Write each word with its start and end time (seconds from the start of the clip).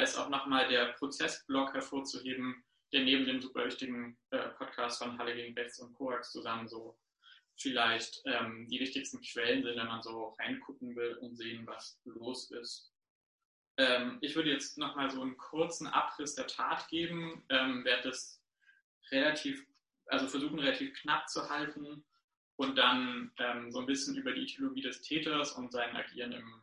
ist 0.00 0.16
auch 0.16 0.28
nochmal 0.28 0.68
der 0.68 0.92
Prozessblock 0.92 1.74
hervorzuheben, 1.74 2.62
der 2.92 3.04
neben 3.04 3.26
dem 3.26 3.40
super 3.40 3.64
wichtigen 3.64 4.18
äh, 4.30 4.48
Podcast 4.50 5.02
von 5.02 5.18
Halle 5.18 5.34
gegen 5.34 5.54
Rechts 5.54 5.78
und 5.80 5.94
Koax 5.94 6.32
zusammen 6.32 6.68
so 6.68 6.98
vielleicht 7.60 8.22
ähm, 8.24 8.66
die 8.68 8.80
wichtigsten 8.80 9.20
Quellen 9.20 9.62
sind, 9.62 9.76
wenn 9.76 9.86
man 9.86 10.02
so 10.02 10.34
reingucken 10.38 10.96
will 10.96 11.16
und 11.16 11.36
sehen, 11.36 11.66
was 11.66 12.00
los 12.04 12.50
ist. 12.50 12.92
Ähm, 13.76 14.18
ich 14.20 14.34
würde 14.34 14.50
jetzt 14.50 14.78
nochmal 14.78 15.10
so 15.10 15.20
einen 15.20 15.36
kurzen 15.36 15.86
Abriss 15.86 16.34
der 16.34 16.46
Tat 16.46 16.88
geben, 16.88 17.44
ähm, 17.50 17.84
werde 17.84 18.08
das 18.08 18.42
relativ, 19.10 19.66
also 20.06 20.26
versuchen 20.26 20.58
relativ 20.58 20.94
knapp 21.00 21.28
zu 21.28 21.48
halten 21.48 22.04
und 22.56 22.76
dann 22.76 23.32
ähm, 23.38 23.70
so 23.70 23.80
ein 23.80 23.86
bisschen 23.86 24.16
über 24.16 24.32
die 24.32 24.42
Ideologie 24.42 24.82
des 24.82 25.02
Täters 25.02 25.52
und 25.52 25.72
sein 25.72 25.94
Agieren 25.94 26.32
im 26.32 26.62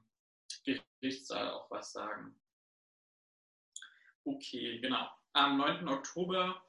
Gerichtssaal 1.01 1.49
auch 1.49 1.69
was 1.69 1.91
sagen. 1.91 2.35
Okay, 4.27 4.79
genau. 4.79 5.09
Am 5.31 5.57
9. 5.57 5.87
Oktober, 5.87 6.61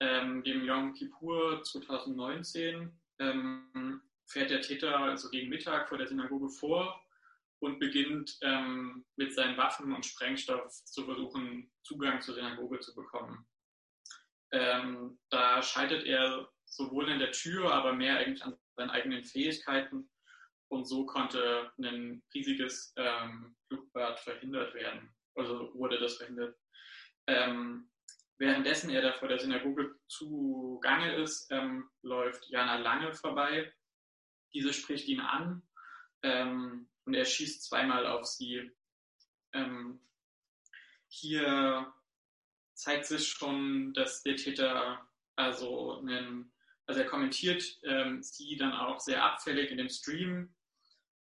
ähm, 0.00 0.42
dem 0.42 0.64
Yom 0.64 0.92
Kippur 0.92 1.62
2019, 1.62 2.90
ähm, 3.20 4.02
fährt 4.26 4.50
der 4.50 4.60
Täter 4.60 4.98
also 4.98 5.30
gegen 5.30 5.48
Mittag 5.48 5.88
vor 5.88 5.98
der 5.98 6.08
Synagoge 6.08 6.48
vor 6.48 7.00
und 7.60 7.78
beginnt 7.78 8.36
ähm, 8.42 9.06
mit 9.14 9.32
seinen 9.32 9.56
Waffen 9.56 9.94
und 9.94 10.04
Sprengstoff 10.04 10.68
zu 10.84 11.04
versuchen, 11.04 11.70
Zugang 11.84 12.20
zur 12.20 12.34
Synagoge 12.34 12.80
zu 12.80 12.92
bekommen. 12.92 13.46
Ähm, 14.50 15.16
da 15.30 15.62
scheitert 15.62 16.04
er 16.06 16.50
sowohl 16.64 17.08
in 17.08 17.20
der 17.20 17.30
Tür, 17.30 17.72
aber 17.72 17.92
mehr 17.92 18.18
eigentlich 18.18 18.44
an 18.44 18.58
seinen 18.76 18.90
eigenen 18.90 19.22
Fähigkeiten 19.22 20.10
und 20.72 20.86
so 20.86 21.06
konnte 21.06 21.70
ein 21.78 22.20
riesiges 22.34 22.92
ähm, 22.96 23.54
Flugbad 23.68 24.18
verhindert 24.18 24.74
werden. 24.74 25.14
Also 25.36 25.72
wurde 25.74 26.00
das 26.00 26.16
verhindert. 26.16 26.56
Ähm, 27.26 27.88
währenddessen 28.38 28.90
er 28.90 29.02
da 29.02 29.12
vor 29.12 29.28
der 29.28 29.38
Synagoge 29.38 29.96
zugange 30.08 31.16
ist, 31.16 31.50
ähm, 31.50 31.88
läuft 32.02 32.48
Jana 32.48 32.76
Lange 32.76 33.12
vorbei. 33.12 33.72
Diese 34.52 34.72
spricht 34.72 35.08
ihn 35.08 35.20
an 35.20 35.62
ähm, 36.22 36.88
und 37.04 37.14
er 37.14 37.24
schießt 37.24 37.64
zweimal 37.64 38.06
auf 38.06 38.26
sie. 38.26 38.70
Ähm, 39.52 40.00
hier 41.08 41.92
zeigt 42.74 43.06
sich 43.06 43.28
schon, 43.28 43.94
dass 43.94 44.22
der 44.22 44.36
Täter 44.36 45.06
also 45.34 45.98
einen 45.98 46.52
also 46.86 47.00
er 47.00 47.06
kommentiert 47.06 47.64
ähm, 47.82 48.22
sie 48.22 48.56
dann 48.56 48.72
auch 48.72 49.00
sehr 49.00 49.24
abfällig 49.24 49.70
in 49.70 49.78
dem 49.78 49.88
Stream 49.88 50.54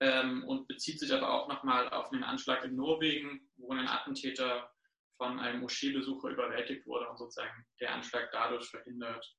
ähm, 0.02 0.44
und 0.44 0.68
bezieht 0.68 1.00
sich 1.00 1.14
aber 1.14 1.32
auch 1.32 1.48
nochmal 1.48 1.90
auf 1.90 2.12
einen 2.12 2.24
Anschlag 2.24 2.64
in 2.66 2.76
Norwegen, 2.76 3.50
wo 3.56 3.72
ein 3.72 3.88
Attentäter 3.88 4.70
von 5.18 5.40
einem 5.40 5.62
Moscheebesucher 5.62 6.30
überwältigt 6.30 6.86
wurde 6.86 7.10
und 7.10 7.18
sozusagen 7.18 7.66
der 7.80 7.94
Anschlag 7.94 8.30
dadurch 8.32 8.70
verhindert. 8.70 9.36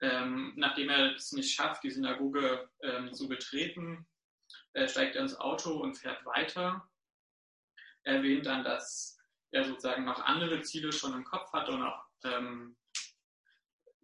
Ähm, 0.00 0.52
nachdem 0.56 0.88
er 0.88 1.14
es 1.14 1.32
nicht 1.32 1.54
schafft, 1.54 1.84
die 1.84 1.90
Synagoge 1.90 2.68
ähm, 2.82 3.12
zu 3.12 3.28
betreten, 3.28 4.06
äh, 4.72 4.88
steigt 4.88 5.16
er 5.16 5.22
ins 5.22 5.38
Auto 5.38 5.76
und 5.78 5.94
fährt 5.94 6.24
weiter. 6.24 6.88
Er 8.04 8.16
erwähnt 8.16 8.46
dann, 8.46 8.64
dass 8.64 9.18
er 9.52 9.64
sozusagen 9.64 10.04
noch 10.04 10.20
andere 10.20 10.62
Ziele 10.62 10.92
schon 10.92 11.12
im 11.12 11.24
Kopf 11.24 11.52
hat 11.52 11.68
und 11.68 11.82
auch 11.82 12.04
ähm, 12.24 12.76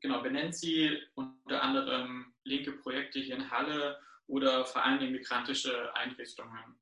genau, 0.00 0.22
benennt 0.22 0.54
sie 0.54 1.02
unter 1.14 1.62
anderem 1.62 2.34
linke 2.44 2.72
Projekte 2.72 3.18
hier 3.18 3.36
in 3.36 3.50
Halle 3.50 4.00
oder 4.26 4.64
vor 4.64 4.84
allem 4.84 5.10
migrantische 5.10 5.94
Einrichtungen. 5.96 6.78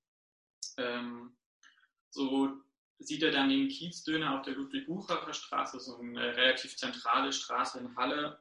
Ähm, 0.77 1.37
so 2.11 2.61
sieht 2.99 3.23
er 3.23 3.31
dann 3.31 3.49
den 3.49 3.69
Kiezdöner 3.69 4.39
auf 4.39 4.43
der 4.43 4.55
Ludwig-Buchacher 4.55 5.33
Straße, 5.33 5.81
so 5.81 5.99
eine 5.99 6.37
relativ 6.37 6.77
zentrale 6.77 7.33
Straße 7.33 7.79
in 7.79 7.97
Halle, 7.97 8.41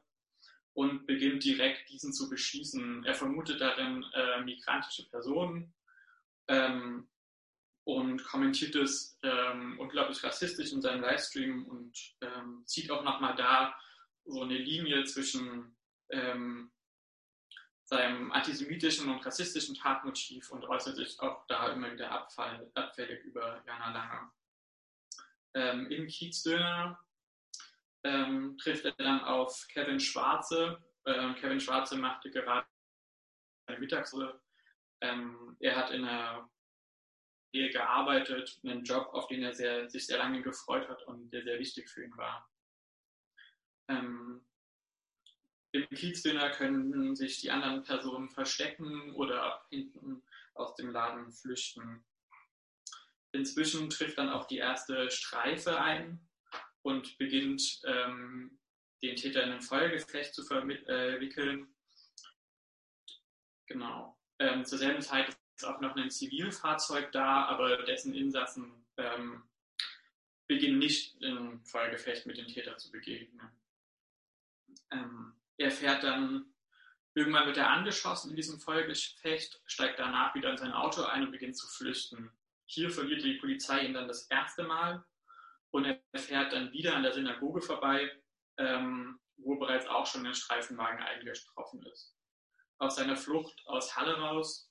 und 0.76 1.06
beginnt 1.06 1.42
direkt 1.42 1.88
diesen 1.88 2.12
zu 2.12 2.28
beschießen. 2.28 3.04
Er 3.04 3.14
vermutet 3.14 3.62
darin 3.62 4.04
äh, 4.12 4.42
migrantische 4.42 5.08
Personen 5.08 5.72
ähm, 6.48 7.08
und 7.84 8.22
kommentiert 8.24 8.74
es 8.74 9.18
ähm, 9.22 9.78
unglaublich 9.78 10.22
rassistisch 10.22 10.72
in 10.72 10.82
seinem 10.82 11.00
Livestream 11.00 11.66
und 11.66 12.16
ähm, 12.20 12.62
zieht 12.66 12.90
auch 12.90 13.04
nochmal 13.04 13.34
da 13.36 13.74
so 14.26 14.42
eine 14.42 14.58
Linie 14.58 15.04
zwischen 15.04 15.74
ähm, 16.10 16.70
seinem 17.84 18.30
antisemitischen 18.32 19.08
und 19.08 19.24
rassistischen 19.24 19.76
Tatmotiv 19.76 20.50
und 20.50 20.64
äußert 20.64 20.96
sich 20.96 21.18
auch 21.20 21.46
da 21.46 21.68
immer 21.72 21.90
wieder 21.90 22.10
abfall, 22.10 22.70
abfällig 22.74 23.24
über 23.24 23.62
Jana 23.66 23.92
Lange. 23.92 24.30
Ähm, 25.56 25.90
Im 25.90 26.06
Kiezdöner 26.06 27.00
ähm, 28.04 28.58
trifft 28.58 28.84
er 28.84 28.92
dann 28.92 29.20
auf 29.20 29.66
Kevin 29.72 29.98
Schwarze. 29.98 30.84
Ähm, 31.06 31.34
Kevin 31.36 31.60
Schwarze 31.60 31.96
machte 31.96 32.30
gerade 32.30 32.66
eine 33.66 33.78
Mittagsruhe. 33.78 34.38
Ähm, 35.00 35.56
er 35.60 35.76
hat 35.76 35.92
in 35.92 36.04
einer 36.04 36.50
Ehe 37.54 37.70
gearbeitet, 37.70 38.60
einen 38.64 38.84
Job, 38.84 39.08
auf 39.14 39.28
den 39.28 39.42
er 39.42 39.54
sehr, 39.54 39.88
sich 39.88 40.06
sehr 40.06 40.18
lange 40.18 40.42
gefreut 40.42 40.90
hat 40.90 41.02
und 41.04 41.30
der 41.30 41.42
sehr 41.42 41.58
wichtig 41.58 41.88
für 41.88 42.04
ihn 42.04 42.16
war. 42.18 42.46
Ähm, 43.88 44.44
Im 45.72 45.88
Kiezdöner 45.88 46.50
können 46.50 47.16
sich 47.16 47.40
die 47.40 47.50
anderen 47.50 47.82
Personen 47.82 48.28
verstecken 48.28 49.14
oder 49.14 49.64
hinten 49.70 50.22
aus 50.52 50.74
dem 50.74 50.90
Laden 50.90 51.32
flüchten. 51.32 52.04
Inzwischen 53.36 53.90
trifft 53.90 54.18
dann 54.18 54.30
auch 54.30 54.46
die 54.46 54.58
erste 54.58 55.10
Streife 55.10 55.80
ein 55.80 56.20
und 56.82 57.18
beginnt 57.18 57.82
ähm, 57.84 58.58
den 59.02 59.16
Täter 59.16 59.42
in 59.42 59.52
ein 59.52 59.60
Feuergefecht 59.60 60.34
zu 60.34 60.42
verwickeln. 60.44 61.62
Äh, 61.62 61.66
genau. 63.66 64.18
Ähm, 64.38 64.64
zur 64.64 64.78
selben 64.78 65.02
Zeit 65.02 65.36
ist 65.54 65.64
auch 65.64 65.80
noch 65.80 65.96
ein 65.96 66.10
Zivilfahrzeug 66.10 67.12
da, 67.12 67.46
aber 67.46 67.82
dessen 67.84 68.14
Insassen 68.14 68.86
ähm, 68.96 69.42
beginnen 70.46 70.78
nicht 70.78 71.20
im 71.22 71.64
Feuergefecht 71.64 72.26
mit 72.26 72.38
dem 72.38 72.46
Täter 72.46 72.76
zu 72.76 72.90
begegnen. 72.90 73.50
Ähm, 74.90 75.34
er 75.58 75.70
fährt 75.70 76.02
dann 76.02 76.52
irgendwann 77.16 77.46
wird 77.46 77.56
er 77.56 77.70
angeschossen 77.70 78.30
in 78.30 78.36
diesem 78.36 78.60
Feuergefecht, 78.60 79.60
steigt 79.64 79.98
danach 79.98 80.34
wieder 80.34 80.50
in 80.50 80.58
sein 80.58 80.72
Auto 80.72 81.02
ein 81.02 81.24
und 81.24 81.32
beginnt 81.32 81.56
zu 81.56 81.66
flüchten. 81.66 82.30
Hier 82.66 82.90
verliert 82.90 83.22
die 83.22 83.38
Polizei 83.38 83.84
ihn 83.84 83.94
dann 83.94 84.08
das 84.08 84.26
erste 84.28 84.64
Mal 84.64 85.04
und 85.70 85.84
er 85.84 86.00
fährt 86.18 86.52
dann 86.52 86.72
wieder 86.72 86.94
an 86.94 87.02
der 87.02 87.12
Synagoge 87.12 87.60
vorbei, 87.60 88.10
ähm, 88.58 89.20
wo 89.36 89.56
bereits 89.56 89.86
auch 89.86 90.06
schon 90.06 90.26
ein 90.26 90.34
Streifenwagen 90.34 91.02
eingetroffen 91.02 91.82
ist. 91.86 92.16
Auf 92.78 92.90
seiner 92.90 93.16
Flucht 93.16 93.62
aus 93.66 93.96
Halle 93.96 94.18
raus 94.18 94.70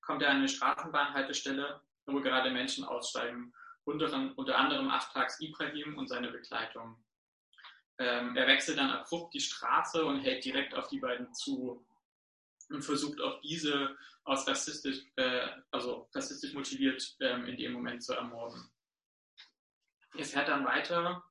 kommt 0.00 0.22
er 0.22 0.30
an 0.30 0.38
eine 0.38 0.48
Straßenbahnhaltestelle, 0.48 1.80
wo 2.06 2.20
gerade 2.20 2.50
Menschen 2.50 2.84
aussteigen, 2.84 3.52
unter, 3.84 4.32
unter 4.36 4.56
anderem 4.56 4.88
Aftags 4.88 5.40
Ibrahim 5.40 5.98
und 5.98 6.08
seine 6.08 6.30
Begleitung. 6.30 7.04
Ähm, 7.98 8.36
er 8.36 8.46
wechselt 8.46 8.78
dann 8.78 8.90
abrupt 8.90 9.34
die 9.34 9.40
Straße 9.40 10.04
und 10.04 10.20
hält 10.20 10.44
direkt 10.44 10.74
auf 10.74 10.88
die 10.88 10.98
beiden 10.98 11.32
zu 11.34 11.86
und 12.68 12.82
versucht 12.82 13.20
auch 13.20 13.40
diese 13.40 13.96
aus 14.24 14.46
rassistisch, 14.46 15.04
äh, 15.16 15.48
also 15.70 16.08
rassistisch 16.14 16.52
motiviert 16.52 17.16
ähm, 17.20 17.46
in 17.46 17.56
dem 17.56 17.72
Moment 17.72 18.02
zu 18.02 18.12
ermorden. 18.12 18.70
Er 20.14 20.24
fährt 20.24 20.48
dann 20.48 20.64
weiter 20.64 21.22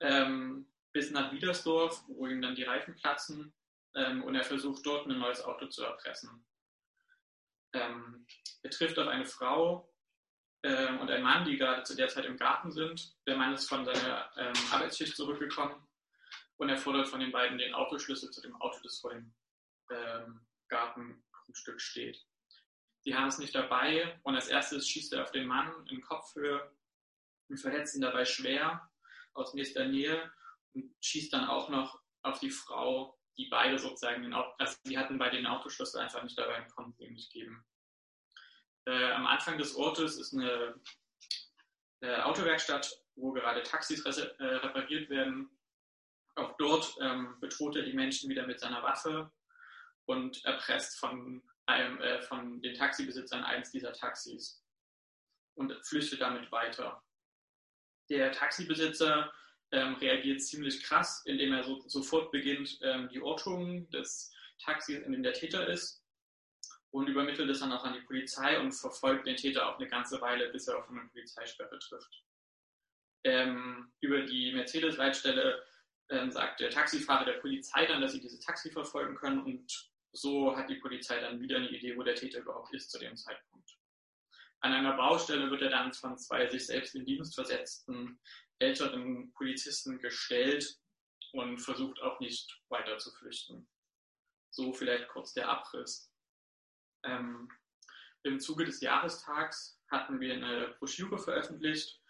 ähm, 0.00 0.70
bis 0.92 1.10
nach 1.10 1.32
Wiedersdorf, 1.32 2.04
wo 2.08 2.26
ihm 2.26 2.42
dann 2.42 2.54
die 2.54 2.64
Reifen 2.64 2.94
platzen 2.96 3.54
ähm, 3.94 4.22
und 4.24 4.34
er 4.34 4.44
versucht 4.44 4.84
dort 4.84 5.06
ein 5.06 5.18
neues 5.18 5.42
Auto 5.42 5.66
zu 5.66 5.84
erpressen. 5.84 6.44
Ähm, 7.72 8.26
er 8.62 8.70
trifft 8.70 8.98
auf 8.98 9.08
eine 9.08 9.26
Frau 9.26 9.92
äh, 10.62 10.92
und 10.98 11.10
einen 11.10 11.22
Mann, 11.22 11.44
die 11.44 11.56
gerade 11.56 11.82
zu 11.82 11.94
der 11.94 12.08
Zeit 12.08 12.24
im 12.24 12.36
Garten 12.36 12.72
sind. 12.72 13.16
Der 13.26 13.36
Mann 13.36 13.54
ist 13.54 13.68
von 13.68 13.84
seiner 13.84 14.30
ähm, 14.36 14.54
Arbeitsschicht 14.70 15.16
zurückgekommen 15.16 15.86
und 16.56 16.68
er 16.68 16.76
fordert 16.76 17.08
von 17.08 17.20
den 17.20 17.32
beiden 17.32 17.58
den 17.58 17.74
Autoschlüssel 17.74 18.30
zu 18.30 18.42
dem 18.42 18.56
Auto, 18.60 18.78
das 18.82 18.98
vor 18.98 19.12
dem 19.12 19.32
ähm, 19.90 20.47
Gartengrundstück 20.68 21.80
steht. 21.80 22.24
Sie 23.04 23.14
haben 23.14 23.28
es 23.28 23.38
nicht 23.38 23.54
dabei 23.54 24.18
und 24.22 24.34
als 24.34 24.48
erstes 24.48 24.88
schießt 24.88 25.12
er 25.12 25.22
auf 25.22 25.30
den 25.30 25.46
Mann 25.46 25.86
in 25.88 26.00
Kopfhöhe 26.00 26.70
und 27.48 27.58
verletzt 27.58 27.94
ihn 27.94 28.02
dabei 28.02 28.24
schwer 28.24 28.90
aus 29.34 29.54
nächster 29.54 29.86
Nähe 29.86 30.30
und 30.74 30.94
schießt 31.00 31.32
dann 31.32 31.46
auch 31.46 31.68
noch 31.68 32.00
auf 32.22 32.40
die 32.40 32.50
Frau, 32.50 33.18
die 33.36 33.48
beide 33.48 33.78
sozusagen 33.78 34.22
den 34.22 34.34
Auto, 34.34 34.52
also 34.58 34.76
die 34.84 34.98
hatten 34.98 35.18
bei 35.18 35.30
den 35.30 35.46
Autoschlüssel 35.46 36.00
einfach 36.00 36.22
nicht 36.22 36.36
dabei 36.36 36.62
und 36.62 36.74
konnten 36.74 37.02
ihm 37.02 37.14
nicht 37.14 37.32
geben. 37.32 37.64
Äh, 38.86 39.12
am 39.12 39.26
Anfang 39.26 39.58
des 39.58 39.76
Ortes 39.76 40.18
ist 40.18 40.34
eine 40.34 40.80
äh, 42.00 42.16
Autowerkstatt, 42.22 43.04
wo 43.14 43.32
gerade 43.32 43.62
Taxis 43.62 44.04
äh, 44.04 44.44
repariert 44.44 45.08
werden 45.08 45.50
auch 46.38 46.56
dort 46.56 46.96
ähm, 47.00 47.36
bedroht 47.40 47.76
er 47.76 47.82
die 47.82 47.92
Menschen 47.92 48.30
wieder 48.30 48.46
mit 48.46 48.60
seiner 48.60 48.82
Waffe 48.82 49.30
und 50.08 50.42
erpresst 50.44 50.98
von, 50.98 51.42
einem, 51.66 52.00
äh, 52.00 52.22
von 52.22 52.62
den 52.62 52.74
Taxibesitzern 52.74 53.44
eines 53.44 53.70
dieser 53.70 53.92
Taxis. 53.92 54.64
und 55.54 55.74
flüchtet 55.84 56.20
damit 56.20 56.52
weiter. 56.52 57.02
Der 58.08 58.30
Taxibesitzer 58.30 59.32
ähm, 59.72 59.94
reagiert 59.94 60.40
ziemlich 60.40 60.84
krass, 60.84 61.22
indem 61.26 61.52
er 61.52 61.64
so, 61.64 61.80
sofort 61.88 62.30
beginnt, 62.30 62.78
ähm, 62.82 63.08
die 63.08 63.20
Ortung 63.20 63.90
des 63.90 64.32
Taxis, 64.60 65.00
in 65.00 65.10
dem 65.10 65.24
der 65.24 65.32
Täter 65.32 65.66
ist, 65.66 66.04
und 66.90 67.08
übermittelt 67.08 67.50
es 67.50 67.58
dann 67.58 67.72
auch 67.72 67.82
an 67.82 67.94
die 67.94 68.06
Polizei 68.06 68.60
und 68.60 68.70
verfolgt 68.70 69.26
den 69.26 69.36
Täter 69.36 69.68
auch 69.68 69.80
eine 69.80 69.88
ganze 69.88 70.20
Weile, 70.20 70.48
bis 70.50 70.68
er 70.68 70.78
auf 70.78 70.88
eine 70.88 71.08
Polizeisperre 71.08 71.78
trifft. 71.80 72.22
Ähm, 73.24 73.92
über 74.00 74.22
die 74.22 74.52
Mercedes-Leitstelle 74.52 75.60
ähm, 76.08 76.30
sagt 76.30 76.60
der 76.60 76.70
Taxifahrer 76.70 77.24
der 77.24 77.40
Polizei 77.40 77.84
dann, 77.84 78.00
dass 78.00 78.12
sie 78.12 78.20
diese 78.20 78.38
Taxi 78.38 78.70
verfolgen 78.70 79.16
können 79.16 79.42
und 79.42 79.90
so 80.12 80.56
hat 80.56 80.68
die 80.68 80.76
Polizei 80.76 81.20
dann 81.20 81.40
wieder 81.40 81.56
eine 81.56 81.70
Idee, 81.70 81.96
wo 81.96 82.02
der 82.02 82.14
Täter 82.14 82.40
überhaupt 82.40 82.72
ist 82.74 82.90
zu 82.90 82.98
dem 82.98 83.16
Zeitpunkt. 83.16 83.78
An 84.60 84.72
einer 84.72 84.96
Baustelle 84.96 85.50
wird 85.50 85.62
er 85.62 85.70
dann 85.70 85.92
von 85.92 86.18
zwei 86.18 86.48
sich 86.48 86.66
selbst 86.66 86.94
in 86.94 87.04
Dienst 87.04 87.34
versetzten 87.34 88.18
älteren 88.58 89.32
Polizisten 89.34 89.98
gestellt 90.00 90.80
und 91.32 91.58
versucht 91.58 92.00
auch 92.00 92.18
nicht 92.20 92.60
weiter 92.68 92.98
zu 92.98 93.12
flüchten. 93.12 93.68
So 94.50 94.72
vielleicht 94.72 95.08
kurz 95.08 95.32
der 95.32 95.48
Abriss. 95.48 96.12
Ähm, 97.04 97.48
Im 98.24 98.40
Zuge 98.40 98.64
des 98.64 98.80
Jahrestags 98.80 99.80
hatten 99.90 100.20
wir 100.20 100.34
eine 100.34 100.74
Broschüre 100.78 101.18
veröffentlicht, 101.18 102.00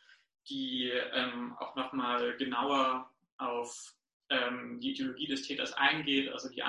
die 0.49 0.89
ähm, 0.91 1.55
auch 1.59 1.77
nochmal 1.77 2.37
genauer 2.39 3.13
auf 3.37 3.95
ähm, 4.31 4.81
die 4.81 4.93
Ideologie 4.93 5.27
des 5.27 5.43
Täters 5.43 5.73
eingeht, 5.73 6.29
also 6.31 6.49
die 6.49 6.63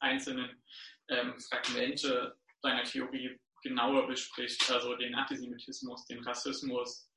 einzelnen 0.00 0.62
ähm, 1.08 1.38
Fragmente 1.40 2.36
seiner 2.62 2.84
Theorie 2.84 3.38
genauer 3.62 4.06
bespricht, 4.06 4.70
also 4.70 4.96
den 4.96 5.14
Antisemitismus, 5.14 6.06
den 6.06 6.22
Rassismus, 6.24 7.10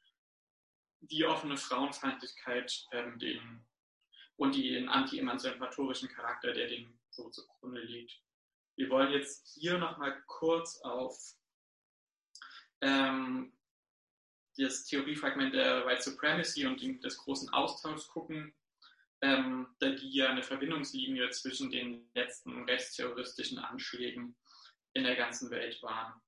die 1.02 1.26
offene 1.26 1.58
Frauenfeindlichkeit 1.58 2.86
ähm, 2.92 3.20
den, 3.20 3.66
und 4.38 4.56
den 4.56 4.90
anti-emanzipatorischen 4.90 6.10
Charakter, 6.10 6.54
der 6.54 6.68
dem 6.68 7.00
so 7.10 7.30
zugrunde 7.30 7.82
liegt. 7.82 8.20
Wir 8.76 8.90
wollen 8.90 9.12
jetzt 9.12 9.54
hier 9.54 9.78
nochmal 9.78 10.22
kurz 10.26 10.80
auf 10.82 11.18
ähm, 12.82 13.54
das 14.58 14.86
Theoriefragment 14.86 15.54
der 15.54 15.86
White 15.86 16.04
Supremacy 16.04 16.66
und 16.66 16.82
des 17.04 17.18
großen 17.18 17.50
Austauschs 17.50 18.08
gucken, 18.08 18.54
ähm, 19.24 19.68
da 19.80 19.90
die 19.90 20.14
ja 20.14 20.30
eine 20.30 20.44
Verbindungslinie 20.44 21.30
zwischen 21.30 21.72
den 21.72 22.10
letzten 22.14 22.66
rechtsterroristischen 22.66 23.58
Anschlägen 23.58 24.36
in 24.92 25.06
der 25.06 25.16
ganzen 25.16 25.50
Welt 25.50 25.82
waren. 25.82 26.22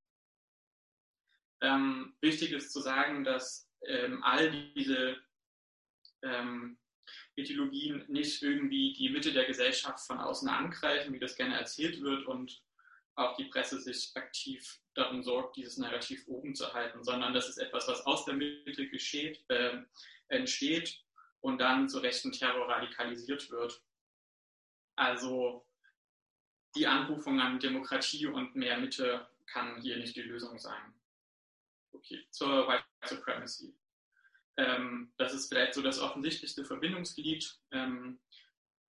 Ähm, 1.61 2.15
wichtig 2.21 2.53
ist 2.53 2.71
zu 2.71 2.79
sagen, 2.79 3.25
dass 3.25 3.69
ähm, 3.85 4.23
all 4.23 4.49
diese 4.73 5.17
ähm, 6.21 6.77
Ideologien 7.35 8.05
nicht 8.07 8.41
irgendwie 8.41 8.93
die 8.93 9.09
Mitte 9.09 9.33
der 9.33 9.45
Gesellschaft 9.45 10.07
von 10.07 10.19
außen 10.19 10.47
angreifen, 10.47 11.13
wie 11.13 11.19
das 11.19 11.35
gerne 11.35 11.59
erzählt 11.59 12.01
wird 12.01 12.25
und 12.25 12.63
auch 13.15 13.35
die 13.35 13.45
Presse 13.45 13.81
sich 13.81 14.11
aktiv 14.15 14.79
darum 14.93 15.21
sorgt, 15.21 15.57
dieses 15.57 15.77
Narrativ 15.77 16.25
oben 16.27 16.55
zu 16.55 16.73
halten, 16.73 17.03
sondern 17.03 17.33
das 17.33 17.49
ist 17.49 17.57
etwas, 17.57 17.89
was 17.89 18.05
aus 18.05 18.23
der 18.23 18.35
Mitte 18.35 18.87
geschieht, 18.87 19.43
äh, 19.49 19.81
entsteht 20.29 21.04
und 21.45 21.59
dann 21.59 21.87
zu 21.87 21.99
rechten 21.99 22.31
Terror 22.31 22.67
radikalisiert 22.67 23.51
wird. 23.51 23.79
Also 24.95 25.63
die 26.75 26.87
Anrufung 26.87 27.39
an 27.39 27.59
Demokratie 27.59 28.25
und 28.25 28.55
mehr 28.55 28.79
Mitte 28.79 29.29
kann 29.45 29.79
hier 29.79 29.97
nicht 29.97 30.15
die 30.15 30.23
Lösung 30.23 30.57
sein. 30.57 30.95
Okay, 31.91 32.25
zur 32.31 32.67
White 32.67 32.83
Supremacy. 33.05 33.77
Ähm, 34.57 35.13
das 35.17 35.35
ist 35.35 35.49
vielleicht 35.49 35.75
so 35.75 35.83
das 35.83 35.99
offensichtlichste 35.99 36.65
Verbindungsglied. 36.65 37.59
Ähm, 37.69 38.19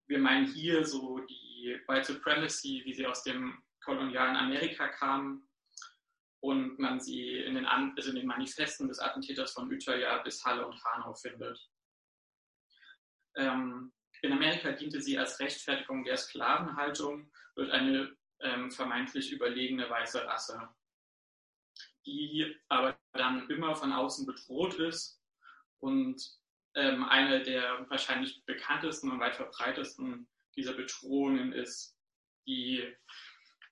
wir 0.07 0.19
meinen 0.19 0.48
hier 0.48 0.86
so 0.86 1.19
die 1.19 1.78
White 1.88 2.13
Supremacy, 2.13 2.84
wie 2.86 2.94
sie 2.94 3.06
aus 3.06 3.24
dem 3.24 3.62
kolonialen 3.84 4.38
Amerika 4.38 4.88
kam 4.88 5.46
und 6.40 6.80
man 6.80 7.02
sie 7.02 7.40
in 7.40 7.56
den, 7.56 7.66
also 7.66 8.12
in 8.12 8.16
den 8.16 8.28
Manifesten 8.28 8.88
des 8.88 9.00
Attentäters 9.00 9.52
von 9.52 9.69
Utøya 9.69 10.19
bis 10.19 10.46
Halle 10.46 10.66
und 10.66 10.81
Hanau 10.86 11.13
findet. 11.16 11.60
Ähm, 13.36 13.92
in 14.22 14.32
Amerika 14.32 14.72
diente 14.72 15.02
sie 15.02 15.18
als 15.18 15.40
Rechtfertigung 15.40 16.04
der 16.04 16.18
Sklavenhaltung 16.18 17.32
durch 17.56 17.72
eine 17.72 18.16
ähm, 18.40 18.72
vermeintlich 18.72 19.32
überlegene 19.32 19.90
weiße 19.90 20.26
Rasse 20.26 20.70
die 22.06 22.56
aber 22.70 22.98
dann 23.14 23.50
immer 23.50 23.76
von 23.76 23.92
außen 23.92 24.26
bedroht 24.26 24.76
ist. 24.76 25.22
Und 25.80 26.22
ähm, 26.76 27.04
eine 27.06 27.44
der 27.44 27.90
wahrscheinlich 27.90 28.44
bekanntesten 28.46 29.12
und 29.12 29.20
weit 29.20 29.36
verbreitesten 29.36 30.28
dieser 30.56 30.74
Bedrohungen 30.74 31.54
ist 31.54 31.98
die 32.48 32.96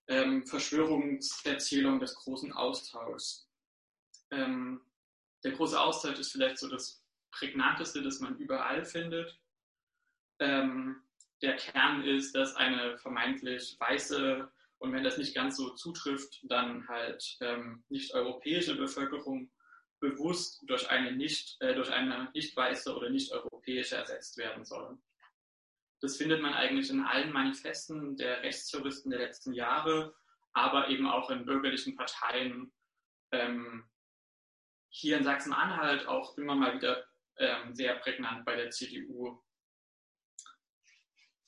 ähm, 0.07 0.45
Verschwörungserzählung 0.45 1.99
des 1.99 2.15
großen 2.15 2.51
Austauschs. 2.53 3.47
Ähm, 4.31 4.81
der 5.43 5.51
große 5.51 5.79
Austausch 5.79 6.19
ist 6.19 6.31
vielleicht 6.31 6.57
so 6.57 6.69
das 6.69 7.03
prägnanteste, 7.31 8.01
das 8.01 8.19
man 8.19 8.37
überall 8.37 8.85
findet. 8.85 9.39
Ähm, 10.43 11.01
der 11.41 11.55
Kern 11.55 12.03
ist, 12.03 12.35
dass 12.35 12.55
eine 12.55 12.97
vermeintlich 12.97 13.77
weiße 13.79 14.51
und 14.79 14.91
wenn 14.91 15.03
das 15.03 15.17
nicht 15.17 15.33
ganz 15.33 15.55
so 15.55 15.69
zutrifft, 15.69 16.41
dann 16.43 16.85
halt 16.89 17.37
ähm, 17.39 17.85
nicht 17.87 18.13
europäische 18.13 18.75
Bevölkerung 18.75 19.49
bewusst 20.01 20.61
durch 20.67 20.89
eine 20.89 21.13
nicht, 21.13 21.55
äh, 21.61 21.73
durch 21.73 21.89
eine 21.89 22.29
nicht 22.33 22.55
weiße 22.57 22.93
oder 22.93 23.09
nicht 23.09 23.31
europäische 23.31 23.95
ersetzt 23.95 24.37
werden 24.37 24.65
soll. 24.65 24.97
Das 26.01 26.17
findet 26.17 26.41
man 26.41 26.53
eigentlich 26.53 26.89
in 26.89 27.05
allen 27.05 27.31
Manifesten 27.31 28.17
der 28.17 28.43
Rechtsterroristen 28.43 29.11
der 29.11 29.21
letzten 29.21 29.53
Jahre, 29.53 30.13
aber 30.51 30.89
eben 30.89 31.07
auch 31.07 31.29
in 31.29 31.45
bürgerlichen 31.45 31.95
Parteien. 31.95 32.73
Ähm, 33.31 33.85
hier 34.89 35.17
in 35.17 35.23
Sachsen-Anhalt 35.23 36.05
auch 36.07 36.37
immer 36.37 36.55
mal 36.55 36.75
wieder 36.75 37.05
ähm, 37.37 37.73
sehr 37.73 37.95
prägnant 37.95 38.43
bei 38.43 38.57
der 38.57 38.69
CDU 38.69 39.41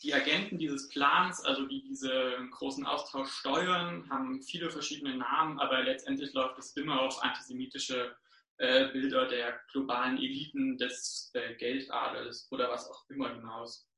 die 0.05 0.13
Agenten 0.13 0.59
dieses 0.59 0.87
Plans, 0.89 1.43
also 1.43 1.65
die 1.65 1.81
diesen 1.81 2.51
großen 2.51 2.85
Austausch 2.85 3.31
steuern, 3.31 4.07
haben 4.09 4.41
viele 4.43 4.69
verschiedene 4.69 5.17
Namen, 5.17 5.59
aber 5.59 5.81
letztendlich 5.81 6.31
läuft 6.33 6.59
es 6.59 6.77
immer 6.77 7.01
auf 7.01 7.23
antisemitische 7.23 8.15
äh, 8.57 8.87
Bilder 8.89 9.27
der 9.27 9.59
globalen 9.71 10.17
Eliten 10.17 10.77
des 10.77 11.31
äh, 11.33 11.55
Geldadels 11.55 12.47
oder 12.51 12.69
was 12.69 12.87
auch 12.89 13.09
immer 13.09 13.33
hinaus. 13.33 13.89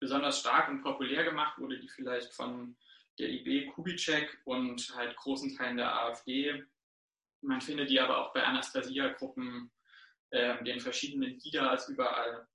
Besonders 0.00 0.40
stark 0.40 0.70
und 0.70 0.82
populär 0.82 1.24
gemacht 1.24 1.58
wurde 1.58 1.78
die 1.78 1.88
vielleicht 1.88 2.32
von 2.32 2.74
der 3.18 3.28
IB 3.28 3.66
Kubitschek 3.66 4.40
und 4.44 4.90
halt 4.96 5.14
großen 5.16 5.54
Teilen 5.54 5.76
der 5.76 5.94
AfD. 5.94 6.64
Man 7.42 7.60
findet 7.60 7.90
die 7.90 8.00
aber 8.00 8.18
auch 8.18 8.32
bei 8.32 8.42
Anastasia-Gruppen, 8.42 9.70
äh, 10.30 10.64
den 10.64 10.80
verschiedenen 10.80 11.38
Didas 11.38 11.90
überall. 11.90 12.48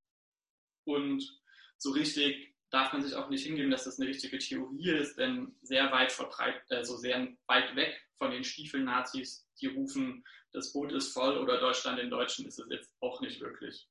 Und 0.86 1.39
so 1.80 1.92
richtig 1.92 2.54
darf 2.70 2.94
man 2.94 3.02
sich 3.02 3.16
auch 3.16 3.30
nicht 3.30 3.44
hingeben, 3.44 3.72
dass 3.72 3.86
das 3.86 4.00
eine 4.00 4.10
richtige 4.10 4.38
Theorie 4.38 4.92
ist, 4.92 5.18
denn 5.18 5.56
sehr 5.62 5.92
weit 5.92 6.12
verbreitet, 6.12 6.72
also 6.72 6.98
sehr 6.98 7.28
weit 7.48 7.76
weg 7.76 8.00
von 8.18 8.30
den 8.32 8.44
Stiefeln-Nazis, 8.44 9.48
die 9.60 9.68
rufen, 9.68 10.24
das 10.52 10.72
Boot 10.74 10.92
ist 10.92 11.14
voll 11.14 11.38
oder 11.38 11.60
Deutschland 11.60 12.00
den 12.00 12.10
Deutschen 12.12 12.46
ist 12.46 12.60
es 12.60 12.68
jetzt 12.70 12.94
auch 13.00 13.22
nicht 13.22 13.40
wirklich. 13.42 13.88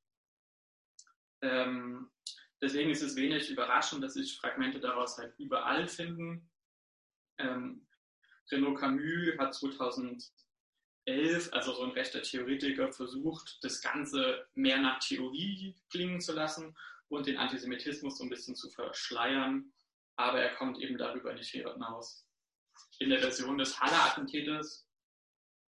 Ähm, 1.41 2.11
deswegen 2.61 2.91
ist 2.91 3.03
es 3.03 3.17
wenig 3.17 3.51
überraschend, 3.51 4.03
dass 4.05 4.15
sich 4.15 4.37
Fragmente 4.37 4.81
daraus 4.81 5.19
halt 5.19 5.35
überall 5.39 5.89
finden. 5.89 6.49
Ähm, 7.39 7.87
Renaud 8.51 8.79
Camus 8.79 9.39
hat 9.39 9.55
2011, 9.55 11.53
also 11.53 11.75
so 11.75 11.85
ein 11.85 11.91
rechter 11.91 12.23
Theoretiker, 12.23 12.93
versucht, 12.93 13.59
das 13.63 13.81
Ganze 13.81 14.47
mehr 14.55 14.79
nach 14.79 14.99
Theorie 15.01 15.75
klingen 15.91 16.21
zu 16.21 16.33
lassen 16.33 16.77
und 17.09 17.27
den 17.27 17.37
Antisemitismus 17.37 18.19
so 18.19 18.25
ein 18.25 18.31
bisschen 18.31 18.55
zu 18.55 18.69
verschleiern, 18.71 19.73
aber 20.17 20.41
er 20.41 20.55
kommt 20.57 20.79
eben 20.79 20.99
darüber 20.99 21.33
nicht 21.33 21.51
hinaus. 21.51 22.27
In 22.99 23.11
der 23.11 23.21
Version 23.21 23.59
des 23.59 23.81
Halle-Attentäters 23.81 24.87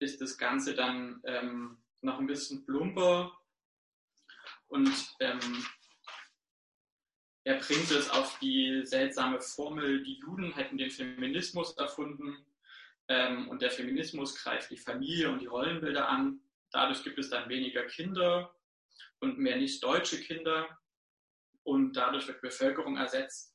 ist 0.00 0.20
das 0.20 0.38
Ganze 0.38 0.74
dann 0.74 1.20
ähm, 1.24 1.78
noch 2.02 2.18
ein 2.18 2.26
bisschen 2.26 2.64
plumper 2.64 3.32
und 4.68 4.92
ähm, 5.20 5.66
er 7.44 7.58
bringt 7.58 7.90
es 7.90 8.10
auf 8.10 8.38
die 8.38 8.82
seltsame 8.84 9.40
Formel, 9.40 10.02
die 10.02 10.18
Juden 10.18 10.52
hätten 10.52 10.78
den 10.78 10.90
Feminismus 10.90 11.76
erfunden 11.76 12.44
ähm, 13.08 13.48
und 13.48 13.62
der 13.62 13.70
Feminismus 13.70 14.36
greift 14.36 14.70
die 14.70 14.76
Familie 14.76 15.30
und 15.30 15.40
die 15.40 15.46
Rollenbilder 15.46 16.08
an. 16.08 16.40
Dadurch 16.70 17.02
gibt 17.02 17.18
es 17.18 17.30
dann 17.30 17.48
weniger 17.48 17.84
Kinder 17.84 18.54
und 19.20 19.38
mehr 19.38 19.56
nicht 19.56 19.82
deutsche 19.82 20.20
Kinder 20.20 20.79
und 21.64 21.94
dadurch 21.94 22.26
wird 22.26 22.40
Bevölkerung 22.40 22.96
ersetzt. 22.96 23.54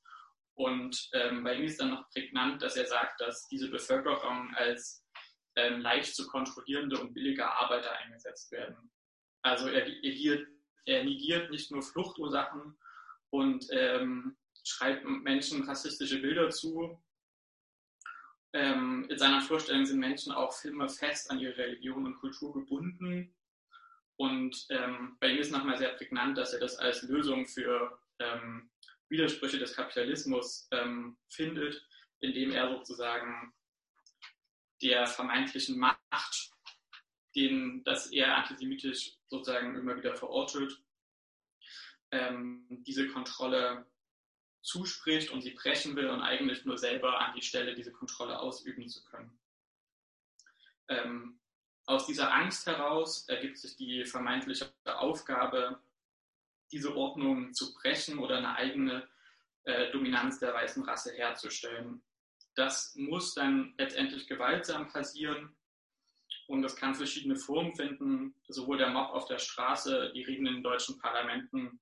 Und 0.55 1.09
ähm, 1.13 1.43
bei 1.43 1.55
ihm 1.55 1.65
ist 1.65 1.81
dann 1.81 1.89
noch 1.89 2.09
prägnant, 2.09 2.62
dass 2.62 2.77
er 2.77 2.85
sagt, 2.85 3.19
dass 3.19 3.47
diese 3.47 3.69
Bevölkerung 3.69 4.53
als 4.55 5.05
ähm, 5.55 5.81
leicht 5.81 6.15
zu 6.15 6.27
kontrollierende 6.27 7.00
und 7.00 7.13
billige 7.13 7.45
Arbeiter 7.45 7.91
eingesetzt 7.97 8.51
werden. 8.51 8.91
Also 9.41 9.67
er, 9.67 9.85
er, 9.85 10.45
er 10.85 11.03
negiert 11.03 11.51
nicht 11.51 11.71
nur 11.71 11.81
Fluchtursachen 11.81 12.77
und 13.31 13.65
ähm, 13.71 14.38
schreibt 14.63 15.05
Menschen 15.05 15.63
rassistische 15.63 16.21
Bilder 16.21 16.50
zu. 16.50 17.01
Ähm, 18.53 19.05
in 19.09 19.17
seiner 19.17 19.41
Vorstellung 19.41 19.85
sind 19.85 20.00
Menschen 20.00 20.31
auch 20.31 20.63
immer 20.63 20.88
fest 20.88 21.29
an 21.29 21.39
ihre 21.39 21.57
Religion 21.57 22.05
und 22.05 22.15
Kultur 22.15 22.53
gebunden. 22.53 23.35
Und 24.17 24.65
ähm, 24.69 25.17
bei 25.19 25.29
ihm 25.29 25.39
ist 25.39 25.51
nochmal 25.51 25.77
sehr 25.77 25.89
prägnant, 25.89 26.38
dass 26.38 26.53
er 26.53 26.60
das 26.60 26.77
als 26.77 27.03
Lösung 27.03 27.45
für 27.48 28.00
ähm, 28.19 28.69
Widersprüche 29.10 29.60
des 29.60 29.75
Kapitalismus 29.75 30.67
ähm, 30.72 31.17
findet, 31.27 31.86
indem 32.19 32.51
er 32.51 32.69
sozusagen 32.69 33.53
der 34.81 35.07
vermeintlichen 35.07 35.77
Macht, 35.77 36.51
den 37.36 37.84
das 37.84 38.07
er 38.12 38.38
antisemitisch 38.38 39.17
sozusagen 39.27 39.75
immer 39.75 39.98
wieder 39.98 40.15
verortet, 40.15 40.81
ähm, 42.12 42.65
diese 42.86 43.07
Kontrolle 43.10 43.86
zuspricht 44.62 45.29
und 45.29 45.41
sie 45.41 45.51
brechen 45.51 45.95
will 45.95 46.10
und 46.10 46.22
eigentlich 46.22 46.65
nur 46.65 46.77
selber 46.77 47.19
an 47.19 47.36
die 47.36 47.41
Stelle 47.41 47.75
diese 47.75 47.91
Kontrolle 47.91 48.39
ausüben 48.39 48.89
zu 48.89 49.03
können. 49.05 49.38
Ähm, 50.88 51.39
aus 51.86 52.08
dieser 52.08 52.34
Angst 52.34 52.65
heraus 52.65 53.27
ergibt 53.30 53.58
sich 53.58 53.75
die 53.75 54.06
vermeintliche 54.06 54.72
Aufgabe, 54.86 55.80
diese 56.72 56.96
Ordnung 56.96 57.54
zu 57.54 57.74
brechen 57.75 58.18
oder 58.20 58.38
eine 58.38 58.56
eigene 58.56 59.08
äh, 59.65 59.92
Dominanz 59.92 60.39
der 60.39 60.54
weißen 60.54 60.84
Rasse 60.84 61.13
herzustellen. 61.13 62.01
Das 62.56 62.96
muss 62.96 63.34
dann 63.34 63.74
letztendlich 63.77 64.27
gewaltsam 64.27 64.88
passieren 64.88 65.56
und 66.48 66.62
das 66.62 66.75
kann 66.75 66.96
verschiedene 66.96 67.36
Formen 67.36 67.75
finden, 67.75 68.36
sowohl 68.48 68.77
der 68.77 68.89
Mob 68.89 69.12
auf 69.12 69.27
der 69.27 69.39
Straße, 69.39 70.12
die 70.13 70.24
Reden 70.24 70.48
in 70.48 70.63
deutschen 70.63 70.98
Parlamenten 70.98 71.80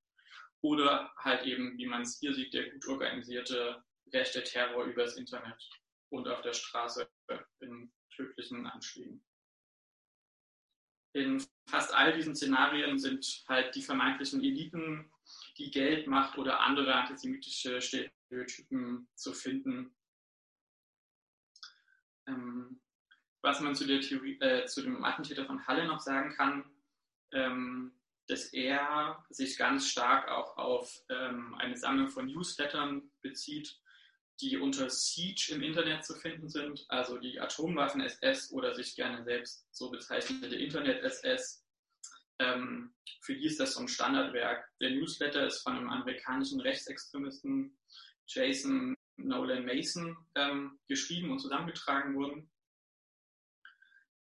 oder 0.62 1.14
halt 1.18 1.46
eben, 1.46 1.78
wie 1.78 1.86
man 1.86 2.02
es 2.02 2.20
hier 2.20 2.34
sieht, 2.34 2.54
der 2.54 2.72
gut 2.72 2.88
organisierte 2.88 3.84
rechte 4.12 4.44
Terror 4.44 4.86
übers 4.86 5.16
Internet 5.16 5.70
und 6.10 6.28
auf 6.28 6.42
der 6.42 6.54
Straße 6.54 7.10
in 7.60 7.92
tödlichen 8.16 8.68
Anschlägen. 8.68 9.24
In 11.14 11.44
fast 11.68 11.94
all 11.94 12.14
diesen 12.14 12.36
Szenarien 12.36 12.98
sind 12.98 13.44
halt 13.48 13.76
die 13.76 13.82
vermeintlichen 13.82 14.44
Eliten, 14.44 15.12
die 15.58 15.72
Geld, 15.72 16.08
Macht 16.08 16.38
oder 16.38 16.60
andere 16.60 16.94
antisemitische 16.96 17.82
Stereotypen 17.82 19.08
zu 19.16 19.34
finden, 19.34 19.96
ähm, 22.28 22.82
was 23.42 23.60
man 23.60 23.76
zu, 23.76 23.86
der 23.86 24.02
Theorie, 24.02 24.40
äh, 24.40 24.66
zu 24.66 24.82
dem 24.82 25.04
Attentäter 25.04 25.46
von 25.46 25.66
Halle 25.68 25.86
noch 25.86 26.00
sagen 26.00 26.34
kann, 26.34 26.66
ähm, 27.32 28.00
dass 28.28 28.54
er 28.54 29.24
sich 29.30 29.58
ganz 29.58 29.90
stark 29.90 30.30
auch 30.30 30.58
auf 30.58 31.04
ähm, 31.10 31.54
eine 31.56 31.78
Sammlung 31.78 32.08
von 32.08 32.26
Newslettern 32.26 33.12
bezieht, 33.22 33.80
die 34.44 34.58
unter 34.58 34.90
Siege 34.90 35.54
im 35.54 35.64
Internet 35.64 36.04
zu 36.04 36.16
finden 36.16 36.50
sind, 36.50 36.86
also 36.90 37.18
die 37.18 37.40
Atomwaffen-SS 37.40 38.52
oder 38.52 38.76
sich 38.76 38.96
gerne 38.96 39.24
selbst 39.24 39.66
so 39.72 39.90
bezeichnete 39.90 40.56
Internet-SS. 40.56 41.66
Ähm, 42.40 42.94
für 43.22 43.36
die 43.36 43.46
ist 43.46 43.60
das 43.60 43.76
so 43.76 43.82
ein 43.82 43.88
Standardwerk. 43.88 44.70
Der 44.82 44.92
Newsletter 44.92 45.48
ist 45.48 45.62
von 45.62 45.78
einem 45.78 45.90
amerikanischen 45.90 46.60
Rechtsextremisten 46.60 47.78
Jason 48.28 48.98
Nolan 49.16 49.66
Mason 49.66 50.18
ähm, 50.36 50.78
geschrieben 50.88 51.32
und 51.32 51.40
zusammengetragen 51.40 52.16
wurden. 52.16 52.52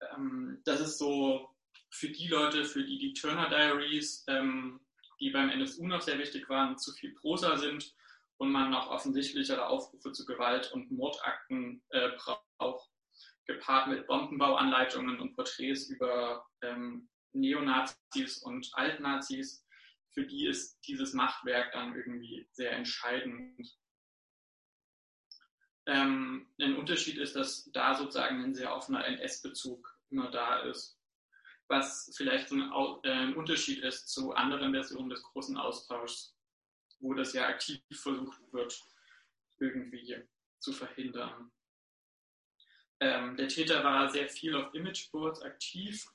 Ähm, 0.01 0.61
das 0.65 0.81
ist 0.81 0.97
so 0.97 1.47
für 1.91 2.09
die 2.09 2.27
Leute, 2.27 2.65
für 2.65 2.83
die 2.83 2.97
die 2.97 3.13
Turner 3.13 3.49
Diaries, 3.49 4.23
ähm, 4.27 4.79
die 5.19 5.29
beim 5.29 5.49
NSU 5.49 5.85
noch 5.85 6.01
sehr 6.01 6.17
wichtig 6.17 6.49
waren, 6.49 6.77
zu 6.77 6.91
viel 6.93 7.13
Prosa 7.13 7.57
sind 7.57 7.93
und 8.37 8.51
man 8.51 8.71
noch 8.71 8.89
offensichtlichere 8.89 9.67
Aufrufe 9.67 10.11
zu 10.11 10.25
Gewalt 10.25 10.71
und 10.71 10.91
Mordakten 10.91 11.83
äh, 11.89 12.09
braucht, 12.57 12.89
gepaart 13.45 13.87
mit 13.87 14.07
Bombenbauanleitungen 14.07 15.19
und 15.19 15.35
Porträts 15.35 15.89
über 15.89 16.45
ähm, 16.61 17.09
Neonazis 17.33 18.37
und 18.43 18.69
Altnazis. 18.73 19.65
Für 20.13 20.25
die 20.25 20.47
ist 20.47 20.79
dieses 20.87 21.13
Machtwerk 21.13 21.71
dann 21.73 21.95
irgendwie 21.95 22.47
sehr 22.51 22.71
entscheidend 22.71 23.77
ähm, 25.87 26.47
ein 26.59 26.75
Unterschied 26.75 27.17
ist, 27.17 27.35
dass 27.35 27.69
da 27.71 27.95
sozusagen 27.95 28.43
ein 28.43 28.53
sehr 28.53 28.75
offener 28.75 29.05
NS-Bezug 29.05 29.97
immer 30.09 30.29
da 30.29 30.59
ist. 30.59 30.99
Was 31.69 32.13
vielleicht 32.15 32.51
ein, 32.51 32.71
äh, 33.03 33.09
ein, 33.09 33.35
Unterschied 33.35 33.83
ist 33.83 34.09
zu 34.09 34.33
anderen 34.33 34.73
Versionen 34.73 35.09
des 35.09 35.23
großen 35.23 35.57
Austauschs, 35.57 36.36
wo 36.99 37.13
das 37.13 37.33
ja 37.33 37.47
aktiv 37.47 37.81
versucht 37.91 38.41
wird, 38.51 38.79
irgendwie 39.59 40.23
zu 40.59 40.73
verhindern. 40.73 41.51
Ähm, 42.99 43.37
der 43.37 43.47
Täter 43.47 43.83
war 43.83 44.09
sehr 44.09 44.27
viel 44.27 44.55
auf 44.55 44.73
Imageboards 44.73 45.41
aktiv 45.41 46.05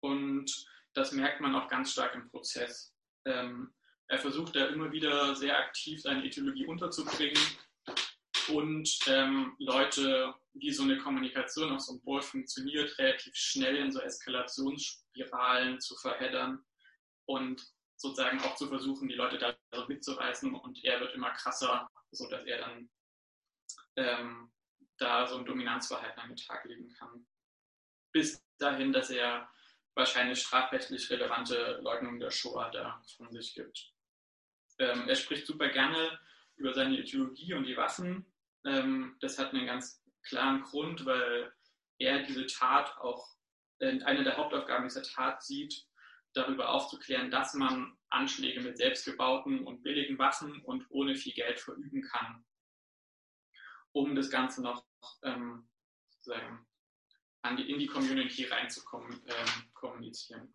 und 0.00 0.66
das 0.92 1.12
merkt 1.12 1.40
man 1.40 1.54
auch 1.54 1.68
ganz 1.68 1.92
stark 1.92 2.14
im 2.14 2.28
Prozess. 2.28 2.94
Ähm, 3.24 3.74
er 4.06 4.18
versucht 4.18 4.54
da 4.54 4.66
immer 4.66 4.92
wieder 4.92 5.34
sehr 5.34 5.58
aktiv 5.58 6.00
seine 6.00 6.24
Ideologie 6.24 6.66
unterzubringen 6.66 7.42
und 8.48 8.98
ähm, 9.06 9.56
Leute, 9.58 10.34
wie 10.52 10.70
so 10.70 10.82
eine 10.82 10.98
Kommunikation 10.98 11.72
auf 11.72 11.80
so 11.80 11.92
einem 11.92 12.02
Board 12.02 12.24
funktioniert, 12.24 12.96
relativ 12.98 13.34
schnell 13.34 13.76
in 13.76 13.90
so 13.90 14.00
Eskalationsspiralen 14.00 15.80
zu 15.80 15.96
verheddern 15.96 16.64
und 17.26 17.73
sozusagen 18.04 18.40
auch 18.40 18.54
zu 18.56 18.68
versuchen, 18.68 19.08
die 19.08 19.14
Leute 19.14 19.38
da 19.38 19.56
so 19.72 19.86
mitzureißen 19.86 20.54
und 20.54 20.84
er 20.84 21.00
wird 21.00 21.14
immer 21.14 21.30
krasser, 21.32 21.88
sodass 22.10 22.44
er 22.44 22.58
dann 22.58 22.90
ähm, 23.96 24.52
da 24.98 25.26
so 25.26 25.38
ein 25.38 25.44
Dominanzverhalten 25.44 26.20
an 26.20 26.28
den 26.28 26.36
Tag 26.36 26.64
legen 26.64 26.88
kann. 26.98 27.26
Bis 28.12 28.44
dahin, 28.58 28.92
dass 28.92 29.10
er 29.10 29.48
wahrscheinlich 29.94 30.40
strafrechtlich 30.40 31.10
relevante 31.10 31.80
Leugnungen 31.82 32.20
der 32.20 32.30
Shoah 32.30 32.70
da 32.70 33.02
von 33.16 33.32
sich 33.32 33.54
gibt. 33.54 33.92
Ähm, 34.78 35.08
er 35.08 35.16
spricht 35.16 35.46
super 35.46 35.68
gerne 35.68 36.18
über 36.56 36.74
seine 36.74 36.98
Ideologie 36.98 37.54
und 37.54 37.64
die 37.64 37.76
Waffen 37.76 38.26
ähm, 38.64 39.16
das 39.20 39.38
hat 39.38 39.52
einen 39.52 39.66
ganz 39.66 40.02
klaren 40.22 40.62
Grund, 40.62 41.04
weil 41.04 41.52
er 41.98 42.22
diese 42.22 42.46
Tat 42.46 42.96
auch, 42.98 43.28
äh, 43.78 44.00
eine 44.02 44.24
der 44.24 44.36
Hauptaufgaben 44.36 44.88
dieser 44.88 45.02
Tat 45.02 45.42
sieht, 45.42 45.86
darüber 46.34 46.70
aufzuklären, 46.70 47.30
dass 47.30 47.54
man 47.54 47.96
Anschläge 48.10 48.60
mit 48.60 48.76
selbstgebauten 48.76 49.64
und 49.64 49.82
billigen 49.82 50.18
Waffen 50.18 50.60
und 50.62 50.86
ohne 50.90 51.16
viel 51.16 51.32
Geld 51.32 51.58
verüben 51.60 52.02
kann, 52.02 52.44
um 53.92 54.14
das 54.14 54.30
Ganze 54.30 54.62
noch 54.62 54.84
ähm, 55.22 55.68
sozusagen 56.10 56.66
die, 57.56 57.70
in 57.70 57.78
die 57.78 57.86
Community 57.86 58.44
reinzukommen, 58.44 59.22
ähm, 59.26 59.72
kommunizieren. 59.74 60.54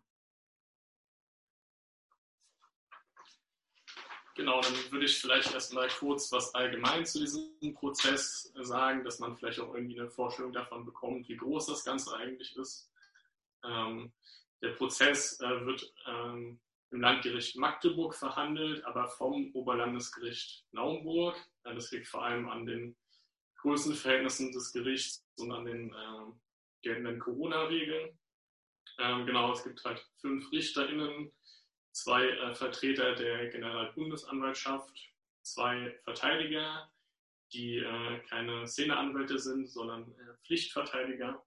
Genau, 4.36 4.60
dann 4.60 4.74
würde 4.90 5.04
ich 5.04 5.18
vielleicht 5.18 5.52
erstmal 5.52 5.88
kurz 5.88 6.32
was 6.32 6.54
allgemein 6.54 7.04
zu 7.04 7.18
diesem 7.18 7.74
Prozess 7.74 8.52
sagen, 8.62 9.04
dass 9.04 9.18
man 9.18 9.36
vielleicht 9.36 9.60
auch 9.60 9.74
irgendwie 9.74 10.00
eine 10.00 10.08
Vorstellung 10.08 10.52
davon 10.52 10.84
bekommt, 10.84 11.28
wie 11.28 11.36
groß 11.36 11.66
das 11.66 11.84
Ganze 11.84 12.16
eigentlich 12.16 12.56
ist. 12.56 12.90
Ähm, 13.64 14.12
der 14.62 14.70
Prozess 14.70 15.40
äh, 15.40 15.66
wird 15.66 15.92
ähm, 16.06 16.60
im 16.90 17.00
Landgericht 17.00 17.56
Magdeburg 17.56 18.14
verhandelt, 18.14 18.84
aber 18.84 19.08
vom 19.08 19.50
Oberlandesgericht 19.54 20.66
Naumburg. 20.72 21.36
Äh, 21.64 21.74
das 21.74 21.90
liegt 21.92 22.08
vor 22.08 22.24
allem 22.24 22.48
an 22.48 22.66
den 22.66 22.96
Größenverhältnissen 23.60 24.52
des 24.52 24.72
Gerichts 24.72 25.24
und 25.38 25.52
an 25.52 25.64
den 25.64 25.92
äh, 25.92 26.32
geltenden 26.82 27.18
Corona-Regeln. 27.18 28.18
Ähm, 28.98 29.26
genau, 29.26 29.52
es 29.52 29.62
gibt 29.62 29.84
halt 29.84 30.06
fünf 30.20 30.50
RichterInnen, 30.52 31.32
zwei 31.92 32.28
äh, 32.28 32.54
Vertreter 32.54 33.14
der 33.14 33.48
Generalbundesanwaltschaft, 33.48 34.94
zwei 35.42 35.98
Verteidiger, 36.04 36.90
die 37.52 37.78
äh, 37.78 38.20
keine 38.28 38.66
Szeneanwälte 38.66 39.38
sind, 39.38 39.68
sondern 39.68 40.12
äh, 40.12 40.34
Pflichtverteidiger, 40.46 41.44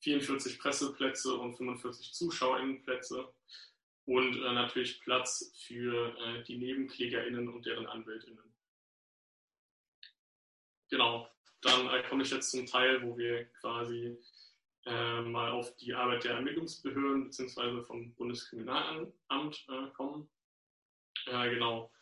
44 0.00 0.58
Presseplätze 0.58 1.34
und 1.34 1.54
45 1.54 2.12
ZuschauerInnenplätze 2.12 3.32
und 4.04 4.36
äh, 4.36 4.52
natürlich 4.52 5.00
Platz 5.00 5.52
für 5.66 6.16
äh, 6.18 6.42
die 6.44 6.56
NebenklägerInnen 6.56 7.48
und 7.48 7.66
deren 7.66 7.86
AnwältInnen. 7.86 8.54
Genau, 10.90 11.28
dann 11.60 11.88
äh, 11.88 12.02
komme 12.08 12.22
ich 12.22 12.30
jetzt 12.30 12.50
zum 12.50 12.66
Teil, 12.66 13.02
wo 13.02 13.18
wir 13.18 13.44
quasi 13.60 14.18
äh, 14.86 15.20
mal 15.22 15.50
auf 15.50 15.76
die 15.76 15.92
Arbeit 15.92 16.24
der 16.24 16.34
Ermittlungsbehörden 16.34 17.24
bzw. 17.24 17.82
vom 17.82 18.14
Bundeskriminalamt 18.14 19.12
äh, 19.68 19.90
kommen. 19.94 20.30
Äh, 21.26 21.50
genau. 21.50 21.92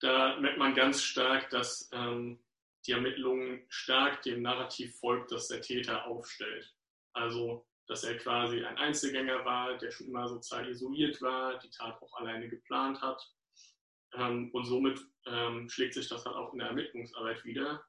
Da 0.00 0.38
merkt 0.40 0.58
man 0.58 0.74
ganz 0.74 1.02
stark, 1.02 1.50
dass 1.50 1.90
ähm, 1.92 2.38
die 2.86 2.92
Ermittlungen 2.92 3.64
stark 3.68 4.22
dem 4.22 4.42
Narrativ 4.42 4.98
folgt, 4.98 5.32
das 5.32 5.48
der 5.48 5.60
Täter 5.60 6.06
aufstellt. 6.06 6.75
Also, 7.16 7.66
dass 7.88 8.04
er 8.04 8.18
quasi 8.18 8.62
ein 8.62 8.76
Einzelgänger 8.76 9.44
war, 9.44 9.78
der 9.78 9.90
schon 9.90 10.08
immer 10.08 10.28
sozial 10.28 10.68
isoliert 10.68 11.20
war, 11.22 11.58
die 11.58 11.70
Tat 11.70 12.00
auch 12.02 12.12
alleine 12.20 12.48
geplant 12.48 13.00
hat. 13.00 13.20
Ähm, 14.14 14.50
und 14.52 14.66
somit 14.66 15.00
ähm, 15.26 15.68
schlägt 15.68 15.94
sich 15.94 16.08
das 16.08 16.26
halt 16.26 16.36
auch 16.36 16.52
in 16.52 16.58
der 16.58 16.68
Ermittlungsarbeit 16.68 17.42
wieder, 17.44 17.84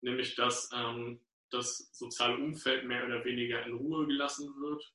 nämlich 0.00 0.34
dass 0.34 0.70
ähm, 0.74 1.20
das 1.50 1.90
soziale 1.92 2.36
Umfeld 2.36 2.86
mehr 2.86 3.04
oder 3.04 3.24
weniger 3.24 3.64
in 3.66 3.74
Ruhe 3.74 4.06
gelassen 4.06 4.48
wird 4.60 4.94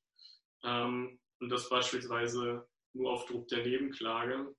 ähm, 0.64 1.20
und 1.40 1.50
dass 1.50 1.70
beispielsweise 1.70 2.68
nur 2.94 3.12
auf 3.12 3.26
Druck 3.26 3.48
der 3.50 3.66
Nebenklage 3.66 4.56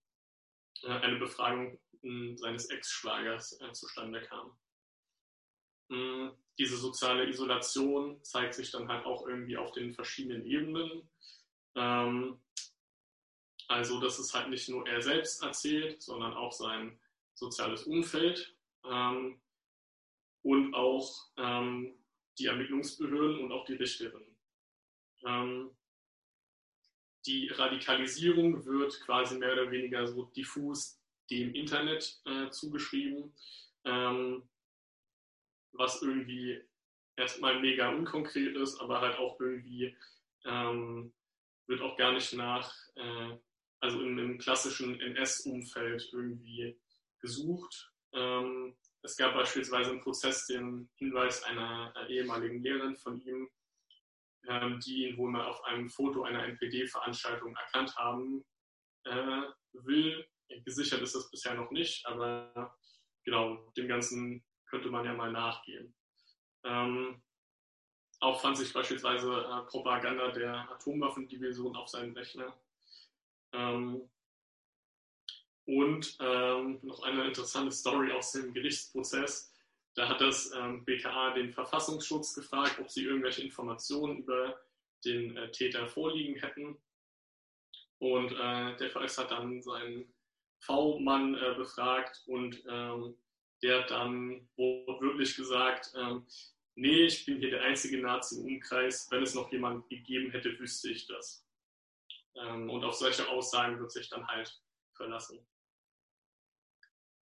äh, 0.85 0.89
eine 0.89 1.19
Befragung 1.19 1.79
äh, 2.03 2.37
seines 2.37 2.67
Ex-Schwagers 2.71 3.61
äh, 3.61 3.73
zustande 3.73 4.23
kam. 4.23 4.57
Äh, 5.91 6.31
diese 6.59 6.77
soziale 6.77 7.29
Isolation 7.29 8.23
zeigt 8.25 8.55
sich 8.55 8.71
dann 8.71 8.89
halt 8.89 9.05
auch 9.05 9.27
irgendwie 9.27 9.57
auf 9.57 9.73
den 9.73 9.93
verschiedenen 9.93 10.45
Ebenen. 10.45 11.09
Ähm, 11.75 12.41
also, 13.69 14.01
dass 14.01 14.19
es 14.19 14.33
halt 14.33 14.49
nicht 14.49 14.69
nur 14.69 14.87
er 14.87 15.03
selbst 15.03 15.43
erzählt, 15.43 16.03
sondern 16.03 16.33
auch 16.35 16.53
sein 16.53 16.99
soziales 17.35 17.85
Umfeld 17.85 18.55
ähm, 18.85 19.41
und 20.43 20.75
auch 20.75 21.27
ähm, 21.37 21.95
die 22.39 22.47
Ermittlungsbehörden 22.47 23.41
und 23.41 23.53
auch 23.53 23.65
die 23.65 23.75
Richterin. 23.75 24.23
Die 27.27 27.49
Radikalisierung 27.49 28.65
wird 28.65 29.01
quasi 29.01 29.39
mehr 29.39 29.55
oder 29.55 29.71
weniger 29.71 30.07
so 30.07 30.27
diffus 30.27 31.01
dem 31.31 31.55
Internet 31.55 32.21
äh, 32.25 32.51
zugeschrieben, 32.51 33.35
ähm, 33.85 34.49
was 35.79 36.03
irgendwie 36.03 36.61
erstmal 37.17 37.61
mega 37.61 37.91
unkonkret 37.91 38.57
ist, 38.57 38.81
aber 38.81 39.01
halt 39.01 39.19
auch 39.19 39.39
irgendwie 39.41 39.97
ähm, 40.45 41.13
wird 41.67 41.81
auch 41.83 41.97
gar 41.97 42.13
nicht 42.13 42.33
nach, 42.35 42.73
äh, 42.97 43.37
also 43.81 44.01
in 44.01 44.19
einem 44.19 44.39
klassischen 44.39 45.01
NS-Umfeld 45.01 46.11
irgendwie 46.13 46.79
gesucht. 47.21 47.93
Ähm, 48.13 48.77
es 49.03 49.17
gab 49.17 49.35
beispielsweise 49.35 49.91
im 49.91 50.01
Prozess 50.01 50.47
den 50.47 50.89
Hinweis 50.97 51.43
einer, 51.45 51.95
ehemaligen 52.09 52.63
Lehrerin 52.63 52.97
von 52.97 53.21
ihm, 53.23 53.49
ähm, 54.49 54.81
die 54.81 55.07
ihn 55.07 55.17
wohl 55.17 55.31
mal 55.31 55.47
auf 55.47 55.63
einem 55.65 55.89
Foto 55.89 56.23
einer 56.23 56.45
NPD-Veranstaltung 56.45 57.55
erkannt 57.57 57.95
haben 57.97 58.45
äh, 59.05 59.43
will. 59.73 60.27
Gesichert 60.65 61.03
ist 61.03 61.15
das 61.15 61.31
bisher 61.31 61.55
noch 61.55 61.71
nicht, 61.71 62.07
aber 62.07 62.77
genau, 63.25 63.57
dem 63.77 63.89
Ganzen 63.89 64.45
könnte 64.67 64.89
man 64.89 65.05
ja 65.05 65.15
mal 65.15 65.33
nachgehen. 65.33 65.95
Ähm, 66.65 67.23
auch 68.21 68.41
fand 68.41 68.57
sich 68.57 68.73
beispielsweise 68.73 69.31
äh, 69.31 69.71
Propaganda 69.71 70.31
der 70.31 70.71
Atomwaffendivision 70.71 71.77
auf 71.77 71.89
seinem 71.89 72.15
Rechner. 72.15 72.57
Ähm, 73.53 74.09
und 75.67 76.17
ähm, 76.21 76.79
noch 76.83 77.03
eine 77.03 77.27
interessante 77.27 77.73
Story 77.73 78.13
aus 78.13 78.33
dem 78.33 78.55
Gerichtsprozess. 78.55 79.53
Da 79.95 80.09
hat 80.09 80.21
das 80.21 80.53
ähm, 80.53 80.85
BKA 80.85 81.35
den 81.35 81.53
Verfassungsschutz 81.53 82.35
gefragt, 82.35 82.79
ob 82.79 82.91
sie 82.91 83.05
irgendwelche 83.05 83.43
Informationen 83.43 84.19
über 84.19 84.61
den 85.05 85.37
äh, 85.37 85.51
Täter 85.51 85.89
vorliegen 85.89 86.41
hätten. 86.41 86.79
Und 87.99 88.33
äh, 88.33 88.77
der 88.77 88.91
VS 88.91 89.19
hat 89.19 89.31
dann 89.31 89.63
seinen 89.63 90.13
V-Mann 90.61 91.35
äh, 91.35 91.55
befragt 91.57 92.23
und 92.27 92.63
ähm, 92.69 93.17
der 93.67 93.83
hat 93.83 93.91
dann 93.91 94.49
wortwörtlich 94.57 95.35
gesagt, 95.35 95.93
ähm, 95.97 96.25
nee, 96.77 97.07
ich 97.07 97.27
bin 97.27 97.39
hier 97.39 97.51
der 97.51 97.63
einzige 97.63 98.01
Nazi 98.01 98.37
im 98.37 98.47
Umkreis, 98.47 99.09
wenn 99.11 99.25
es 99.25 99.35
noch 99.35 99.51
jemand 99.51 99.89
gegeben 99.89 100.31
hätte, 100.31 100.57
wüsste 100.61 100.91
ich 100.91 101.07
das. 101.09 101.45
Ähm, 102.37 102.71
und 102.71 102.85
auf 102.85 102.95
solche 102.95 103.29
Aussagen 103.29 103.81
wird 103.81 103.91
sich 103.91 104.09
dann 104.09 104.27
halt 104.29 104.57
verlassen. 104.95 105.45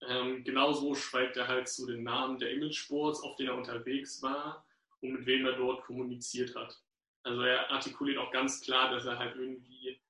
Ähm, 0.09 0.43
genauso 0.43 0.97
schweigt 0.97 1.37
er 1.37 1.47
halt 1.47 1.69
zu 1.69 1.87
den 1.87 2.03
Namen 2.03 2.39
der 2.39 2.51
Image-Sports, 2.51 3.23
auf 3.23 3.37
denen 3.37 3.51
er 3.51 3.57
unterwegs 3.57 4.21
war 4.21 4.67
und 5.01 5.13
mit 5.13 5.27
wem 5.27 5.47
er 5.47 5.53
dort 5.53 5.85
kommuniziert 5.85 6.57
hat. 6.57 6.83
Also 7.23 7.43
er 7.43 7.71
artikuliert 7.71 8.19
auch 8.19 8.33
ganz 8.33 8.61
klar, 8.63 8.91
dass 8.91 9.05
er 9.05 9.17
halt 9.17 9.37
irgendwie 9.37 10.01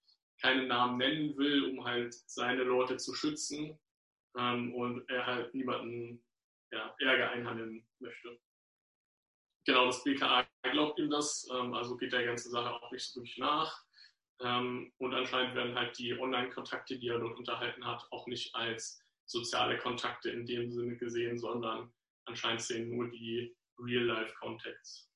keine 0.40 0.66
Namen 0.66 0.96
nennen 0.96 1.36
will, 1.36 1.64
um 1.64 1.84
halt 1.84 2.14
seine 2.14 2.62
Leute 2.62 2.96
zu 2.96 3.14
schützen 3.14 3.78
ähm, 4.36 4.74
und 4.74 5.08
er 5.10 5.26
halt 5.26 5.54
niemanden 5.54 6.24
ja, 6.72 6.94
Ärger 6.98 7.30
einhandeln 7.30 7.86
möchte. 8.00 8.40
Genau, 9.64 9.86
das 9.86 10.02
BKA 10.02 10.46
glaubt 10.62 10.98
ihm 10.98 11.10
das, 11.10 11.48
ähm, 11.52 11.72
also 11.74 11.96
geht 11.96 12.12
der 12.12 12.24
ganze 12.24 12.50
Sache 12.50 12.72
auch 12.72 12.90
nicht 12.90 13.04
so 13.04 13.20
wirklich 13.20 13.38
nach. 13.38 13.84
Ähm, 14.40 14.92
und 14.98 15.14
anscheinend 15.14 15.54
werden 15.54 15.76
halt 15.76 15.96
die 15.98 16.18
Online-Kontakte, 16.18 16.98
die 16.98 17.08
er 17.08 17.20
dort 17.20 17.38
unterhalten 17.38 17.86
hat, 17.86 18.04
auch 18.10 18.26
nicht 18.26 18.54
als 18.56 19.00
soziale 19.24 19.78
Kontakte 19.78 20.30
in 20.30 20.46
dem 20.46 20.72
Sinne 20.72 20.96
gesehen, 20.96 21.38
sondern 21.38 21.92
anscheinend 22.24 22.62
sehen 22.62 22.90
nur 22.90 23.08
die 23.08 23.54
Real-Life-Contacts. 23.78 25.08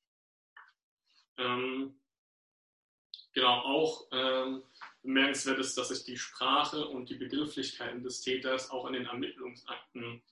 Ähm, 1.39 2.01
genau, 3.35 3.61
auch 3.63 4.07
ähm, 4.13 4.63
bemerkenswert 5.03 5.59
ist, 5.59 5.77
dass 5.77 5.89
sich 5.89 6.05
die 6.05 6.17
Sprache 6.17 6.87
und 6.87 7.11
die 7.11 7.17
Begrifflichkeiten 7.17 8.03
des 8.03 8.23
Täters 8.23 8.71
auch 8.71 8.87
in 8.87 8.93
den 8.93 9.07
Ermittlungsakten 9.07 10.23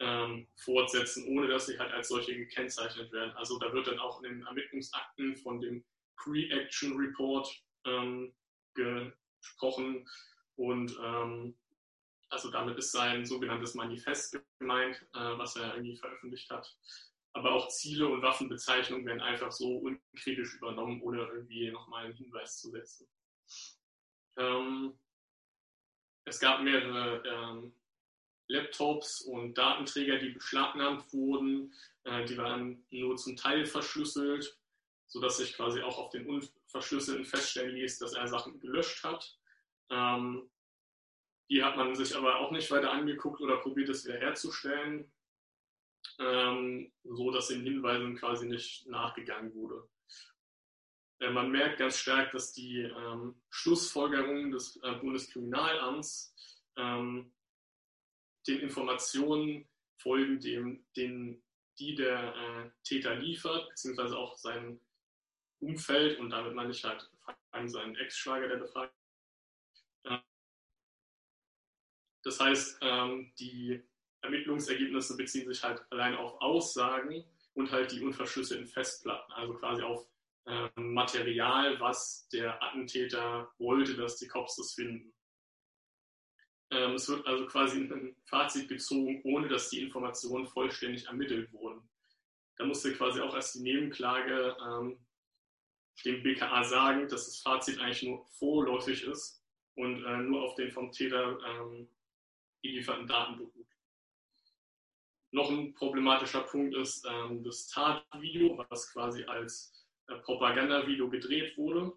ähm, 0.00 0.46
fortsetzen, 0.56 1.26
ohne 1.28 1.48
dass 1.48 1.66
sie 1.66 1.78
halt 1.78 1.92
als 1.92 2.08
solche 2.08 2.34
gekennzeichnet 2.34 3.12
werden. 3.12 3.32
Also 3.32 3.58
da 3.58 3.72
wird 3.72 3.86
dann 3.86 3.98
auch 3.98 4.22
in 4.22 4.30
den 4.30 4.46
Ermittlungsakten 4.46 5.36
von 5.36 5.60
dem 5.60 5.84
Pre-Action 6.16 6.96
Report 6.96 7.48
ähm, 7.84 8.34
gesprochen 8.74 10.08
und 10.56 10.96
ähm, 11.02 11.56
also 12.28 12.50
damit 12.50 12.76
ist 12.78 12.92
sein 12.92 13.24
sogenanntes 13.24 13.74
Manifest 13.74 14.38
gemeint, 14.58 14.96
äh, 15.14 15.38
was 15.38 15.56
er 15.56 15.74
irgendwie 15.74 15.96
veröffentlicht 15.96 16.50
hat. 16.50 16.76
Aber 17.34 17.52
auch 17.52 17.68
Ziele 17.68 18.08
und 18.08 18.22
Waffenbezeichnungen 18.22 19.06
werden 19.06 19.20
einfach 19.20 19.52
so 19.52 19.78
unkritisch 19.78 20.54
übernommen, 20.56 21.00
ohne 21.02 21.18
irgendwie 21.18 21.70
nochmal 21.70 22.06
einen 22.06 22.14
Hinweis 22.14 22.58
zu 22.58 22.70
setzen. 22.70 23.06
Ähm, 24.38 24.98
es 26.24 26.40
gab 26.40 26.62
mehrere 26.62 27.22
ähm, 27.26 27.74
Laptops 28.48 29.22
und 29.22 29.58
Datenträger, 29.58 30.18
die 30.18 30.30
beschlagnahmt 30.30 31.12
wurden. 31.12 31.74
Äh, 32.04 32.24
die 32.24 32.36
waren 32.36 32.84
nur 32.90 33.16
zum 33.16 33.36
Teil 33.36 33.66
verschlüsselt, 33.66 34.58
sodass 35.06 35.38
sich 35.38 35.54
quasi 35.54 35.82
auch 35.82 35.98
auf 35.98 36.10
den 36.10 36.26
unverschlüsselten 36.26 37.24
feststellen 37.24 37.74
ließ, 37.74 37.98
dass 37.98 38.14
er 38.14 38.28
Sachen 38.28 38.60
gelöscht 38.60 39.04
hat. 39.04 39.38
Ähm, 39.90 40.50
die 41.48 41.62
hat 41.62 41.76
man 41.76 41.94
sich 41.94 42.16
aber 42.16 42.40
auch 42.40 42.50
nicht 42.50 42.70
weiter 42.70 42.90
angeguckt 42.90 43.40
oder 43.40 43.58
probiert, 43.58 43.88
es 43.88 44.04
wiederherzustellen, 44.04 45.10
ähm, 46.18 46.92
so 47.04 47.30
dass 47.30 47.48
den 47.48 47.62
Hinweisen 47.62 48.16
quasi 48.16 48.46
nicht 48.46 48.86
nachgegangen 48.88 49.54
wurde. 49.54 49.88
Äh, 51.20 51.30
man 51.30 51.50
merkt 51.50 51.78
ganz 51.78 51.98
stark, 51.98 52.32
dass 52.32 52.52
die 52.52 52.80
ähm, 52.80 53.40
Schlussfolgerungen 53.48 54.50
des 54.50 54.76
äh, 54.82 54.92
Bundeskriminalamts 54.94 56.34
den 58.46 58.60
Informationen 58.60 59.68
folgen, 59.98 60.40
dem, 60.40 60.86
den, 60.96 61.42
die 61.78 61.94
der 61.94 62.34
äh, 62.34 62.70
Täter 62.84 63.16
liefert, 63.16 63.68
beziehungsweise 63.70 64.16
auch 64.16 64.36
sein 64.36 64.80
Umfeld 65.60 66.18
und 66.18 66.30
damit 66.30 66.54
meine 66.54 66.70
ich 66.70 66.84
halt 66.84 67.10
seinen 67.64 67.96
Ex-Schwager, 67.96 68.48
der 68.48 68.56
befragt 68.56 68.94
Das 72.26 72.40
heißt, 72.40 72.78
ähm, 72.82 73.32
die 73.38 73.80
Ermittlungsergebnisse 74.22 75.16
beziehen 75.16 75.46
sich 75.46 75.62
halt 75.62 75.80
allein 75.92 76.16
auf 76.16 76.40
Aussagen 76.40 77.24
und 77.54 77.70
halt 77.70 77.92
die 77.92 78.02
unverschlüsselten 78.04 78.66
Festplatten, 78.66 79.32
also 79.32 79.54
quasi 79.54 79.82
auf 79.82 80.08
ähm, 80.46 80.70
Material, 80.74 81.78
was 81.78 82.28
der 82.30 82.60
Attentäter 82.60 83.48
wollte, 83.58 83.94
dass 83.94 84.16
die 84.16 84.26
Cops 84.26 84.56
das 84.56 84.74
finden. 84.74 85.14
Ähm, 86.70 86.94
es 86.94 87.08
wird 87.08 87.26
also 87.26 87.46
quasi 87.46 87.78
ein 87.78 88.16
Fazit 88.24 88.68
gezogen, 88.68 89.20
ohne 89.24 89.48
dass 89.48 89.70
die 89.70 89.82
Informationen 89.82 90.46
vollständig 90.46 91.06
ermittelt 91.06 91.52
wurden. 91.52 91.88
Da 92.56 92.64
musste 92.64 92.92
quasi 92.94 93.20
auch 93.20 93.34
erst 93.34 93.54
die 93.54 93.62
Nebenklage 93.62 94.56
ähm, 94.60 94.98
dem 96.04 96.22
BKA 96.22 96.64
sagen, 96.64 97.08
dass 97.08 97.26
das 97.26 97.38
Fazit 97.38 97.80
eigentlich 97.80 98.02
nur 98.02 98.26
vorläufig 98.38 99.04
ist 99.04 99.42
und 99.76 100.04
äh, 100.04 100.16
nur 100.18 100.42
auf 100.42 100.54
den 100.54 100.70
vom 100.70 100.90
Täter 100.92 101.38
ähm, 101.46 101.88
gelieferten 102.62 103.06
Daten 103.06 103.38
beruht. 103.38 103.66
Noch 105.30 105.50
ein 105.50 105.74
problematischer 105.74 106.42
Punkt 106.42 106.74
ist 106.74 107.06
ähm, 107.08 107.42
das 107.44 107.68
Tatvideo, 107.68 108.64
was 108.68 108.92
quasi 108.92 109.24
als 109.24 109.86
äh, 110.08 110.16
Propagandavideo 110.16 111.08
gedreht 111.10 111.56
wurde. 111.56 111.92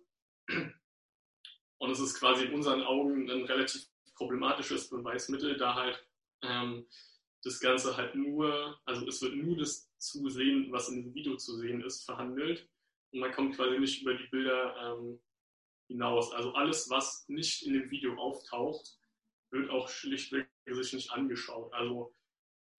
Und 1.78 1.92
es 1.92 2.00
ist 2.00 2.20
quasi 2.20 2.46
in 2.46 2.54
unseren 2.54 2.84
Augen 2.84 3.30
ein 3.30 3.46
relativ 3.46 3.86
problematisches 4.20 4.90
Beweismittel, 4.90 5.58
da 5.58 5.76
halt 5.76 6.06
ähm, 6.44 6.86
das 7.44 7.60
Ganze 7.62 7.96
halt 7.96 8.16
nur, 8.16 8.78
also 8.86 9.08
es 9.08 9.22
wird 9.22 9.36
nur 9.36 9.58
das 9.58 9.90
zu 9.98 10.30
sehen, 10.30 10.72
was 10.72 10.90
in 10.90 11.04
dem 11.04 11.14
Video 11.14 11.38
zu 11.38 11.58
sehen 11.58 11.82
ist, 11.82 12.04
verhandelt. 12.04 12.70
Und 13.12 13.22
man 13.22 13.32
kommt 13.32 13.56
quasi 13.56 13.80
nicht 13.80 14.02
über 14.02 14.14
die 14.14 14.28
Bilder 14.28 14.76
ähm, 14.84 15.20
hinaus. 15.88 16.34
Also 16.34 16.52
alles, 16.54 16.90
was 16.90 17.28
nicht 17.30 17.66
in 17.66 17.74
dem 17.74 17.90
Video 17.90 18.16
auftaucht, 18.18 19.00
wird 19.52 19.70
auch 19.70 19.88
schlichtweg 19.88 20.50
sich 20.70 20.94
nicht 20.94 21.12
angeschaut. 21.12 21.74
Also 21.74 22.14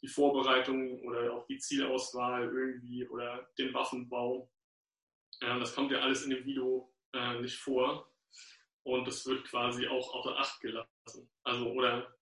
die 0.02 0.08
Vorbereitung 0.08 1.02
oder 1.02 1.32
auch 1.32 1.46
die 1.46 1.58
Zielauswahl 1.58 2.44
irgendwie 2.44 3.08
oder 3.08 3.48
den 3.58 3.72
Waffenbau. 3.74 4.50
Ja, 5.40 5.58
das 5.58 5.74
kommt 5.74 5.90
ja 5.90 6.00
alles 6.00 6.24
in 6.24 6.30
dem 6.30 6.44
Video 6.44 6.92
äh, 7.14 7.40
nicht 7.40 7.56
vor. 7.56 8.12
Und 8.82 9.06
das 9.06 9.26
wird 9.26 9.44
quasi 9.44 9.86
auch 9.86 10.14
außer 10.14 10.38
Acht 10.38 10.60
gelassen. 10.60 10.99
Also, 11.44 11.70
oder 11.72 12.16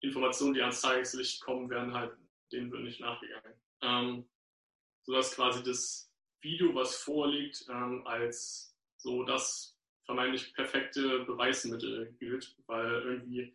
Informationen, 0.00 0.54
die 0.54 0.60
ans 0.60 0.80
Tageslicht 0.80 1.40
kommen, 1.40 1.70
werden 1.70 1.94
halt, 1.94 2.16
denen 2.52 2.70
wird 2.70 2.82
nicht 2.82 3.00
nachgegangen. 3.00 3.54
Ähm, 3.82 4.28
sodass 5.02 5.34
quasi 5.34 5.62
das 5.62 6.10
Video, 6.40 6.74
was 6.74 6.96
vorliegt, 6.96 7.66
ähm, 7.68 8.06
als 8.06 8.76
so 8.96 9.24
das 9.24 9.78
vermeintlich 10.04 10.52
perfekte 10.54 11.20
Beweismittel 11.20 12.14
gilt, 12.18 12.56
weil 12.66 13.02
irgendwie 13.02 13.54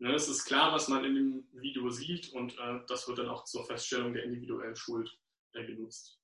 Ne, 0.00 0.14
es 0.14 0.28
ist 0.28 0.44
klar, 0.44 0.72
was 0.72 0.86
man 0.86 1.04
in 1.04 1.14
dem 1.16 1.48
Video 1.52 1.90
sieht 1.90 2.32
und 2.32 2.56
äh, 2.56 2.80
das 2.86 3.08
wird 3.08 3.18
dann 3.18 3.28
auch 3.28 3.44
zur 3.44 3.66
Feststellung 3.66 4.12
der 4.12 4.22
individuellen 4.22 4.76
Schuld 4.76 5.18
äh, 5.54 5.64
genutzt. 5.64 6.20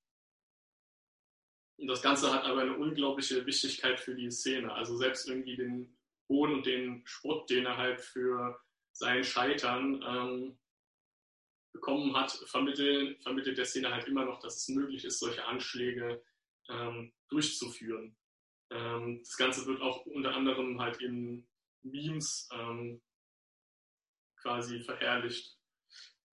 Und 1.77 1.87
das 1.87 2.01
Ganze 2.01 2.33
hat 2.33 2.45
aber 2.45 2.61
eine 2.61 2.77
unglaubliche 2.77 3.45
Wichtigkeit 3.45 3.99
für 3.99 4.15
die 4.15 4.31
Szene. 4.31 4.71
Also 4.71 4.95
selbst 4.95 5.27
irgendwie 5.27 5.57
den 5.57 5.94
Hohn 6.29 6.53
und 6.53 6.65
den 6.65 7.05
Spott, 7.05 7.49
den 7.49 7.65
er 7.65 7.77
halt 7.77 8.01
für 8.01 8.59
sein 8.91 9.23
Scheitern 9.23 10.03
ähm, 10.07 10.57
bekommen 11.73 12.15
hat, 12.15 12.31
vermittelt, 12.31 13.21
vermittelt 13.21 13.57
der 13.57 13.65
Szene 13.65 13.93
halt 13.93 14.07
immer 14.07 14.25
noch, 14.25 14.39
dass 14.39 14.55
es 14.55 14.69
möglich 14.69 15.03
ist, 15.03 15.19
solche 15.19 15.45
Anschläge 15.45 16.23
ähm, 16.69 17.13
durchzuführen. 17.29 18.15
Ähm, 18.71 19.19
das 19.19 19.35
Ganze 19.37 19.65
wird 19.65 19.81
auch 19.81 20.05
unter 20.05 20.33
anderem 20.33 20.79
halt 20.79 21.01
in 21.01 21.47
Memes 21.83 22.49
ähm, 22.53 23.01
quasi 24.41 24.81
verherrlicht. 24.81 25.57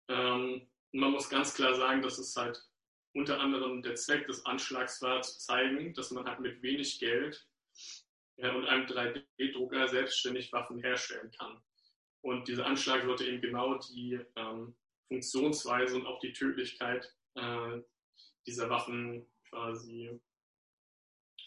Ähm, 0.08 0.68
man 0.92 1.12
muss 1.12 1.28
ganz 1.28 1.54
klar 1.54 1.74
sagen, 1.74 2.02
dass 2.02 2.18
es 2.18 2.34
halt 2.36 2.64
unter 3.14 3.40
anderem 3.40 3.82
der 3.82 3.94
Zweck 3.94 4.26
des 4.26 4.44
Anschlags 4.46 5.00
war, 5.02 5.22
zu 5.22 5.38
zeigen, 5.38 5.94
dass 5.94 6.10
man 6.10 6.26
halt 6.26 6.40
mit 6.40 6.62
wenig 6.62 6.98
Geld 6.98 7.46
und 8.38 8.66
einem 8.66 8.86
3D-Drucker 8.86 9.88
selbstständig 9.88 10.52
Waffen 10.52 10.78
herstellen 10.80 11.30
kann. 11.32 11.62
Und 12.22 12.48
dieser 12.48 12.66
Anschlag 12.66 13.04
sollte 13.04 13.24
eben 13.24 13.40
genau 13.40 13.78
die 13.78 14.20
ähm, 14.36 14.76
Funktionsweise 15.08 15.96
und 15.96 16.06
auch 16.06 16.18
die 16.20 16.32
Tödlichkeit 16.32 17.14
äh, 17.34 17.80
dieser 18.46 18.68
Waffen 18.68 19.26
quasi 19.48 20.20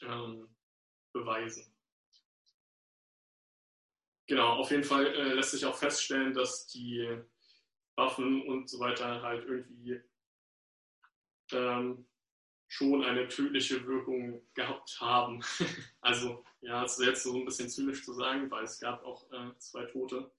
ähm, 0.01 0.55
beweisen. 1.13 1.73
Genau, 4.27 4.53
auf 4.53 4.71
jeden 4.71 4.83
Fall 4.83 5.07
äh, 5.07 5.33
lässt 5.33 5.51
sich 5.51 5.65
auch 5.65 5.75
feststellen, 5.75 6.33
dass 6.33 6.67
die 6.67 7.19
Waffen 7.95 8.47
und 8.47 8.69
so 8.69 8.79
weiter 8.79 9.21
halt 9.21 9.45
irgendwie 9.45 10.01
ähm, 11.51 12.08
schon 12.69 13.03
eine 13.03 13.27
tödliche 13.27 13.85
Wirkung 13.85 14.41
gehabt 14.53 14.97
haben. 15.01 15.43
also, 16.01 16.45
ja, 16.61 16.83
es 16.85 16.97
ist 16.99 17.05
jetzt 17.05 17.23
so 17.23 17.35
ein 17.35 17.45
bisschen 17.45 17.67
zynisch 17.67 18.05
zu 18.05 18.13
sagen, 18.13 18.49
weil 18.49 18.63
es 18.63 18.79
gab 18.79 19.03
auch 19.03 19.29
äh, 19.31 19.51
zwei 19.57 19.85
Tote. 19.85 20.31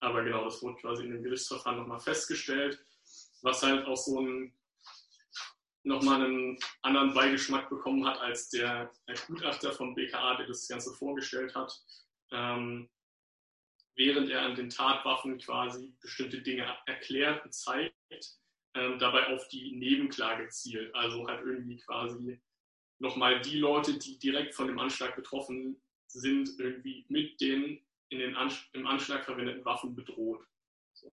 Aber 0.00 0.22
genau, 0.22 0.44
das 0.44 0.62
wurde 0.62 0.80
quasi 0.80 1.04
in 1.04 1.10
dem 1.10 1.22
Gerichtsverfahren 1.22 1.78
nochmal 1.78 1.98
festgestellt, 1.98 2.78
was 3.42 3.62
halt 3.62 3.86
auch 3.86 3.96
so 3.96 4.20
ein 4.20 4.54
nochmal 5.82 6.22
einen 6.22 6.58
anderen 6.82 7.14
Beigeschmack 7.14 7.70
bekommen 7.70 8.06
hat 8.06 8.18
als 8.18 8.50
der, 8.50 8.92
der 9.08 9.16
Gutachter 9.26 9.72
vom 9.72 9.94
BKA, 9.94 10.36
der 10.36 10.46
das 10.46 10.68
Ganze 10.68 10.92
vorgestellt 10.92 11.54
hat. 11.54 11.72
Ähm, 12.32 12.90
während 13.96 14.28
er 14.28 14.42
an 14.42 14.54
den 14.54 14.68
Tatwaffen 14.68 15.38
quasi 15.38 15.94
bestimmte 16.02 16.42
Dinge 16.42 16.66
erklärt 16.84 17.42
und 17.44 17.54
zeigt, 17.54 17.96
ähm, 18.74 18.98
dabei 18.98 19.28
auf 19.28 19.48
die 19.48 19.72
Nebenklage 19.72 20.48
zielt. 20.48 20.94
Also 20.94 21.26
halt 21.26 21.44
irgendwie 21.44 21.78
quasi 21.78 22.40
nochmal 22.98 23.40
die 23.40 23.58
Leute, 23.58 23.98
die 23.98 24.18
direkt 24.18 24.54
von 24.54 24.66
dem 24.66 24.78
Anschlag 24.78 25.16
betroffen 25.16 25.80
sind, 26.06 26.50
irgendwie 26.58 27.04
mit 27.08 27.40
den 27.40 27.80
in 28.10 28.18
den 28.18 28.34
Ansch 28.36 28.68
im 28.72 28.86
Anschlag 28.86 29.24
verwendeten 29.24 29.64
Waffen 29.64 29.94
bedroht. 29.94 30.44
So. 30.92 31.12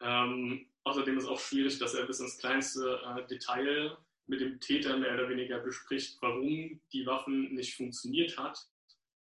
Ähm, 0.00 0.66
außerdem 0.84 1.16
ist 1.16 1.26
auch 1.26 1.40
schwierig, 1.40 1.78
dass 1.78 1.94
er 1.94 2.06
bis 2.06 2.20
ins 2.20 2.38
kleinste 2.38 3.00
äh, 3.04 3.26
Detail 3.26 3.96
mit 4.26 4.40
dem 4.40 4.60
Täter 4.60 4.98
mehr 4.98 5.14
oder 5.14 5.28
weniger 5.28 5.58
bespricht, 5.60 6.18
warum 6.20 6.80
die 6.92 7.06
Waffen 7.06 7.54
nicht 7.54 7.74
funktioniert 7.74 8.36
hat 8.38 8.58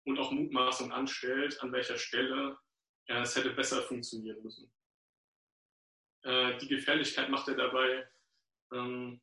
und 0.04 0.18
auch 0.18 0.30
Mutmaßung 0.30 0.92
anstellt, 0.92 1.60
an 1.62 1.72
welcher 1.72 1.96
Stelle 1.96 2.58
ja, 3.08 3.22
es 3.22 3.36
hätte 3.36 3.50
besser 3.50 3.82
funktionieren 3.82 4.42
müssen. 4.42 4.70
Äh, 6.24 6.58
die 6.58 6.68
Gefährlichkeit 6.68 7.28
macht 7.28 7.48
er 7.48 7.54
dabei 7.54 8.08
ähm, 8.72 9.20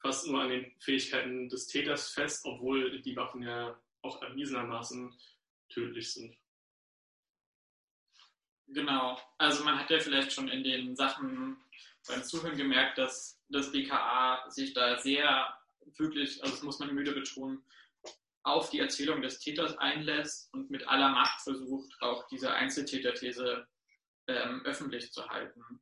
fast 0.00 0.26
nur 0.26 0.42
an 0.42 0.50
den 0.50 0.72
Fähigkeiten 0.80 1.48
des 1.48 1.66
Täters 1.66 2.10
fest, 2.10 2.44
obwohl 2.44 3.00
die 3.00 3.16
Waffen 3.16 3.42
ja 3.42 3.80
auch 4.02 4.20
erwiesenermaßen 4.22 5.18
tödlich 5.70 6.12
sind. 6.12 6.36
Genau, 8.68 9.18
also 9.38 9.64
man 9.64 9.78
hat 9.78 9.90
ja 9.90 9.98
vielleicht 9.98 10.32
schon 10.32 10.48
in 10.48 10.62
den 10.62 10.94
Sachen 10.94 11.56
beim 12.06 12.22
Zuhören 12.22 12.56
gemerkt, 12.56 12.98
dass 12.98 13.42
das 13.48 13.72
BKA 13.72 14.50
sich 14.50 14.74
da 14.74 14.98
sehr 14.98 15.58
wirklich, 15.96 16.42
also 16.42 16.54
das 16.54 16.62
muss 16.62 16.78
man 16.78 16.94
müde 16.94 17.12
betonen, 17.12 17.64
auf 18.42 18.68
die 18.68 18.80
Erzählung 18.80 19.22
des 19.22 19.38
Täters 19.38 19.76
einlässt 19.78 20.52
und 20.52 20.70
mit 20.70 20.86
aller 20.86 21.10
Macht 21.10 21.40
versucht, 21.40 21.90
auch 22.00 22.26
diese 22.28 22.52
Einzeltäterthese 22.52 23.66
ähm, 24.26 24.62
öffentlich 24.64 25.12
zu 25.12 25.26
halten. 25.28 25.80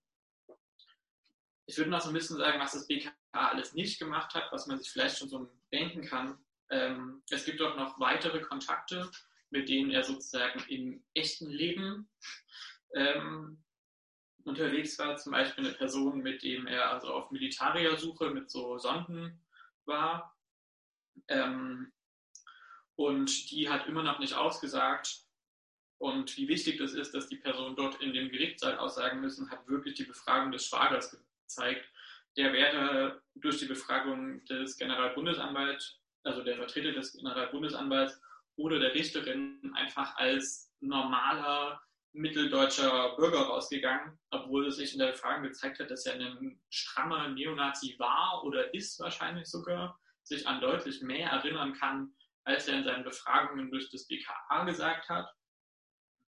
Ich 1.73 1.79
würde 1.79 1.91
noch 1.91 2.03
so 2.03 2.11
ein 2.11 2.15
bisschen 2.15 2.37
sagen, 2.37 2.61
was 2.61 2.73
das 2.73 2.87
BKA 2.87 3.13
alles 3.33 3.73
nicht 3.73 3.99
gemacht 3.99 4.35
hat, 4.35 4.53
was 4.53 4.67
man 4.67 4.79
sich 4.79 4.91
vielleicht 4.91 5.17
schon 5.17 5.31
so 5.31 5.51
denken 5.73 6.05
kann. 6.05 6.37
Ähm, 6.69 7.23
es 7.31 7.47
gibt 7.47 7.63
auch 7.63 7.77
noch 7.77 7.99
weitere 7.99 8.41
Kontakte, 8.41 9.11
mit 9.49 9.71
denen 9.71 9.91
er 9.91 10.05
sozusagen 10.05 10.63
im 10.69 11.03
echten 11.15 11.49
Leben 11.49 12.11
ähm, 12.95 13.65
unterwegs 14.45 14.99
war. 14.99 15.17
Zum 15.17 15.33
Beispiel 15.33 15.65
eine 15.65 15.73
Person, 15.73 16.19
mit 16.19 16.43
dem 16.43 16.67
er 16.67 16.91
also 16.91 17.09
auf 17.09 17.31
Militariersuche 17.31 18.29
mit 18.29 18.51
so 18.51 18.77
Sonden 18.77 19.43
war. 19.87 20.37
Ähm, 21.29 21.91
und 22.97 23.51
die 23.51 23.71
hat 23.71 23.87
immer 23.87 24.03
noch 24.03 24.19
nicht 24.19 24.35
ausgesagt. 24.35 25.25
Und 25.97 26.37
wie 26.37 26.49
wichtig 26.49 26.77
das 26.77 26.93
ist, 26.93 27.15
dass 27.15 27.29
die 27.29 27.37
Person 27.37 27.77
dort 27.77 27.99
in 28.03 28.13
dem 28.13 28.29
Gerichtssaal 28.29 28.77
aussagen 28.77 29.23
müssen, 29.23 29.51
hat 29.51 29.67
wirklich 29.69 29.95
die 29.95 30.05
Befragung 30.05 30.53
des 30.53 30.67
Schwagers 30.67 31.17
gezeigt. 31.43 31.89
Der 32.37 32.53
wäre 32.53 33.23
durch 33.35 33.59
die 33.59 33.67
Befragung 33.67 34.45
des 34.47 34.77
Generalbundesanwalts, 34.77 36.01
also 36.25 36.43
der 36.43 36.57
Vertreter 36.57 36.93
des 36.93 37.13
Generalbundesanwalts 37.13 38.21
oder 38.57 38.79
der 38.79 38.95
Richterin 38.95 39.73
einfach 39.75 40.17
als 40.17 40.73
normaler 40.81 41.81
mitteldeutscher 42.15 43.17
Bürger 43.17 43.41
rausgegangen, 43.41 44.19
obwohl 44.31 44.67
es 44.67 44.77
sich 44.77 44.93
in 44.93 44.99
der 44.99 45.13
Befragung 45.13 45.45
gezeigt 45.45 45.81
hat, 45.81 45.91
dass 45.91 46.07
er 46.07 46.15
ein 46.15 46.61
strammer 46.71 47.29
Neonazi 47.29 47.97
war 47.99 48.43
oder 48.45 48.73
ist 48.75 49.01
wahrscheinlich 49.01 49.49
sogar, 49.49 49.99
sich 50.23 50.47
an 50.47 50.61
deutlich 50.61 51.01
mehr 51.03 51.31
erinnern 51.31 51.73
kann, 51.75 52.15
als 52.45 52.69
er 52.69 52.79
in 52.79 52.85
seinen 52.85 53.05
Befragungen 53.05 53.71
durch 53.71 53.91
das 53.91 54.07
BKA 54.07 54.65
gesagt 54.65 55.09
hat, 55.09 55.33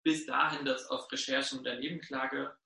bis 0.04 0.26
dahin, 0.26 0.64
dass 0.64 0.88
auf 0.88 1.10
Recherchen 1.10 1.62
der 1.64 1.78
Nebenklage 1.78 2.56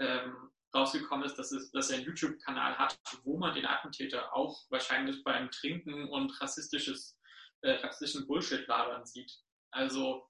ähm, 0.00 0.50
rausgekommen 0.74 1.24
ist, 1.24 1.36
dass, 1.36 1.52
es, 1.52 1.70
dass 1.70 1.90
er 1.90 1.98
einen 1.98 2.06
YouTube-Kanal 2.06 2.76
hat, 2.78 2.98
wo 3.22 3.38
man 3.38 3.54
den 3.54 3.66
Attentäter 3.66 4.34
auch 4.34 4.64
wahrscheinlich 4.70 5.22
beim 5.22 5.50
Trinken 5.50 6.08
und 6.08 6.40
rassistisches, 6.40 7.18
äh, 7.62 7.72
rassistischen 7.72 8.26
Bullshit-Labern 8.26 9.06
sieht. 9.06 9.32
Also 9.70 10.28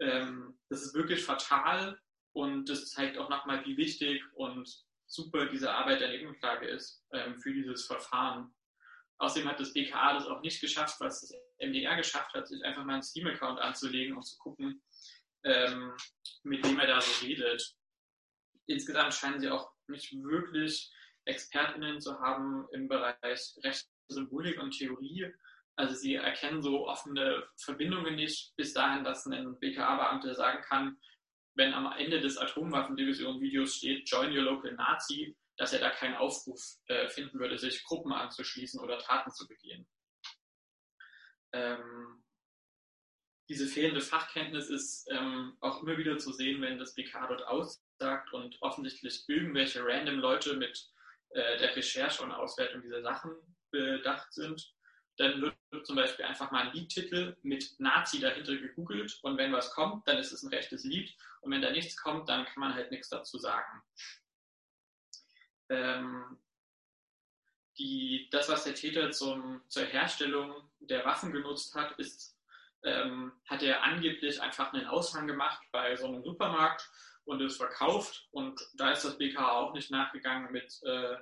ähm, 0.00 0.58
das 0.68 0.82
ist 0.82 0.94
wirklich 0.94 1.24
fatal 1.24 2.00
und 2.32 2.68
das 2.68 2.90
zeigt 2.90 3.18
auch 3.18 3.28
nochmal, 3.28 3.64
wie 3.64 3.76
wichtig 3.76 4.22
und 4.34 4.68
super 5.06 5.46
diese 5.46 5.72
Arbeit 5.72 6.00
der 6.00 6.08
Nebenklage 6.08 6.66
ist 6.66 7.04
ähm, 7.12 7.40
für 7.40 7.52
dieses 7.52 7.86
Verfahren. 7.86 8.54
Außerdem 9.18 9.48
hat 9.48 9.60
das 9.60 9.72
BKA 9.72 10.14
das 10.14 10.26
auch 10.26 10.40
nicht 10.40 10.60
geschafft, 10.60 11.00
was 11.00 11.20
das 11.20 11.32
MDR 11.60 11.96
geschafft 11.96 12.34
hat, 12.34 12.48
sich 12.48 12.62
einfach 12.64 12.84
mal 12.84 12.94
einen 12.94 13.02
Steam-Account 13.02 13.60
anzulegen 13.60 14.16
und 14.16 14.22
zu 14.22 14.36
gucken, 14.38 14.82
ähm, 15.44 15.94
mit 16.42 16.66
wem 16.66 16.78
er 16.80 16.88
da 16.88 17.00
so 17.00 17.24
redet. 17.24 17.76
Insgesamt 18.66 19.14
scheinen 19.14 19.40
sie 19.40 19.50
auch 19.50 19.73
nicht 19.88 20.12
wirklich 20.22 20.92
ExpertInnen 21.24 22.00
zu 22.00 22.18
haben 22.20 22.66
im 22.72 22.88
Bereich 22.88 23.54
Rechtssymbolik 23.62 24.60
und 24.60 24.72
Theorie. 24.72 25.32
Also 25.76 25.94
sie 25.94 26.14
erkennen 26.14 26.62
so 26.62 26.86
offene 26.86 27.46
Verbindungen 27.56 28.14
nicht 28.14 28.54
bis 28.56 28.74
dahin, 28.74 29.04
dass 29.04 29.26
ein 29.26 29.58
BKA-Beamter 29.58 30.34
sagen 30.34 30.62
kann, 30.62 30.98
wenn 31.56 31.72
am 31.72 31.92
Ende 31.92 32.20
des 32.20 32.36
Atomwaffendivision-Videos 32.36 33.76
steht, 33.76 34.08
Join 34.08 34.36
Your 34.36 34.42
Local 34.42 34.72
Nazi, 34.72 35.36
dass 35.56 35.72
er 35.72 35.80
da 35.80 35.90
keinen 35.90 36.16
Aufruf 36.16 36.60
äh, 36.86 37.08
finden 37.08 37.38
würde, 37.38 37.58
sich 37.58 37.84
Gruppen 37.84 38.12
anzuschließen 38.12 38.80
oder 38.80 38.98
Taten 38.98 39.30
zu 39.30 39.46
begehen. 39.46 39.86
Ähm, 41.52 42.24
diese 43.48 43.66
fehlende 43.66 44.00
Fachkenntnis 44.00 44.70
ist 44.70 45.06
ähm, 45.10 45.56
auch 45.60 45.82
immer 45.82 45.96
wieder 45.96 46.18
zu 46.18 46.32
sehen, 46.32 46.60
wenn 46.60 46.78
das 46.78 46.94
BK 46.94 47.28
dort 47.28 47.42
aussagt 48.04 48.32
und 48.32 48.60
offensichtlich 48.60 49.24
irgendwelche 49.28 49.84
random 49.84 50.18
Leute 50.18 50.54
mit 50.56 50.88
äh, 51.30 51.58
der 51.58 51.74
Recherche 51.74 52.22
und 52.22 52.32
Auswertung 52.32 52.82
dieser 52.82 53.02
Sachen 53.02 53.32
bedacht 53.70 54.32
sind. 54.32 54.72
Dann 55.16 55.40
wird 55.40 55.86
zum 55.86 55.96
Beispiel 55.96 56.24
einfach 56.24 56.50
mal 56.50 56.66
ein 56.66 56.72
Liedtitel 56.72 57.36
mit 57.42 57.78
Nazi 57.78 58.20
dahinter 58.20 58.56
gegoogelt 58.56 59.18
und 59.22 59.38
wenn 59.38 59.52
was 59.52 59.70
kommt, 59.70 60.06
dann 60.08 60.18
ist 60.18 60.32
es 60.32 60.42
ein 60.42 60.52
rechtes 60.52 60.84
Lied 60.84 61.14
und 61.40 61.52
wenn 61.52 61.62
da 61.62 61.70
nichts 61.70 61.96
kommt, 61.96 62.28
dann 62.28 62.44
kann 62.44 62.60
man 62.60 62.74
halt 62.74 62.90
nichts 62.90 63.08
dazu 63.08 63.38
sagen. 63.38 63.82
Ähm, 65.68 66.38
die, 67.78 68.28
das, 68.30 68.48
was 68.48 68.64
der 68.64 68.74
Täter 68.74 69.10
zum, 69.10 69.62
zur 69.68 69.84
Herstellung 69.84 70.68
der 70.80 71.04
Waffen 71.04 71.32
genutzt 71.32 71.74
hat, 71.74 71.92
ist, 71.98 72.36
ähm, 72.82 73.32
hat 73.46 73.62
er 73.62 73.82
angeblich 73.82 74.40
einfach 74.42 74.72
einen 74.72 74.86
Aushang 74.86 75.26
gemacht 75.26 75.62
bei 75.72 75.96
so 75.96 76.06
einem 76.06 76.22
Supermarkt 76.22 76.90
und 77.24 77.40
es 77.40 77.56
verkauft. 77.56 78.28
Und 78.30 78.60
da 78.74 78.92
ist 78.92 79.04
das 79.04 79.18
BKA 79.18 79.52
auch 79.52 79.74
nicht 79.74 79.90
nachgegangen 79.90 80.52
mit 80.52 80.80
äh, 80.84 81.16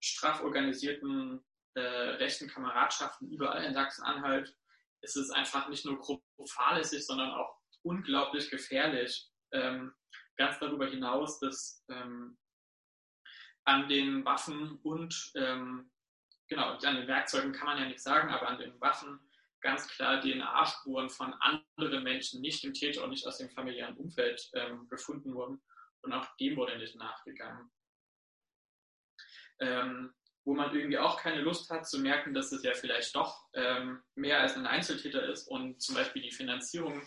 straff 0.00 0.42
organisierten 0.42 1.44
äh, 1.74 1.80
rechten 1.80 2.48
Kameradschaften 2.48 3.30
überall 3.30 3.64
in 3.64 3.74
Sachsen-Anhalt. 3.74 4.56
Es 5.02 5.16
ist 5.16 5.30
einfach 5.30 5.68
nicht 5.68 5.84
nur 5.84 5.98
grob 5.98 6.22
fahrlässig, 6.48 7.06
sondern 7.06 7.30
auch 7.30 7.58
unglaublich 7.82 8.50
gefährlich. 8.50 9.30
Ähm, 9.52 9.94
ganz 10.36 10.58
darüber 10.58 10.86
hinaus, 10.86 11.38
dass 11.40 11.84
ähm, 11.88 12.36
an 13.64 13.88
den 13.88 14.24
Waffen 14.24 14.78
und 14.82 15.32
ähm, 15.34 15.90
genau, 16.48 16.76
an 16.76 16.96
den 16.96 17.08
Werkzeugen 17.08 17.52
kann 17.52 17.66
man 17.66 17.78
ja 17.78 17.86
nichts 17.86 18.04
sagen, 18.04 18.30
aber 18.30 18.48
an 18.48 18.58
den 18.58 18.80
Waffen 18.80 19.20
ganz 19.66 19.88
klar 19.88 20.20
DNA-Spuren 20.20 21.10
von 21.10 21.34
anderen 21.40 22.04
Menschen, 22.04 22.40
nicht 22.40 22.62
im 22.64 22.72
Täter 22.72 23.02
und 23.02 23.10
nicht 23.10 23.26
aus 23.26 23.38
dem 23.38 23.50
familiären 23.50 23.96
Umfeld 23.96 24.48
ähm, 24.54 24.88
gefunden 24.88 25.34
wurden. 25.34 25.60
Und 26.02 26.12
auch 26.12 26.36
dem 26.36 26.56
wurde 26.56 26.78
nicht 26.78 26.94
nachgegangen. 26.94 27.68
Ähm, 29.58 30.14
wo 30.44 30.54
man 30.54 30.72
irgendwie 30.72 30.98
auch 30.98 31.20
keine 31.20 31.40
Lust 31.40 31.68
hat 31.70 31.88
zu 31.88 31.98
merken, 31.98 32.32
dass 32.32 32.52
es 32.52 32.62
ja 32.62 32.74
vielleicht 32.74 33.16
doch 33.16 33.48
ähm, 33.54 34.04
mehr 34.14 34.40
als 34.40 34.54
ein 34.54 34.66
Einzeltäter 34.66 35.28
ist 35.28 35.48
und 35.48 35.82
zum 35.82 35.96
Beispiel 35.96 36.22
die 36.22 36.30
Finanzierung 36.30 37.02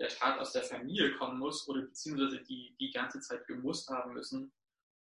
der 0.00 0.08
Tat 0.08 0.40
aus 0.40 0.52
der 0.52 0.64
Familie 0.64 1.12
kommen 1.12 1.38
muss 1.38 1.68
oder 1.68 1.82
beziehungsweise 1.82 2.42
die 2.42 2.74
die 2.80 2.90
ganze 2.90 3.20
Zeit 3.20 3.46
gemusst 3.46 3.88
haben 3.90 4.14
müssen, 4.14 4.52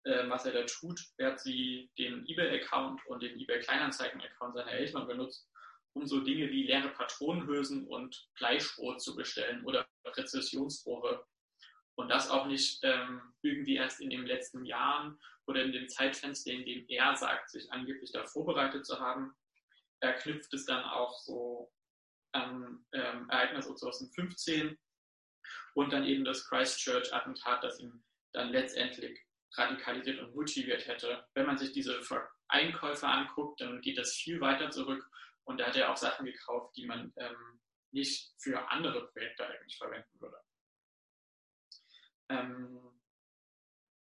äh, 0.04 0.30
was 0.30 0.46
er 0.46 0.54
da 0.54 0.64
tut, 0.64 1.02
während 1.18 1.42
sie 1.42 1.92
den 1.98 2.26
eBay-Account 2.26 3.06
und 3.08 3.22
den 3.22 3.38
eBay-Kleinanzeigen-Account 3.38 4.56
seiner 4.56 4.72
Eltern 4.72 5.06
benutzt, 5.06 5.50
um 5.94 6.08
so 6.08 6.22
Dinge 6.22 6.50
wie 6.50 6.64
leere 6.64 6.90
Patronenhülsen 6.90 7.88
und 7.88 8.28
Fleischbrot 8.36 9.02
zu 9.02 9.16
bestellen 9.16 9.64
oder 9.66 9.88
Präzisionsrohre. 10.04 11.26
Und 11.96 12.10
das 12.10 12.30
auch 12.30 12.48
nicht 12.48 12.80
ähm, 12.84 13.22
irgendwie 13.44 13.76
erst 13.76 14.02
in 14.02 14.10
den 14.10 14.26
letzten 14.26 14.66
Jahren 14.66 15.20
oder 15.46 15.64
in 15.64 15.72
dem 15.72 15.88
Zeitfenster, 15.88 16.52
in 16.52 16.66
dem 16.66 16.86
er 16.88 17.16
sagt, 17.16 17.52
sich 17.52 17.72
angeblich 17.72 18.12
da 18.12 18.26
vorbereitet 18.26 18.86
zu 18.86 19.00
haben. 19.00 19.36
Er 20.00 20.14
knüpft 20.14 20.54
es 20.54 20.66
dann 20.66 20.84
auch 20.84 21.20
so 21.20 21.72
an 22.32 22.84
ähm, 22.94 23.30
Ereignisse 23.30 23.76
2015 23.76 24.78
und 25.76 25.94
dann 25.94 26.04
eben 26.04 26.26
das 26.26 26.48
Christchurch-Attentat, 26.50 27.64
das 27.64 27.80
ihn 27.80 28.04
dann 28.34 28.50
letztendlich 28.50 29.20
radikalisiert 29.56 30.20
und 30.20 30.34
motiviert 30.34 30.88
hätte. 30.88 31.28
Wenn 31.36 31.46
man 31.46 31.60
sich 31.60 31.72
diese 31.72 32.02
Einkäufe 32.48 33.08
anguckt, 33.08 33.62
dann 33.62 33.82
geht 33.82 34.00
das 34.00 34.16
viel 34.16 34.42
weiter 34.42 34.72
zurück 34.72 35.08
und 35.46 35.60
da 35.60 35.68
hat 35.68 35.76
er 35.76 35.92
auch 35.92 35.98
Sachen 35.98 36.26
gekauft, 36.26 36.76
die 36.76 36.86
man 36.86 37.14
ähm, 37.18 37.60
nicht 37.92 38.34
für 38.38 38.70
andere 38.70 39.08
Projekte 39.08 39.46
eigentlich 39.48 39.78
verwenden 39.78 40.20
würde. 40.20 40.38
Ähm, 42.30 42.80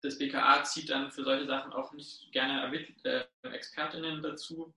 das 0.02 0.18
BKA 0.18 0.62
zieht 0.64 0.90
dann 0.90 1.10
für 1.10 1.24
solche 1.24 1.46
Sachen 1.46 1.72
auch 1.72 1.92
nicht 1.92 2.30
gerne 2.32 2.72
äh, 3.04 3.26
Expertinnen 3.42 4.22
dazu. 4.22 4.74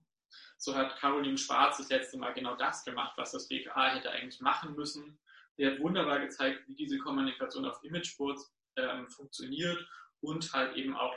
So 0.56 0.74
hat 0.74 0.98
Caroline 0.98 1.38
Schwarz 1.38 1.78
das 1.78 1.90
letzte 1.90 2.18
Mal 2.18 2.32
genau 2.32 2.56
das 2.56 2.84
gemacht, 2.84 3.12
was 3.16 3.32
das 3.32 3.48
BKA 3.48 3.94
hätte 3.94 4.10
eigentlich 4.10 4.40
machen 4.40 4.74
müssen. 4.74 5.18
Sie 5.56 5.66
hat 5.66 5.78
wunderbar 5.80 6.20
gezeigt, 6.20 6.66
wie 6.66 6.74
diese 6.74 6.98
Kommunikation 6.98 7.66
auf 7.66 7.82
Imageboards 7.84 8.52
ähm, 8.76 9.08
funktioniert 9.10 9.86
und 10.20 10.52
halt 10.52 10.76
eben 10.76 10.96
auch 10.96 11.14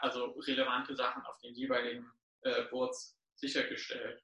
also 0.00 0.30
relevante 0.46 0.96
Sachen 0.96 1.22
auf 1.26 1.38
den 1.38 1.54
jeweiligen 1.54 2.10
äh, 2.42 2.64
Boards 2.70 3.18
sichergestellt. 3.34 4.22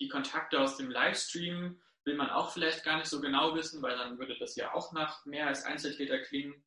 Die 0.00 0.08
Kontakte 0.08 0.60
aus 0.60 0.76
dem 0.76 0.90
Livestream 0.90 1.80
will 2.04 2.16
man 2.16 2.30
auch 2.30 2.52
vielleicht 2.52 2.84
gar 2.84 2.98
nicht 2.98 3.08
so 3.08 3.20
genau 3.20 3.54
wissen, 3.54 3.80
weil 3.82 3.96
dann 3.96 4.18
würde 4.18 4.36
das 4.38 4.56
ja 4.56 4.74
auch 4.74 4.92
nach 4.92 5.24
mehr 5.24 5.46
als 5.46 5.64
Einzeltäter 5.64 6.18
klingen. 6.18 6.64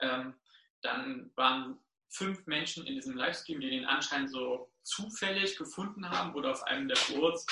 Ähm, 0.00 0.34
dann 0.82 1.30
waren 1.36 1.78
fünf 2.08 2.46
Menschen 2.46 2.86
in 2.86 2.94
diesem 2.94 3.16
Livestream, 3.16 3.60
die 3.60 3.70
den 3.70 3.84
anscheinend 3.84 4.30
so 4.30 4.72
zufällig 4.82 5.56
gefunden 5.56 6.08
haben 6.08 6.34
oder 6.34 6.52
auf 6.52 6.62
einem 6.62 6.88
der 6.88 6.98
Boards 7.08 7.46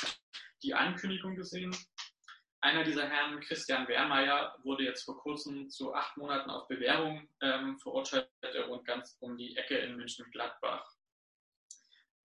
die 0.63 0.75
Ankündigung 0.75 1.37
gesehen 1.37 1.77
einer 2.61 2.83
dieser 2.83 3.09
Herren, 3.09 3.41
Christian 3.41 3.87
Wehrmeier, 3.87 4.59
wurde 4.65 4.85
jetzt 4.85 5.05
vor 5.05 5.19
kurzem 5.19 5.71
zu 5.71 5.95
acht 5.95 6.17
Monaten 6.17 6.51
auf 6.51 6.67
Bewährung 6.67 7.29
ähm, 7.41 7.79
verurteilt. 7.79 8.29
Er 8.41 8.69
wohnt 8.69 8.85
ganz 8.85 9.17
um 9.21 9.37
die 9.37 9.57
Ecke 9.57 9.79
in 9.79 9.97
München-Gladbach. 9.97 10.85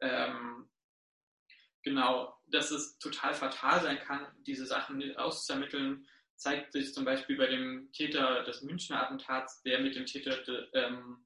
Ähm, 0.01 0.69
genau, 1.83 2.35
dass 2.53 2.71
es 2.71 2.97
total 2.99 3.33
fatal 3.33 3.81
sein 3.81 3.99
kann, 3.99 4.27
diese 4.45 4.65
Sachen 4.65 5.15
auszuermitteln, 5.17 6.07
zeigt 6.35 6.71
sich 6.71 6.93
zum 6.93 7.03
Beispiel 7.03 7.35
bei 7.35 7.47
dem 7.47 7.91
Täter 7.93 8.43
des 8.43 8.61
Münchner 8.61 9.01
Attentats, 9.01 9.61
der 9.63 9.79
mit 9.79 9.95
dem 9.95 10.05
Täter 10.05 10.37
de, 10.43 10.67
ähm, 10.73 11.25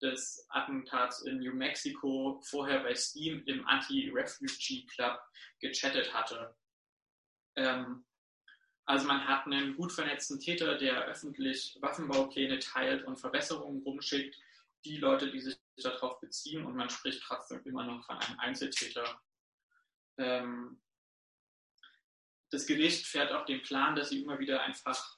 des 0.00 0.46
Attentats 0.48 1.22
in 1.22 1.38
New 1.38 1.54
Mexico 1.54 2.40
vorher 2.44 2.80
bei 2.80 2.94
Steam 2.94 3.42
im 3.46 3.66
Anti-Refugee 3.66 4.86
Club 4.86 5.20
gechattet 5.60 6.12
hatte. 6.14 6.54
Ähm, 7.56 8.04
also 8.86 9.06
man 9.06 9.28
hat 9.28 9.46
einen 9.46 9.76
gut 9.76 9.92
vernetzten 9.92 10.40
Täter, 10.40 10.76
der 10.76 11.04
öffentlich 11.04 11.76
Waffenbaupläne 11.80 12.58
teilt 12.58 13.04
und 13.04 13.20
Verbesserungen 13.20 13.82
rumschickt, 13.82 14.36
die 14.84 14.96
Leute, 14.96 15.30
die 15.30 15.40
sich 15.40 15.56
darauf 15.76 16.18
beziehen 16.20 16.64
und 16.64 16.76
man 16.76 16.90
spricht 16.90 17.22
trotzdem 17.22 17.62
immer 17.64 17.84
noch 17.84 18.04
von 18.04 18.18
einem 18.18 18.40
Einzeltäter. 18.40 19.20
Ähm, 20.18 20.80
das 22.50 22.66
Gericht 22.66 23.06
fährt 23.06 23.32
auch 23.32 23.46
den 23.46 23.62
Plan, 23.62 23.96
dass 23.96 24.10
sie 24.10 24.22
immer 24.22 24.38
wieder 24.38 24.62
einfach 24.62 25.16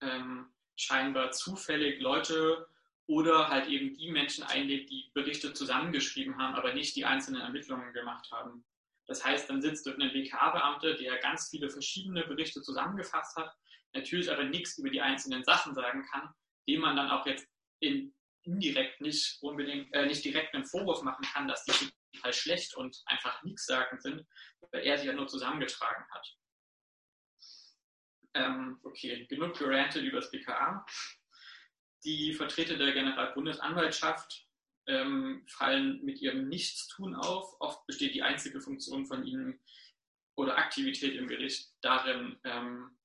ähm, 0.00 0.52
scheinbar 0.76 1.30
zufällig 1.32 2.00
Leute 2.00 2.66
oder 3.06 3.48
halt 3.48 3.68
eben 3.68 3.94
die 3.94 4.10
Menschen 4.10 4.44
einlädt, 4.44 4.90
die 4.90 5.10
Berichte 5.12 5.52
zusammengeschrieben 5.52 6.38
haben, 6.38 6.54
aber 6.54 6.72
nicht 6.72 6.96
die 6.96 7.04
einzelnen 7.04 7.42
Ermittlungen 7.42 7.92
gemacht 7.92 8.30
haben. 8.30 8.64
Das 9.06 9.24
heißt, 9.24 9.50
dann 9.50 9.60
sitzt 9.60 9.86
dort 9.86 10.00
ein 10.00 10.12
BKA-Beamte, 10.12 10.94
der 10.94 11.18
ganz 11.18 11.50
viele 11.50 11.68
verschiedene 11.68 12.24
Berichte 12.24 12.62
zusammengefasst 12.62 13.36
hat, 13.36 13.52
natürlich 13.92 14.30
aber 14.30 14.44
nichts 14.44 14.78
über 14.78 14.90
die 14.90 15.00
einzelnen 15.00 15.44
Sachen 15.44 15.74
sagen 15.74 16.06
kann, 16.10 16.32
dem 16.68 16.80
man 16.80 16.96
dann 16.96 17.10
auch 17.10 17.26
jetzt 17.26 17.46
in, 17.80 18.14
indirekt 18.44 19.00
nicht 19.00 19.38
unbedingt, 19.40 19.92
äh, 19.94 20.06
nicht 20.06 20.24
direkt 20.24 20.54
einen 20.54 20.66
Vorwurf 20.66 21.02
machen 21.02 21.24
kann, 21.24 21.48
dass 21.48 21.64
die 21.64 21.90
total 22.14 22.32
schlecht 22.32 22.76
und 22.76 23.02
einfach 23.06 23.42
nichtssagend 23.42 24.02
sind, 24.02 24.26
weil 24.70 24.84
er 24.84 24.98
sie 24.98 25.06
ja 25.06 25.12
nur 25.12 25.28
zusammengetragen 25.28 26.04
hat. 26.10 26.36
Ähm, 28.34 28.80
okay, 28.82 29.26
genug 29.26 29.58
gerantet 29.58 30.04
über 30.04 30.20
das 30.20 30.30
BKA. 30.30 30.84
Die 32.04 32.32
Vertreter 32.32 32.76
der 32.76 32.92
Generalbundesanwaltschaft 32.92 34.46
ähm, 34.86 35.44
fallen 35.48 36.02
mit 36.04 36.20
ihrem 36.20 36.48
Nichtstun 36.48 37.14
auf. 37.14 37.54
Oft 37.60 37.86
besteht 37.86 38.14
die 38.14 38.22
einzige 38.22 38.60
Funktion 38.60 39.06
von 39.06 39.24
ihnen 39.24 39.60
oder 40.34 40.56
Aktivität 40.58 41.14
im 41.14 41.28
Gericht 41.28 41.72
darin, 41.82 42.38
ähm, 42.44 42.96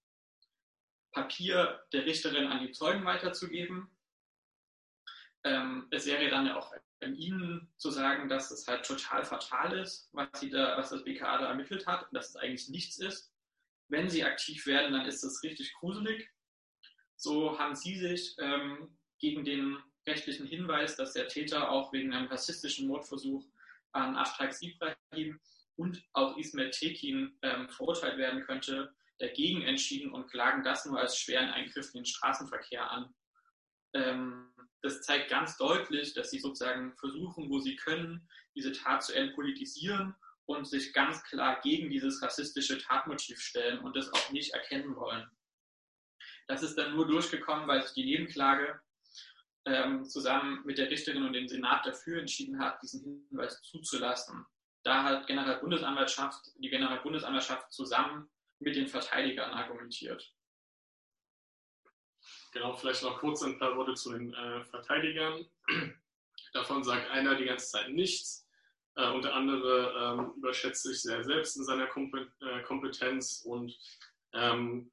Papier 1.11 1.83
der 1.93 2.05
Richterin 2.05 2.47
an 2.47 2.65
die 2.65 2.71
Zeugen 2.71 3.05
weiterzugeben. 3.05 3.89
Ähm, 5.47 5.87
es 5.91 6.05
wäre 6.05 6.29
dann 6.29 6.45
ja 6.45 6.57
auch 6.57 6.73
an 7.01 7.15
Ihnen 7.15 7.71
zu 7.77 7.89
sagen, 7.89 8.27
dass 8.27 8.51
es 8.51 8.67
halt 8.67 8.85
total 8.85 9.23
fatal 9.23 9.79
ist, 9.79 10.09
was, 10.11 10.27
sie 10.39 10.49
da, 10.49 10.77
was 10.77 10.89
das 10.89 11.03
BKA 11.03 11.37
da 11.37 11.47
ermittelt 11.47 11.87
hat 11.87 12.03
und 12.03 12.13
dass 12.13 12.29
es 12.29 12.35
eigentlich 12.35 12.67
nichts 12.69 12.97
ist. 12.97 13.31
Wenn 13.87 14.09
Sie 14.09 14.25
aktiv 14.25 14.65
werden, 14.65 14.91
dann 14.91 15.05
ist 15.05 15.23
das 15.23 15.41
richtig 15.43 15.73
gruselig. 15.75 16.29
So 17.15 17.57
haben 17.57 17.75
Sie 17.75 17.95
sich 17.95 18.35
ähm, 18.39 18.97
gegen 19.19 19.45
den 19.45 19.77
rechtlichen 20.05 20.47
Hinweis, 20.47 20.97
dass 20.97 21.13
der 21.13 21.29
Täter 21.29 21.71
auch 21.71 21.93
wegen 21.93 22.13
einem 22.13 22.27
rassistischen 22.27 22.87
Mordversuch 22.87 23.45
an 23.93 24.17
Aftax 24.17 24.61
Ibrahim 24.61 25.39
und 25.77 26.03
auch 26.13 26.35
Ismail 26.37 26.71
Tekin 26.71 27.37
ähm, 27.41 27.69
verurteilt 27.69 28.17
werden 28.17 28.41
könnte, 28.41 28.93
dagegen 29.19 29.61
entschieden 29.61 30.11
und 30.11 30.27
klagen 30.27 30.63
das 30.63 30.85
nur 30.85 30.99
als 30.99 31.17
schweren 31.17 31.49
Eingriff 31.49 31.87
in 31.93 32.01
den 32.01 32.05
Straßenverkehr 32.05 32.91
an. 32.91 33.13
Ähm, 33.93 34.51
das 34.81 35.01
zeigt 35.01 35.29
ganz 35.29 35.57
deutlich, 35.57 36.13
dass 36.13 36.29
sie 36.29 36.39
sozusagen 36.39 36.95
versuchen, 36.97 37.49
wo 37.49 37.59
sie 37.59 37.75
können, 37.75 38.27
diese 38.55 38.71
Tat 38.71 39.03
zu 39.03 39.13
entpolitisieren 39.13 40.15
und 40.45 40.65
sich 40.65 40.93
ganz 40.93 41.23
klar 41.23 41.59
gegen 41.61 41.89
dieses 41.89 42.21
rassistische 42.21 42.77
Tatmotiv 42.77 43.39
stellen 43.39 43.79
und 43.79 43.95
das 43.95 44.11
auch 44.13 44.31
nicht 44.31 44.53
erkennen 44.53 44.95
wollen. 44.95 45.29
Das 46.47 46.63
ist 46.63 46.77
dann 46.77 46.95
nur 46.95 47.05
durchgekommen, 47.05 47.67
weil 47.67 47.81
sich 47.81 47.93
die 47.93 48.05
Nebenklage 48.05 48.79
ähm, 49.65 50.05
zusammen 50.05 50.61
mit 50.65 50.77
der 50.77 50.89
Richterin 50.89 51.23
und 51.23 51.33
dem 51.33 51.47
Senat 51.47 51.85
dafür 51.85 52.19
entschieden 52.19 52.59
hat, 52.59 52.81
diesen 52.81 53.27
Hinweis 53.29 53.61
zuzulassen. 53.63 54.45
Da 54.83 55.03
hat 55.03 55.27
Generalbundesanwaltschaft, 55.27 56.51
die 56.59 56.69
Generalbundesanwaltschaft 56.69 57.73
zusammen 57.73 58.29
mit 58.59 58.77
den 58.77 58.87
Verteidigern 58.87 59.51
argumentiert. 59.51 60.33
Genau, 62.53 62.73
vielleicht 62.73 63.03
noch 63.03 63.19
kurz 63.19 63.43
ein 63.43 63.59
paar 63.59 63.75
Worte 63.75 63.93
zu 63.93 64.13
den 64.13 64.33
äh, 64.33 64.63
Verteidigern. 64.65 65.45
Davon 66.53 66.83
sagt 66.83 67.09
einer 67.11 67.35
die 67.35 67.45
ganze 67.45 67.71
Zeit 67.71 67.89
nichts. 67.89 68.47
Äh, 68.95 69.11
und 69.11 69.23
der 69.23 69.35
andere 69.35 69.93
ähm, 70.19 70.33
überschätzt 70.37 70.83
sich 70.83 71.01
sehr 71.01 71.23
selbst 71.23 71.57
in 71.57 71.63
seiner 71.63 71.85
äh, 71.85 72.61
Kompetenz 72.63 73.43
und 73.45 73.77
ähm, 74.33 74.91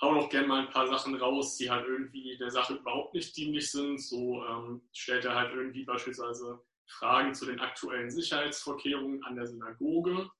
hauen 0.00 0.18
auch 0.18 0.28
gerne 0.28 0.46
mal 0.46 0.60
ein 0.60 0.72
paar 0.72 0.86
Sachen 0.86 1.14
raus, 1.16 1.56
die 1.56 1.70
halt 1.70 1.86
irgendwie 1.86 2.36
der 2.36 2.50
Sache 2.50 2.74
überhaupt 2.74 3.14
nicht 3.14 3.36
dienlich 3.36 3.70
sind. 3.70 3.98
So 3.98 4.44
ähm, 4.44 4.82
stellt 4.92 5.24
er 5.24 5.34
halt 5.34 5.54
irgendwie 5.54 5.84
beispielsweise 5.84 6.60
Fragen 6.86 7.34
zu 7.34 7.46
den 7.46 7.60
aktuellen 7.60 8.10
Sicherheitsvorkehrungen 8.10 9.24
an 9.24 9.36
der 9.36 9.46
Synagoge, 9.46 10.30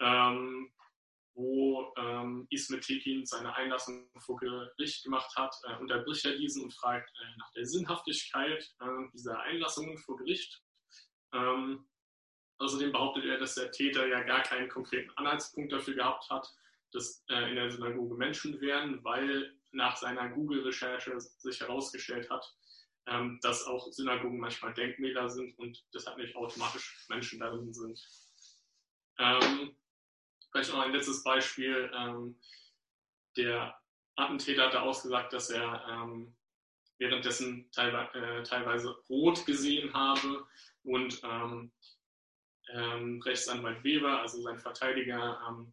ähm, 0.00 0.70
wo 1.34 1.92
ähm, 1.96 2.46
Ismet 2.50 2.82
Tekin 2.82 3.24
seine 3.24 3.54
Einlassung 3.54 4.10
vor 4.18 4.36
Gericht 4.38 5.04
gemacht 5.04 5.34
hat, 5.36 5.54
äh, 5.64 5.76
unterbricht 5.80 6.24
er 6.24 6.36
diesen 6.36 6.64
und 6.64 6.74
fragt 6.74 7.10
äh, 7.10 7.38
nach 7.38 7.50
der 7.52 7.66
Sinnhaftigkeit 7.66 8.62
äh, 8.80 9.08
dieser 9.12 9.40
Einlassungen 9.40 9.96
vor 9.98 10.16
Gericht. 10.16 10.62
Ähm, 11.32 11.86
außerdem 12.58 12.92
behauptet 12.92 13.24
er, 13.24 13.38
dass 13.38 13.54
der 13.54 13.70
Täter 13.70 14.06
ja 14.06 14.22
gar 14.22 14.42
keinen 14.42 14.68
konkreten 14.68 15.10
Anhaltspunkt 15.16 15.72
dafür 15.72 15.94
gehabt 15.94 16.28
hat, 16.30 16.52
dass 16.92 17.24
äh, 17.28 17.48
in 17.50 17.56
der 17.56 17.70
Synagoge 17.70 18.16
Menschen 18.16 18.60
wären, 18.60 19.02
weil 19.04 19.54
nach 19.72 19.96
seiner 19.96 20.28
Google-Recherche 20.30 21.20
sich 21.20 21.60
herausgestellt 21.60 22.28
hat, 22.28 22.44
ähm, 23.06 23.38
dass 23.42 23.66
auch 23.66 23.90
Synagogen 23.92 24.38
manchmal 24.38 24.74
Denkmäler 24.74 25.28
sind 25.28 25.56
und 25.58 25.84
deshalb 25.94 26.18
nicht 26.18 26.34
automatisch 26.36 27.06
Menschen 27.08 27.40
darin 27.40 27.72
sind. 27.72 28.00
Ähm, 29.18 29.76
vielleicht 30.50 30.72
noch 30.72 30.80
ein 30.80 30.92
letztes 30.92 31.22
Beispiel. 31.22 31.90
Ähm, 31.94 32.38
der 33.36 33.78
Attentäter 34.16 34.66
hatte 34.66 34.82
ausgesagt, 34.82 35.32
dass 35.32 35.50
er 35.50 35.84
ähm, 35.88 36.34
währenddessen 36.98 37.70
teilweise, 37.72 38.18
äh, 38.18 38.42
teilweise 38.42 38.90
rot 39.08 39.46
gesehen 39.46 39.92
habe 39.94 40.46
und 40.84 41.20
ähm, 41.24 41.72
ähm, 42.72 43.20
Rechtsanwalt 43.22 43.82
Weber, 43.82 44.20
also 44.20 44.40
sein 44.42 44.58
Verteidiger, 44.58 45.40
ähm, 45.48 45.72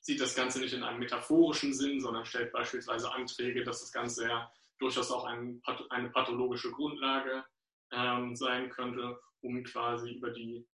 sieht 0.00 0.20
das 0.20 0.34
Ganze 0.34 0.60
nicht 0.60 0.74
in 0.74 0.82
einem 0.82 1.00
metaphorischen 1.00 1.74
Sinn, 1.74 2.00
sondern 2.00 2.24
stellt 2.24 2.52
beispielsweise 2.52 3.12
Anträge, 3.12 3.64
dass 3.64 3.80
das 3.80 3.92
Ganze 3.92 4.28
ja 4.28 4.52
durchaus 4.78 5.10
auch 5.10 5.24
ein, 5.24 5.60
eine 5.90 6.10
pathologische 6.10 6.70
Grundlage 6.70 7.44
ähm, 7.90 8.36
sein 8.36 8.70
könnte, 8.70 9.18
um 9.40 9.64
quasi 9.64 10.12
über 10.12 10.30
die 10.30 10.66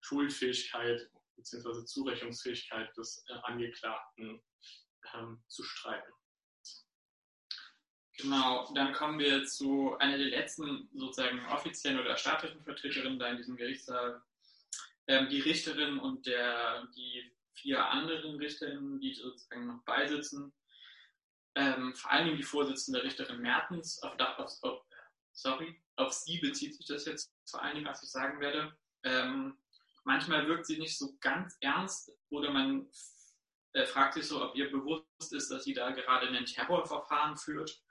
Schuldfähigkeit 0.00 1.10
bzw. 1.40 1.84
Zurechnungsfähigkeit 1.84 2.96
des 2.96 3.24
äh, 3.28 3.34
Angeklagten 3.42 4.42
ähm, 5.14 5.42
zu 5.48 5.62
streiten. 5.62 6.12
Genau, 8.18 8.70
dann 8.74 8.92
kommen 8.92 9.18
wir 9.18 9.46
zu 9.46 9.96
einer 9.98 10.18
der 10.18 10.26
letzten 10.26 10.90
sozusagen 10.94 11.44
offiziellen 11.46 12.00
oder 12.00 12.16
staatlichen 12.16 12.62
Vertreterinnen 12.62 13.18
da 13.18 13.28
in 13.28 13.38
diesem 13.38 13.56
Gerichtssaal. 13.56 14.22
Ähm, 15.06 15.28
die 15.30 15.40
Richterin 15.40 15.98
und 15.98 16.26
der, 16.26 16.86
die 16.94 17.32
vier 17.54 17.84
anderen 17.84 18.36
Richterinnen, 18.36 19.00
die 19.00 19.14
sozusagen 19.14 19.66
noch 19.66 19.82
beisitzen. 19.84 20.52
Ähm, 21.54 21.94
vor 21.94 22.10
allem 22.10 22.36
die 22.36 22.42
Vorsitzende 22.42 23.02
Richterin 23.02 23.40
Mertens, 23.40 24.02
auf, 24.02 24.18
auf, 24.18 24.62
auf, 24.62 24.82
sorry, 25.32 25.80
auf 25.96 26.12
sie 26.12 26.38
bezieht 26.38 26.74
sich 26.74 26.86
das 26.86 27.06
jetzt 27.06 27.32
vor 27.48 27.62
allen 27.62 27.76
Dingen, 27.76 27.86
was 27.86 28.02
ich 28.02 28.10
sagen 28.10 28.40
werde. 28.40 28.76
Ähm, 29.02 29.58
manchmal 30.04 30.46
wirkt 30.46 30.66
sie 30.66 30.78
nicht 30.78 30.96
so 30.96 31.16
ganz 31.20 31.56
ernst 31.60 32.12
oder 32.30 32.50
man 32.50 32.88
äh, 33.72 33.86
fragt 33.86 34.14
sich 34.14 34.26
so, 34.26 34.42
ob 34.42 34.56
ihr 34.56 34.70
bewusst 34.70 35.32
ist, 35.32 35.50
dass 35.50 35.64
sie 35.64 35.74
da 35.74 35.90
gerade 35.90 36.28
ein 36.28 36.44
Terrorverfahren 36.44 37.36
führt. 37.36 37.82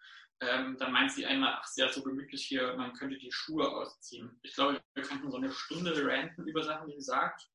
Ähm, 0.42 0.78
dann 0.78 0.94
meint 0.94 1.12
sie 1.12 1.26
einmal, 1.26 1.54
ach, 1.60 1.68
sehr 1.68 1.92
so 1.92 2.02
gemütlich 2.02 2.46
hier, 2.46 2.76
man 2.76 2.94
könnte 2.94 3.18
die 3.18 3.32
Schuhe 3.32 3.70
ausziehen. 3.70 4.40
Ich 4.42 4.56
glaube, 4.56 4.82
wir 4.94 5.04
könnten 5.04 5.30
so 5.30 5.38
eine 5.38 5.52
Stunde 5.52 6.06
ranten 6.06 6.48
über 6.48 6.64
Sachen, 6.64 6.88
die 6.88 6.96
sie 6.96 7.02
sagt. 7.02 7.50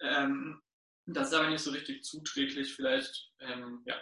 Ähm, 0.00 0.62
das 1.06 1.28
ist 1.28 1.34
aber 1.34 1.50
nicht 1.50 1.62
so 1.62 1.70
richtig 1.70 2.02
zuträglich, 2.02 2.74
vielleicht, 2.74 3.30
ähm, 3.40 3.82
ja. 3.84 4.00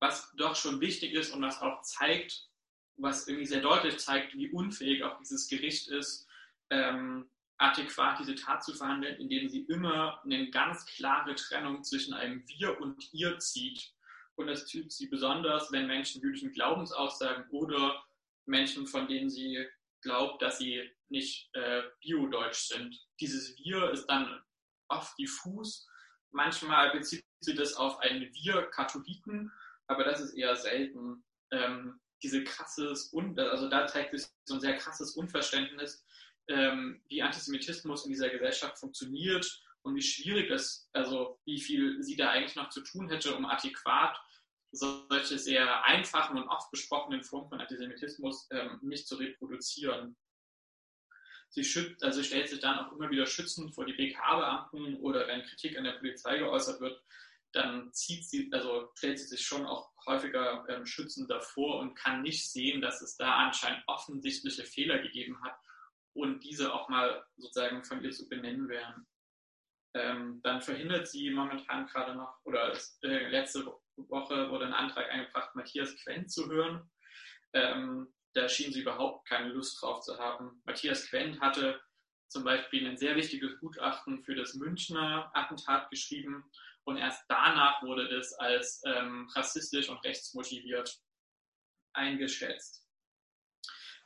Was 0.00 0.32
doch 0.36 0.54
schon 0.54 0.80
wichtig 0.80 1.12
ist 1.14 1.32
und 1.32 1.42
was 1.42 1.60
auch 1.60 1.82
zeigt, 1.82 2.48
was 2.96 3.28
irgendwie 3.28 3.46
sehr 3.46 3.60
deutlich 3.60 3.98
zeigt, 3.98 4.34
wie 4.34 4.50
unfähig 4.50 5.02
auch 5.02 5.18
dieses 5.18 5.48
Gericht 5.48 5.88
ist, 5.88 6.28
ähm, 6.70 7.30
adäquat 7.58 8.18
diese 8.18 8.34
Tat 8.34 8.62
zu 8.64 8.74
verhandeln, 8.74 9.16
indem 9.18 9.48
sie 9.48 9.62
immer 9.62 10.22
eine 10.24 10.50
ganz 10.50 10.84
klare 10.86 11.34
Trennung 11.34 11.82
zwischen 11.82 12.14
einem 12.14 12.46
Wir 12.46 12.78
und 12.80 13.12
Ihr 13.12 13.38
zieht. 13.38 13.92
Und 14.34 14.48
das 14.48 14.66
tut 14.66 14.92
sie 14.92 15.06
besonders, 15.08 15.72
wenn 15.72 15.86
Menschen 15.86 16.20
jüdischen 16.20 16.52
Glaubens 16.52 16.92
aussagen 16.92 17.48
oder 17.50 18.04
Menschen, 18.44 18.86
von 18.86 19.08
denen 19.08 19.30
sie 19.30 19.66
glaubt, 20.02 20.42
dass 20.42 20.58
sie 20.58 20.90
nicht 21.08 21.48
äh, 21.54 21.82
biodeutsch 22.00 22.68
sind. 22.68 22.94
Dieses 23.20 23.56
Wir 23.58 23.90
ist 23.90 24.06
dann 24.06 24.42
oft 24.88 25.18
diffus. 25.18 25.88
Manchmal 26.30 26.90
bezieht 26.90 27.24
sie 27.40 27.54
das 27.54 27.74
auf 27.74 27.98
einen 28.00 28.32
Wir 28.34 28.62
Katholiken, 28.66 29.50
aber 29.86 30.04
das 30.04 30.20
ist 30.20 30.34
eher 30.34 30.54
selten. 30.56 31.24
Ähm, 31.50 32.00
diese 32.22 32.44
krasses, 32.44 33.12
also 33.14 33.68
da 33.68 33.86
zeigt 33.86 34.18
sich 34.18 34.28
so 34.44 34.54
ein 34.54 34.60
sehr 34.60 34.76
krasses 34.76 35.12
Unverständnis, 35.16 36.05
ähm, 36.48 37.00
wie 37.08 37.22
Antisemitismus 37.22 38.04
in 38.04 38.12
dieser 38.12 38.30
Gesellschaft 38.30 38.78
funktioniert 38.78 39.62
und 39.82 39.94
wie 39.94 40.02
schwierig 40.02 40.50
es, 40.50 40.88
also 40.92 41.38
wie 41.44 41.60
viel 41.60 42.02
sie 42.02 42.16
da 42.16 42.30
eigentlich 42.30 42.56
noch 42.56 42.70
zu 42.70 42.82
tun 42.82 43.08
hätte, 43.08 43.34
um 43.34 43.46
adäquat 43.46 44.20
solche 44.72 45.38
sehr 45.38 45.84
einfachen 45.84 46.36
und 46.36 46.48
oft 46.48 46.70
besprochenen 46.70 47.22
Formen 47.22 47.48
von 47.48 47.60
Antisemitismus 47.60 48.48
ähm, 48.50 48.78
nicht 48.82 49.06
zu 49.06 49.16
reproduzieren. 49.16 50.16
Sie 51.48 51.64
schützt, 51.64 52.02
also 52.02 52.22
stellt 52.22 52.48
sich 52.48 52.60
dann 52.60 52.78
auch 52.80 52.92
immer 52.92 53.08
wieder 53.08 53.26
schützend 53.26 53.74
vor 53.74 53.86
die 53.86 53.94
BKA-Beamten 53.94 54.96
oder 54.96 55.26
wenn 55.28 55.44
Kritik 55.44 55.78
an 55.78 55.84
der 55.84 55.92
Polizei 55.92 56.38
geäußert 56.38 56.80
wird, 56.80 57.00
dann 57.52 57.92
zieht 57.92 58.24
sie, 58.26 58.50
also 58.52 58.90
stellt 58.96 59.18
sie 59.18 59.26
sich 59.26 59.46
schon 59.46 59.64
auch 59.64 59.90
häufiger 60.04 60.66
ähm, 60.68 60.84
schützend 60.84 61.30
davor 61.30 61.80
und 61.80 61.94
kann 61.94 62.22
nicht 62.22 62.50
sehen, 62.50 62.80
dass 62.80 63.00
es 63.00 63.16
da 63.16 63.36
anscheinend 63.36 63.82
offensichtliche 63.86 64.64
Fehler 64.64 64.98
gegeben 64.98 65.40
hat 65.42 65.56
und 66.16 66.40
diese 66.40 66.72
auch 66.72 66.88
mal 66.88 67.24
sozusagen 67.36 67.84
von 67.84 68.02
ihr 68.02 68.10
zu 68.10 68.28
benennen 68.28 68.68
wären. 68.68 69.06
Ähm, 69.94 70.40
dann 70.42 70.60
verhindert 70.60 71.08
sie 71.08 71.30
momentan 71.30 71.86
gerade 71.86 72.14
noch, 72.14 72.38
oder 72.44 72.76
äh, 73.02 73.28
letzte 73.28 73.66
Woche 73.96 74.50
wurde 74.50 74.66
ein 74.66 74.74
Antrag 74.74 75.10
eingebracht, 75.10 75.54
Matthias 75.54 75.96
Quent 76.02 76.30
zu 76.30 76.48
hören. 76.50 76.90
Ähm, 77.54 78.12
da 78.34 78.48
schien 78.48 78.72
sie 78.72 78.82
überhaupt 78.82 79.26
keine 79.28 79.48
Lust 79.48 79.80
drauf 79.80 80.00
zu 80.00 80.18
haben. 80.18 80.60
Matthias 80.64 81.08
Quent 81.08 81.40
hatte 81.40 81.80
zum 82.28 82.44
Beispiel 82.44 82.86
ein 82.86 82.98
sehr 82.98 83.16
wichtiges 83.16 83.58
Gutachten 83.60 84.22
für 84.22 84.34
das 84.34 84.54
Münchner 84.54 85.30
Attentat 85.32 85.88
geschrieben 85.90 86.44
und 86.84 86.98
erst 86.98 87.24
danach 87.28 87.82
wurde 87.82 88.08
das 88.08 88.34
als 88.34 88.82
ähm, 88.84 89.28
rassistisch 89.34 89.88
und 89.88 90.04
rechtsmotiviert 90.04 91.00
eingeschätzt. 91.94 92.86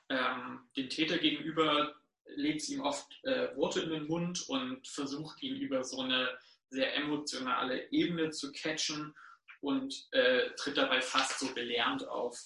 Ähm, 0.09 0.71
dem 0.77 0.89
Täter 0.89 1.19
gegenüber 1.19 2.00
legt 2.37 2.69
ihm 2.69 2.81
oft 2.81 3.19
äh, 3.25 3.55
Worte 3.57 3.81
in 3.81 3.91
den 3.91 4.07
Mund 4.07 4.49
und 4.49 4.87
versucht 4.87 5.43
ihn 5.43 5.57
über 5.57 5.85
so 5.85 6.01
eine 6.01 6.29
sehr 6.71 6.95
emotionale 6.97 7.91
Ebene 7.91 8.31
zu 8.31 8.53
catchen 8.53 9.15
und 9.61 10.09
äh, 10.13 10.51
tritt 10.57 10.77
dabei 10.77 11.01
fast 11.01 11.39
so 11.39 11.53
belehrend 11.55 12.07
auf 12.09 12.39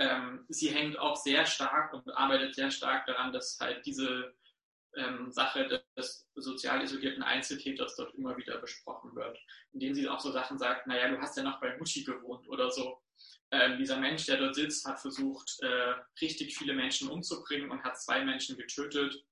ähm, 0.00 0.46
sie 0.48 0.70
hängt 0.70 0.98
auch 0.98 1.14
sehr 1.14 1.44
stark 1.44 1.92
und 1.92 2.10
arbeitet 2.16 2.54
sehr 2.54 2.70
stark 2.70 3.04
daran, 3.04 3.32
dass 3.32 3.58
halt 3.60 3.84
diese 3.84 4.34
ähm, 4.96 5.30
Sache 5.30 5.84
des 5.94 6.26
sozial 6.34 6.82
isolierten 6.82 7.22
Einzeltäters 7.22 7.96
dort 7.96 8.14
immer 8.14 8.34
wieder 8.38 8.56
besprochen 8.58 9.14
wird, 9.14 9.38
indem 9.72 9.94
sie 9.94 10.08
auch 10.08 10.18
so 10.18 10.32
Sachen 10.32 10.58
sagt, 10.58 10.86
naja, 10.86 11.08
du 11.08 11.20
hast 11.20 11.36
ja 11.36 11.42
noch 11.42 11.60
bei 11.60 11.76
Mutti 11.76 12.02
gewohnt 12.02 12.48
oder 12.48 12.70
so. 12.70 12.98
Ähm, 13.52 13.78
dieser 13.78 13.98
Mensch, 13.98 14.26
der 14.26 14.36
dort 14.36 14.54
sitzt, 14.54 14.86
hat 14.86 15.00
versucht, 15.00 15.58
äh, 15.60 15.94
richtig 16.20 16.56
viele 16.56 16.72
Menschen 16.72 17.08
umzubringen 17.08 17.70
und 17.70 17.82
hat 17.82 18.00
zwei 18.00 18.24
Menschen 18.24 18.56
getötet 18.56 19.24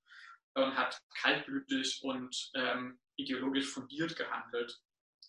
und 0.54 0.76
hat 0.76 1.00
kaltblütig 1.20 2.00
und 2.02 2.50
ähm, 2.54 2.98
ideologisch 3.16 3.66
fundiert 3.66 4.16
gehandelt. 4.16 4.80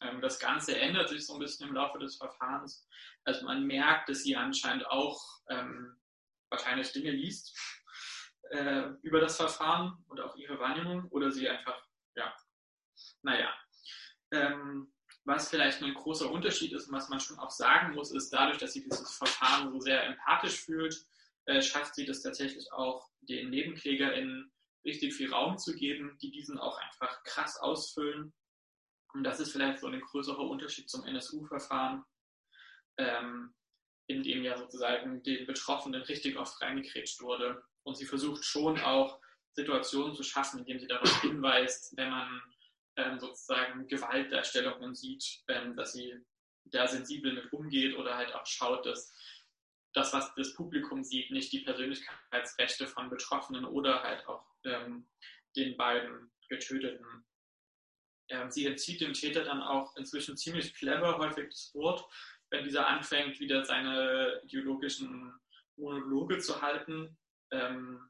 Ähm, 0.02 0.22
das 0.22 0.40
Ganze 0.40 0.80
ändert 0.80 1.10
sich 1.10 1.26
so 1.26 1.34
ein 1.34 1.40
bisschen 1.40 1.68
im 1.68 1.76
Laufe 1.76 2.00
des 2.00 2.18
Verfahrens. 2.18 2.88
Also 3.26 3.46
man 3.46 3.66
merkt, 3.66 4.10
dass 4.10 4.24
sie 4.24 4.36
anscheinend 4.36 4.88
auch 4.88 5.22
ähm, 5.50 6.00
wahrscheinlich 6.50 6.92
Dinge 6.92 7.12
liest 7.12 7.58
äh, 8.52 8.90
über 9.04 9.20
das 9.20 9.38
Verfahren 9.38 10.04
und 10.08 10.20
auch 10.20 10.36
ihre 10.36 10.60
Wahrnehmung 10.60 11.08
oder 11.10 11.32
sie 11.32 11.48
einfach, 11.48 11.80
ja, 12.16 12.34
naja. 13.22 13.54
Ähm, 14.32 14.92
was 15.26 15.49
vielleicht 15.49 15.82
ein 15.82 15.93
großer 15.93 16.32
Unterschied 16.32 16.74
ist 16.74 16.88
und 16.88 16.95
was 16.95 17.09
man 17.09 17.20
schon 17.20 17.39
auch 17.39 17.51
sagen 17.51 17.93
muss, 17.93 18.11
ist 18.11 18.32
dadurch, 18.32 18.57
dass 18.57 18.74
sie 18.74 18.84
dieses 18.84 19.11
Verfahren 19.11 19.72
so 19.72 19.80
sehr 19.80 20.03
empathisch 20.05 20.61
fühlt, 20.61 21.05
äh, 21.45 21.61
schafft 21.61 21.95
sie 21.95 22.05
das 22.05 22.22
tatsächlich 22.22 22.72
auch 22.72 23.09
den 23.22 23.49
NebenklägerInnen 23.49 24.51
richtig 24.86 25.13
viel 25.13 25.32
Raum 25.32 25.57
zu 25.57 25.76
geben, 25.76 26.17
die 26.22 26.32
diesen 26.32 26.57
auch 26.57 26.78
einfach 26.80 27.24
krass 27.24 27.57
ausfüllen. 27.57 28.34
Und 29.13 29.24
das 29.24 29.39
ist 29.39 29.51
vielleicht 29.51 29.80
so 29.80 29.88
ein 29.88 29.99
größerer 29.99 30.39
Unterschied 30.39 30.89
zum 30.89 31.03
NSU-Verfahren, 31.05 32.05
ähm, 32.97 33.53
in 34.07 34.24
dem 34.24 34.43
ja 34.43 34.57
sozusagen 34.57 35.22
den 35.24 35.45
Betroffenen 35.45 36.01
richtig 36.03 36.38
oft 36.38 36.61
reingekrätscht 36.61 37.22
wurde. 37.22 37.63
Und 37.84 37.97
sie 37.97 38.05
versucht 38.05 38.45
schon 38.45 38.80
auch 38.80 39.20
Situationen 39.53 40.15
zu 40.15 40.24
schaffen, 40.24 40.59
indem 40.59 40.80
sie 40.80 40.88
darauf 40.88 41.22
hinweist, 41.22 41.97
wenn 41.97 42.09
man 42.09 42.41
ähm, 43.00 43.20
sozusagen 43.20 43.88
Gewaltdarstellungen 43.88 44.95
sieht, 44.95 45.43
ähm, 45.47 45.76
dass 45.76 45.93
sie 45.93 46.16
da 46.66 46.88
sensibel 46.88 47.34
mit 47.34 47.52
umgeht 47.52 47.95
oder 47.95 48.16
halt 48.16 48.34
auch 48.34 48.45
schaut, 48.45 48.86
dass 48.86 49.14
das, 49.93 50.14
was 50.14 50.34
das 50.36 50.54
Publikum 50.54 51.04
sieht, 51.04 51.32
nicht 51.32 51.52
die 51.52 51.62
Persönlichkeitsrechte 51.62 52.88
von 52.88 53.10
Betroffenen 53.10 53.66
oder 53.66 54.04
halt 54.04 54.28
auch 54.28 54.45
ähm, 54.66 55.10
den 55.56 55.78
beiden 55.78 56.32
Getöteten. 56.47 57.26
Ähm, 58.30 58.52
sie 58.52 58.68
entzieht 58.68 59.02
dem 59.02 59.14
Täter 59.14 59.43
dann 59.43 59.62
auch 59.62 59.95
inzwischen 59.95 60.38
ziemlich 60.38 60.76
clever 60.76 61.18
häufig 61.18 61.50
das 61.50 61.74
Wort, 61.74 62.06
wenn 62.52 62.64
dieser 62.64 62.88
anfängt, 62.88 63.39
wieder 63.39 63.66
seine 63.66 64.41
ideologischen 64.43 65.34
Monologe 65.76 66.38
zu 66.39 66.62
halten. 66.62 67.18
Ähm, 67.52 68.10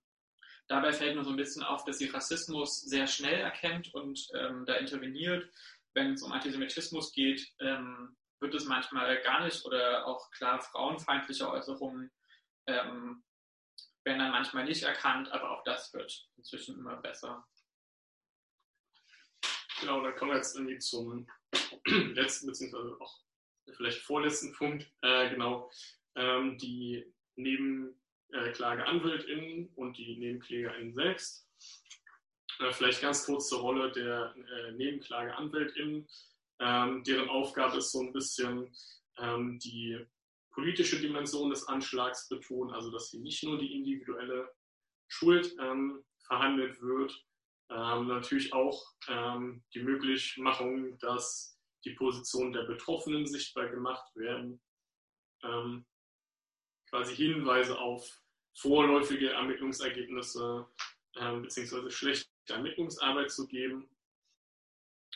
dabei 0.70 0.94
fällt 0.94 1.16
mir 1.16 1.24
so 1.24 1.32
ein 1.32 1.36
bisschen 1.36 1.64
auf, 1.64 1.84
dass 1.84 1.98
sie 1.98 2.08
Rassismus 2.08 2.82
sehr 2.82 3.08
schnell 3.08 3.42
erkennt 3.42 3.94
und 3.94 4.30
ähm, 4.34 4.66
da 4.66 4.76
interveniert. 4.76 5.52
Wenn 5.94 6.14
es 6.14 6.22
um 6.22 6.32
Antisemitismus 6.32 7.12
geht, 7.12 7.52
ähm, 7.60 8.16
wird 8.40 8.54
es 8.54 8.66
manchmal 8.66 9.22
gar 9.24 9.44
nicht 9.44 9.66
oder 9.66 10.06
auch 10.06 10.32
klar 10.32 10.62
frauenfeindliche 10.62 11.50
Äußerungen 11.50 12.12
ähm, 12.68 13.24
werden 14.06 14.20
dann 14.20 14.32
manchmal 14.32 14.64
nicht 14.64 14.84
erkannt, 14.84 15.30
aber 15.32 15.52
auch 15.52 15.64
das 15.64 15.94
wird 15.94 16.30
inzwischen 16.38 16.78
immer 16.78 16.98
besser. 16.98 17.46
Genau, 19.82 20.02
da 20.02 20.12
kommen 20.12 20.32
wir 20.32 20.38
jetzt 20.38 20.56
irgendwie 20.56 20.78
zum 20.78 21.28
letzten 21.86 22.48
beziehungsweise 22.48 22.96
auch 23.00 23.20
vielleicht 23.76 24.02
vorletzten 24.02 24.54
Punkt. 24.54 24.90
Äh, 25.02 25.30
genau, 25.30 25.72
ähm, 26.16 26.58
die 26.58 27.14
Nebenklageanwältinnen 28.32 29.72
und 29.76 29.98
die 29.98 30.18
NebenklägerInnen 30.18 30.94
selbst. 30.94 31.48
Äh, 32.60 32.72
vielleicht 32.72 33.02
ganz 33.02 33.26
kurz 33.26 33.50
zur 33.50 33.62
Rolle 33.62 33.92
der 33.92 34.36
äh, 34.36 34.72
Nebenklageanwältinnen. 34.74 36.08
Ähm, 36.60 37.04
deren 37.04 37.30
Aufgabe 37.30 37.78
ist 37.78 37.92
so 37.92 38.02
ein 38.02 38.14
bisschen 38.14 38.72
ähm, 39.18 39.60
die 39.60 40.06
politische 40.52 41.00
Dimension 41.00 41.50
des 41.50 41.68
Anschlags 41.68 42.28
betonen, 42.28 42.74
also 42.74 42.92
dass 42.92 43.10
hier 43.10 43.22
nicht 43.22 43.44
nur 43.44 43.58
die 43.58 43.74
individuelle 43.74 44.52
Schuld 45.08 45.56
ähm, 45.62 46.04
verhandelt 46.28 46.82
wird, 46.82 47.26
ähm, 47.70 48.08
natürlich 48.08 48.52
auch 48.54 48.84
ähm, 49.08 49.64
die 49.74 49.82
Möglichmachung, 49.82 50.98
dass 51.00 51.58
die 51.86 51.92
Positionen 51.92 52.52
der 52.52 52.64
Betroffenen 52.64 53.26
sichtbar 53.26 53.70
gemacht 53.70 54.14
werden, 54.16 54.62
ähm, 55.44 55.86
quasi 56.90 57.16
Hinweise 57.16 57.78
auf 57.78 58.22
vorläufige 58.54 59.32
Ermittlungsergebnisse 59.32 60.68
äh, 61.16 61.38
bzw. 61.38 61.90
schlechte 61.90 62.30
Ermittlungsarbeit 62.48 63.32
zu 63.32 63.48
geben. 63.48 63.90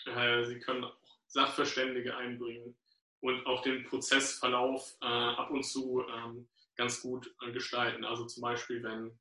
Äh, 0.05 0.43
sie 0.43 0.59
können 0.59 0.85
Sachverständige 1.27 2.15
einbringen 2.15 2.75
und 3.21 3.45
auch 3.45 3.61
den 3.61 3.83
Prozessverlauf 3.85 4.95
äh, 5.01 5.05
ab 5.05 5.49
und 5.49 5.63
zu 5.63 6.05
ähm, 6.07 6.47
ganz 6.75 7.01
gut 7.01 7.33
gestalten. 7.53 8.05
Also 8.05 8.25
zum 8.25 8.41
Beispiel, 8.41 8.83
wenn 8.83 9.17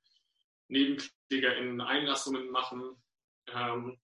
NebenklägerInnen 0.68 1.80
Einlassungen 1.80 2.50
machen, 2.50 2.96
ähm, 3.48 3.98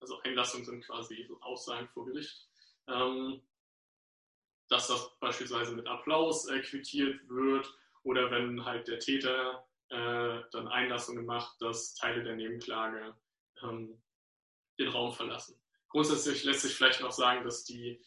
also 0.00 0.20
Einlassungen 0.22 0.64
sind 0.64 0.84
quasi 0.84 1.28
Aussagen 1.40 1.88
vor 1.88 2.06
Gericht, 2.06 2.48
ähm, 2.88 3.42
dass 4.68 4.88
das 4.88 5.18
beispielsweise 5.20 5.74
mit 5.74 5.86
Applaus 5.86 6.48
äh, 6.48 6.60
quittiert 6.60 7.20
wird 7.28 7.72
oder 8.02 8.30
wenn 8.30 8.64
halt 8.64 8.88
der 8.88 8.98
Täter 8.98 9.66
äh, 9.88 10.40
dann 10.50 10.68
Einlassungen 10.68 11.26
macht, 11.26 11.60
dass 11.60 11.94
Teile 11.94 12.22
der 12.22 12.36
Nebenklage 12.36 13.14
ähm, 13.62 14.02
den 14.78 14.88
Raum 14.88 15.12
verlassen. 15.12 15.60
Grundsätzlich 15.88 16.44
lässt 16.44 16.62
sich 16.62 16.74
vielleicht 16.74 17.02
noch 17.02 17.12
sagen, 17.12 17.44
dass 17.44 17.64
die 17.64 18.02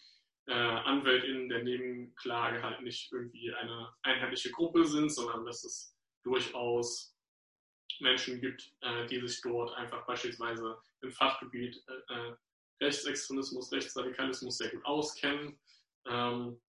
äh, 0.47 0.53
AnwältInnen 0.53 1.49
der 1.49 1.63
Nebenklage 1.63 2.61
halt 2.63 2.81
nicht 2.81 3.11
irgendwie 3.11 3.53
eine 3.53 3.93
einheitliche 4.01 4.51
Gruppe 4.51 4.85
sind, 4.85 5.09
sondern 5.09 5.45
dass 5.45 5.63
es 5.63 5.95
durchaus 6.23 7.15
Menschen 7.99 8.41
gibt, 8.41 8.73
äh, 8.81 9.05
die 9.07 9.25
sich 9.27 9.41
dort 9.41 9.73
einfach 9.75 10.05
beispielsweise 10.05 10.77
im 11.01 11.11
Fachgebiet 11.11 11.83
äh, 11.87 12.13
äh 12.13 12.35
Rechtsextremismus, 12.81 13.71
Rechtsradikalismus 13.71 14.57
sehr 14.57 14.69
gut 14.69 14.83
auskennen. 14.83 15.57
Ähm, 16.07 16.61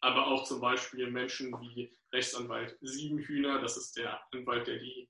aber 0.00 0.26
auch 0.26 0.44
zum 0.44 0.60
Beispiel 0.60 1.10
Menschen 1.10 1.52
wie 1.60 1.94
Rechtsanwalt 2.12 2.76
Siebenhühner, 2.80 3.60
das 3.60 3.76
ist 3.76 3.96
der 3.96 4.20
Anwalt, 4.32 4.66
der 4.66 4.78
die 4.78 5.08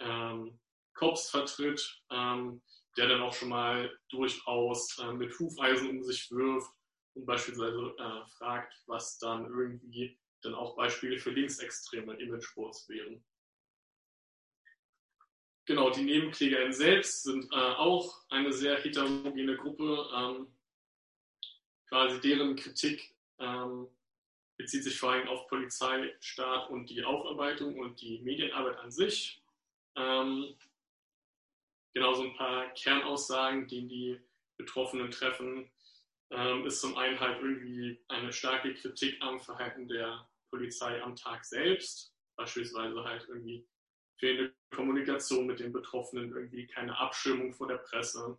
ähm, 0.00 0.58
Cops 0.94 1.30
vertritt, 1.30 2.02
ähm, 2.10 2.62
der 2.96 3.08
dann 3.08 3.22
auch 3.22 3.34
schon 3.34 3.48
mal 3.48 3.96
durchaus 4.10 4.98
äh, 4.98 5.12
mit 5.12 5.38
Hufeisen 5.38 5.90
um 5.90 6.02
sich 6.02 6.30
wirft 6.30 6.72
und 7.14 7.26
beispielsweise 7.26 7.94
äh, 7.98 8.26
fragt, 8.36 8.74
was 8.86 9.18
dann 9.18 9.46
irgendwie 9.46 10.18
dann 10.42 10.54
auch 10.54 10.76
Beispiele 10.76 11.18
für 11.18 11.30
linksextreme 11.30 12.14
Imageboards 12.20 12.88
wären. 12.88 13.24
Genau, 15.66 15.88
die 15.88 16.02
NebenklägerInnen 16.02 16.74
selbst 16.74 17.22
sind 17.22 17.50
äh, 17.50 17.56
auch 17.56 18.22
eine 18.28 18.52
sehr 18.52 18.76
heterogene 18.78 19.56
Gruppe. 19.56 20.06
Ähm, 20.14 20.53
quasi 21.88 22.20
deren 22.20 22.56
Kritik 22.56 23.14
ähm, 23.38 23.88
bezieht 24.56 24.84
sich 24.84 24.98
vor 24.98 25.12
allem 25.12 25.28
auf 25.28 25.46
Polizei, 25.48 26.14
Staat 26.20 26.70
und 26.70 26.88
die 26.90 27.04
Aufarbeitung 27.04 27.78
und 27.78 28.00
die 28.00 28.20
Medienarbeit 28.20 28.78
an 28.78 28.90
sich. 28.90 29.42
Ähm, 29.96 30.54
genau 31.94 32.14
so 32.14 32.22
ein 32.24 32.36
paar 32.36 32.68
Kernaussagen, 32.74 33.66
die 33.66 33.86
die 33.86 34.20
Betroffenen 34.56 35.10
treffen, 35.10 35.70
ähm, 36.30 36.66
ist 36.66 36.80
zum 36.80 36.96
einen 36.96 37.18
halt 37.18 37.40
irgendwie 37.40 38.00
eine 38.08 38.32
starke 38.32 38.74
Kritik 38.74 39.20
am 39.20 39.40
Verhalten 39.40 39.88
der 39.88 40.28
Polizei 40.50 41.02
am 41.02 41.16
Tag 41.16 41.44
selbst, 41.44 42.14
beispielsweise 42.36 43.02
halt 43.04 43.26
irgendwie 43.28 43.66
fehlende 44.18 44.54
Kommunikation 44.70 45.46
mit 45.46 45.60
den 45.60 45.72
Betroffenen, 45.72 46.32
irgendwie 46.32 46.66
keine 46.66 46.96
Abschirmung 46.96 47.52
vor 47.52 47.68
der 47.68 47.78
Presse. 47.78 48.38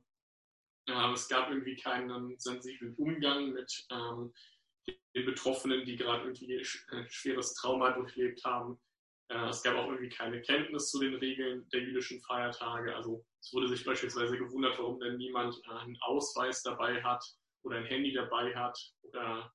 Ähm, 0.88 1.14
es 1.14 1.28
gab 1.28 1.50
irgendwie 1.50 1.76
keinen 1.76 2.38
sensiblen 2.40 2.96
Umgang 2.96 3.52
mit 3.52 3.86
ähm, 3.92 4.34
den 5.16 5.26
Betroffenen, 5.26 5.86
die 5.86 5.96
gerade 5.96 6.26
irgendwie 6.26 6.58
ein 6.92 7.10
schweres 7.10 7.54
Trauma 7.56 7.92
durchlebt 7.92 8.44
haben. 8.44 8.80
Äh, 9.30 9.50
es 9.50 9.64
gab 9.64 9.76
auch 9.76 9.88
irgendwie 9.88 10.10
keine 10.10 10.42
Kenntnis 10.42 10.92
zu 10.92 11.00
den 11.00 11.16
Regeln 11.16 11.68
der 11.70 11.82
jüdischen 11.82 12.22
Feiertage. 12.22 12.96
Also 12.96 13.26
es 13.42 13.52
wurde 13.54 13.68
sich 13.68 13.84
beispielsweise 13.84 14.38
gewundert, 14.38 14.78
warum 14.78 15.00
denn 15.00 15.18
niemand 15.18 15.60
äh, 15.66 15.72
einen 15.80 15.98
Ausweis 16.02 16.62
dabei 16.62 17.04
hat 17.04 17.24
oder 17.64 17.78
ein 17.78 17.86
Handy 17.86 18.14
dabei 18.14 18.56
hat 18.56 18.78
oder 19.02 19.52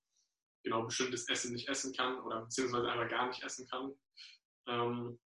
genau 0.65 0.83
bestimmtes 0.83 1.29
Essen 1.29 1.53
nicht 1.53 1.69
essen 1.69 1.95
kann 1.95 2.21
oder 2.21 2.43
beziehungsweise 2.43 2.91
einfach 2.91 3.09
gar 3.09 3.29
nicht 3.29 3.43
essen 3.43 3.69
kann. 3.69 3.95
Ähm, 4.67 5.21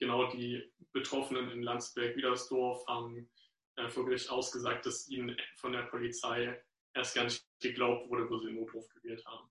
genau 0.00 0.30
die 0.32 0.72
Betroffenen 0.92 1.50
in 1.50 1.62
Landsberg-Wiedersdorf 1.62 2.86
haben 2.86 3.30
äh, 3.76 3.88
vor 3.88 4.04
Gericht 4.06 4.30
ausgesagt, 4.30 4.86
dass 4.86 5.08
ihnen 5.08 5.36
von 5.56 5.72
der 5.72 5.82
Polizei 5.82 6.62
erst 6.94 7.14
gar 7.14 7.24
nicht 7.24 7.44
geglaubt 7.60 8.08
wurde, 8.10 8.28
wo 8.28 8.38
sie 8.38 8.46
den 8.46 8.56
Notruf 8.56 8.88
gewählt 8.88 9.24
haben. 9.26 9.48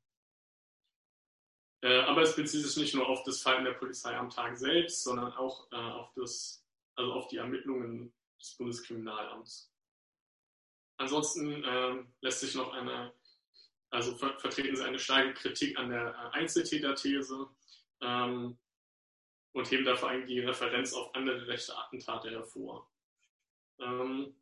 Äh, 1.81 1.99
aber 1.99 2.23
es 2.23 2.35
bezieht 2.35 2.63
sich 2.63 2.77
nicht 2.77 2.95
nur 2.95 3.07
auf 3.07 3.23
das 3.23 3.41
Verhalten 3.41 3.65
der 3.65 3.73
Polizei 3.73 4.15
am 4.17 4.29
Tag 4.29 4.57
selbst, 4.57 5.03
sondern 5.03 5.31
auch 5.33 5.71
äh, 5.71 5.75
auf, 5.75 6.11
das, 6.15 6.65
also 6.95 7.13
auf 7.13 7.27
die 7.27 7.37
Ermittlungen 7.37 8.13
des 8.39 8.55
Bundeskriminalamts. 8.57 9.71
Ansonsten 10.97 11.63
äh, 11.63 12.03
lässt 12.21 12.39
sich 12.39 12.55
noch 12.55 12.73
eine, 12.73 13.13
also 13.89 14.15
ver 14.15 14.39
vertreten 14.39 14.75
sie 14.75 14.83
eine 14.83 14.97
starke 14.99 15.33
Kritik 15.33 15.77
an 15.77 15.89
der 15.89 16.07
äh, 16.07 16.37
Einzeltäterthese 16.37 17.49
ähm, 18.01 18.57
und 19.51 19.71
heben 19.71 19.85
da 19.85 19.95
vor 19.95 20.09
allem 20.09 20.25
die 20.25 20.39
Referenz 20.39 20.93
auf 20.93 21.13
andere 21.13 21.47
rechte 21.47 21.77
Attentate 21.77 22.31
hervor. 22.31 22.89
Ähm, 23.79 24.35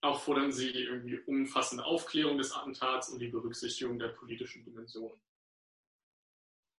auch 0.00 0.20
fordern 0.20 0.52
sie 0.52 0.70
irgendwie 0.70 1.18
umfassende 1.20 1.84
Aufklärung 1.84 2.36
des 2.36 2.52
Attentats 2.52 3.08
und 3.08 3.20
die 3.20 3.28
Berücksichtigung 3.28 3.98
der 3.98 4.08
politischen 4.08 4.64
Dimension. 4.64 5.18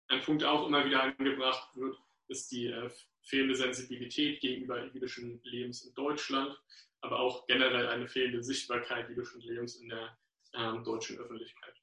Ein 0.09 0.21
Punkt, 0.21 0.43
der 0.43 0.53
auch 0.53 0.67
immer 0.67 0.85
wieder 0.85 1.03
angebracht 1.03 1.75
wird, 1.75 1.99
ist 2.29 2.53
die 2.53 2.67
äh, 2.67 2.91
fehlende 3.23 3.57
Sensibilität 3.57 4.41
gegenüber 4.41 4.85
jüdischen 4.93 5.43
Lebens 5.45 5.85
in 5.85 5.95
Deutschland, 5.95 6.61
aber 7.01 7.19
auch 7.19 7.47
generell 7.47 7.89
eine 7.89 8.07
fehlende 8.07 8.43
Sichtbarkeit 8.43 9.09
jüdischen 9.09 9.41
Lebens 9.41 9.77
in 9.77 9.89
der 9.89 10.19
äh, 10.53 10.83
deutschen 10.83 11.19
Öffentlichkeit. 11.19 11.75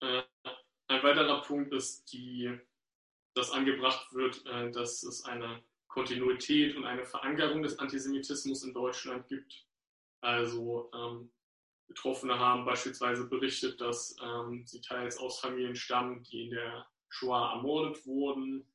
Äh, 0.00 0.22
ein 0.86 1.02
weiterer 1.02 1.42
Punkt 1.42 1.72
ist, 1.72 2.12
die, 2.12 2.56
dass 3.34 3.50
angebracht 3.50 4.12
wird, 4.14 4.46
äh, 4.46 4.70
dass 4.70 5.02
es 5.02 5.24
eine 5.24 5.62
Kontinuität 5.88 6.76
und 6.76 6.84
eine 6.84 7.04
Verankerung 7.04 7.62
des 7.62 7.78
Antisemitismus 7.78 8.62
in 8.62 8.72
Deutschland 8.72 9.26
gibt. 9.28 9.66
Also 10.20 10.90
ähm, 10.94 11.30
Betroffene 11.86 12.38
haben 12.38 12.64
beispielsweise 12.64 13.26
berichtet, 13.26 13.80
dass 13.80 14.14
ähm, 14.22 14.64
sie 14.66 14.80
teils 14.80 15.18
aus 15.18 15.40
Familien 15.40 15.74
stammen, 15.74 16.22
die 16.24 16.44
in 16.44 16.50
der 16.50 16.86
Shoah 17.08 17.54
ermordet 17.54 18.04
wurden 18.06 18.66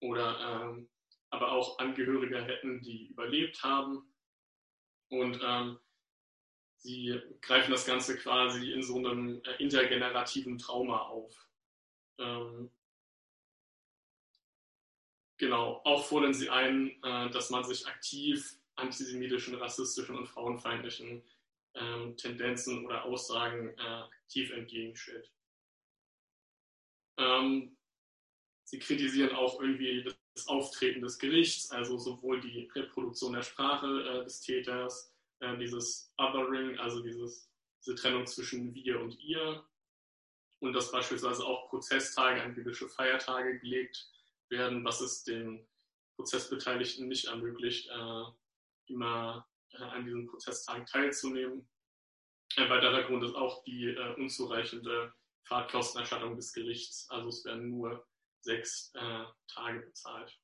oder 0.00 0.38
ähm, 0.40 0.88
aber 1.30 1.52
auch 1.52 1.78
Angehörige 1.78 2.42
hätten, 2.42 2.80
die 2.82 3.06
überlebt 3.06 3.62
haben. 3.62 4.12
Und 5.08 5.40
ähm, 5.42 5.78
sie 6.76 7.20
greifen 7.40 7.70
das 7.70 7.86
Ganze 7.86 8.16
quasi 8.16 8.72
in 8.72 8.82
so 8.82 8.98
einem 8.98 9.40
äh, 9.44 9.62
intergenerativen 9.62 10.58
Trauma 10.58 11.02
auf. 11.02 11.48
Ähm, 12.18 12.70
genau, 15.40 15.80
auch 15.84 16.04
fordern 16.04 16.34
sie 16.34 16.50
ein, 16.50 16.90
äh, 17.02 17.30
dass 17.30 17.50
man 17.50 17.64
sich 17.64 17.86
aktiv 17.86 18.56
antisemitischen, 18.76 19.56
rassistischen 19.56 20.16
und 20.16 20.28
frauenfeindlichen 20.28 21.22
ähm, 21.74 22.16
Tendenzen 22.16 22.84
oder 22.84 23.04
Aussagen 23.04 23.70
äh, 23.76 23.82
aktiv 23.82 24.52
entgegenstellt. 24.52 25.30
Ähm, 27.18 27.76
sie 28.64 28.78
kritisieren 28.78 29.34
auch 29.34 29.60
irgendwie 29.60 30.04
das 30.34 30.46
Auftreten 30.46 31.02
des 31.02 31.18
Gerichts, 31.18 31.70
also 31.70 31.98
sowohl 31.98 32.40
die 32.40 32.70
Reproduktion 32.74 33.32
der 33.32 33.42
Sprache 33.42 33.86
äh, 33.86 34.24
des 34.24 34.40
Täters, 34.40 35.14
äh, 35.40 35.56
dieses 35.58 36.12
Othering, 36.18 36.78
also 36.78 37.02
dieses, 37.02 37.50
diese 37.80 37.96
Trennung 37.96 38.26
zwischen 38.26 38.74
wir 38.74 39.00
und 39.00 39.18
ihr, 39.20 39.64
und 40.60 40.74
dass 40.74 40.92
beispielsweise 40.92 41.44
auch 41.44 41.68
Prozesstage 41.70 42.42
an 42.42 42.54
jüdische 42.54 42.88
Feiertage 42.88 43.58
gelegt 43.58 44.10
werden, 44.50 44.84
was 44.84 45.00
es 45.00 45.24
den 45.24 45.66
Prozessbeteiligten 46.16 47.08
nicht 47.08 47.26
ermöglicht, 47.26 47.88
äh, 47.88 48.24
immer 48.86 49.46
äh, 49.72 49.82
an 49.82 50.04
diesen 50.04 50.26
Prozesstagen 50.26 50.86
teilzunehmen. 50.86 51.68
Ein 52.56 52.68
weiterer 52.70 53.04
Grund 53.04 53.24
ist 53.24 53.34
auch 53.34 53.62
die 53.64 53.86
äh, 53.86 54.14
unzureichende 54.16 55.14
Fahrtkostenerstattung 55.44 56.36
des 56.36 56.52
Gerichts. 56.52 57.08
Also 57.10 57.28
es 57.28 57.44
werden 57.44 57.70
nur 57.70 58.06
sechs 58.40 58.92
äh, 58.94 59.24
Tage 59.48 59.80
bezahlt. 59.80 60.38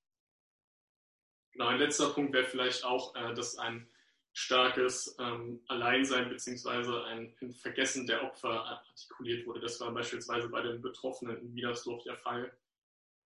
Genau, 1.52 1.68
ein 1.68 1.78
letzter 1.78 2.11
Punkt 2.11 2.32
wäre 2.32 2.44
vielleicht 2.44 2.84
auch, 2.84 3.14
äh, 3.14 3.34
dass 3.34 3.57
ein 3.57 3.90
starkes 4.32 5.16
ähm, 5.18 5.64
Alleinsein 5.68 6.28
bzw. 6.28 7.04
Ein, 7.04 7.34
ein, 7.40 7.54
Vergessen 7.54 8.07
der 8.07 8.22
Opfer 8.22 8.66
artikuliert 8.66 9.46
wurde. 9.46 9.61
Das 9.61 9.80
war 9.80 9.90
beispielsweise 9.92 10.48
bei 10.50 10.61
den 10.61 10.82
Betroffenen 10.82 11.38
in 11.38 11.54
Wiedersdorf 11.54 12.02
der 12.04 12.18
Fall, 12.18 12.54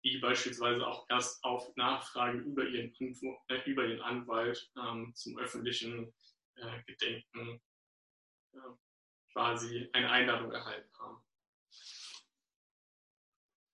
die 0.04 0.18
beispielsweise 0.20 0.86
auch 0.86 1.06
erst 1.10 1.44
auf 1.44 1.76
Nachfragen 1.76 2.44
über 2.44 2.64
ihren, 2.64 2.94
äh, 3.50 3.70
über 3.70 3.86
ihren 3.86 4.02
Anwalt 4.02 4.72
ähm, 4.78 5.14
zum 5.16 5.38
öffentlichen 5.38 6.14
äh, 6.56 6.84
Gedenken 6.86 7.62
äh, 8.54 8.60
quasi 9.34 9.90
eine 9.94 10.10
Einladung 10.10 10.52
erhalten 10.52 10.90
haben. 11.00 11.24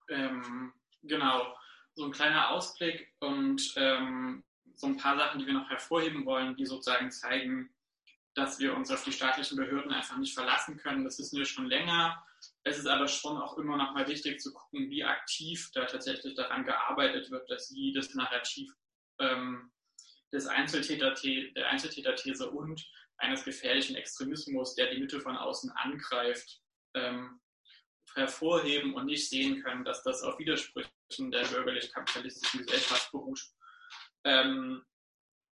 Ähm, 0.10 0.74
genau, 1.04 1.56
so 1.96 2.06
ein 2.06 2.12
kleiner 2.12 2.50
Ausblick 2.50 3.14
und 3.20 3.74
ähm, 3.78 4.44
so 4.76 4.88
ein 4.88 4.98
paar 4.98 5.18
Sachen, 5.18 5.40
die 5.40 5.46
wir 5.46 5.54
noch 5.54 5.70
hervorheben 5.70 6.26
wollen, 6.26 6.56
die 6.56 6.66
sozusagen 6.66 7.12
zeigen, 7.12 7.74
dass 8.36 8.60
wir 8.60 8.76
uns 8.76 8.90
auf 8.92 9.04
die 9.04 9.12
staatlichen 9.12 9.58
Behörden 9.58 9.92
einfach 9.92 10.18
nicht 10.18 10.34
verlassen 10.34 10.78
können. 10.78 11.04
Das 11.04 11.20
wissen 11.20 11.38
wir 11.38 11.46
schon 11.46 11.66
länger. 11.66 12.24
Es 12.64 12.78
ist 12.78 12.88
aber 12.88 13.08
schon 13.08 13.38
auch 13.38 13.58
immer 13.58 13.78
noch 13.78 13.94
mal 13.94 14.08
wichtig 14.08 14.40
zu 14.40 14.54
gucken, 14.54 14.90
wie 14.90 15.04
aktiv 15.04 15.70
da 15.74 15.86
tatsächlich 15.86 16.36
daran 16.36 16.66
gearbeitet 16.66 17.30
wird, 17.32 17.50
dass 17.50 17.68
sie 17.70 17.94
das 17.94 18.14
Narrativ 18.14 18.72
ähm, 19.20 19.72
des 20.32 20.48
Einzeltäter, 20.48 21.14
der 21.14 21.70
Einzeltäterthese 21.70 22.50
und 22.50 22.86
eines 23.18 23.46
gefährlichen 23.46 23.96
Extremismus, 23.96 24.76
der 24.76 24.92
die 24.92 25.00
Mitte 25.00 25.22
von 25.22 25.38
außen 25.38 25.72
angreift, 25.72 26.60
ähm, 26.96 27.40
hervorheben 28.16 28.94
und 28.96 29.06
nicht 29.06 29.30
sehen 29.30 29.64
können, 29.64 29.86
dass 29.86 30.04
das 30.04 30.24
auf 30.24 30.38
Widersprüchen 30.40 30.92
der 31.32 31.46
bürgerlich-kapitalistischen 31.46 32.66
Gesellschaft 32.66 33.12
beruht. 33.12 33.42
Ähm, 34.24 34.84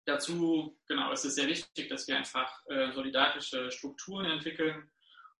dazu, 0.04 0.78
genau, 0.86 1.12
es 1.12 1.24
ist 1.24 1.36
sehr 1.36 1.48
wichtig, 1.48 1.88
dass 1.88 2.06
wir 2.06 2.16
einfach 2.16 2.50
äh, 2.66 2.92
solidarische 2.92 3.70
Strukturen 3.70 4.26
entwickeln 4.26 4.90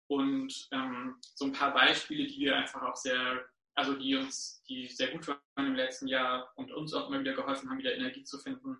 und 0.06 0.68
ähm, 0.72 1.16
so 1.34 1.46
ein 1.46 1.52
paar 1.52 1.72
Beispiele, 1.72 2.26
die 2.26 2.40
wir 2.40 2.56
einfach 2.56 2.82
auch 2.82 2.96
sehr, 2.96 3.44
also 3.74 3.94
die 3.94 4.16
uns, 4.16 4.62
die 4.68 4.88
sehr 4.88 5.08
gut 5.08 5.26
waren 5.26 5.40
im 5.56 5.74
letzten 5.74 6.08
Jahr 6.08 6.52
und 6.56 6.72
uns 6.72 6.92
auch 6.94 7.08
immer 7.08 7.20
wieder 7.20 7.34
geholfen 7.34 7.70
haben, 7.70 7.78
wieder 7.78 7.94
Energie 7.94 8.24
zu 8.24 8.38
finden, 8.38 8.78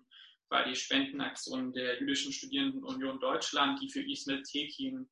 war 0.49 0.65
die 0.65 0.75
Spendenaktion 0.75 1.73
der 1.73 1.99
Jüdischen 1.99 2.31
Studierendenunion 2.31 3.19
Deutschland, 3.19 3.81
die 3.81 3.89
für 3.89 4.01
Ismet 4.01 4.45
Tekin 4.45 5.09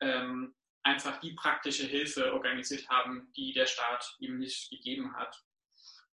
ähm, 0.00 0.54
einfach 0.84 1.18
die 1.20 1.32
praktische 1.32 1.84
Hilfe 1.84 2.32
organisiert 2.32 2.88
haben, 2.88 3.32
die 3.36 3.52
der 3.52 3.66
Staat 3.66 4.14
ihm 4.20 4.38
nicht 4.38 4.70
gegeben 4.70 5.14
hat. 5.16 5.42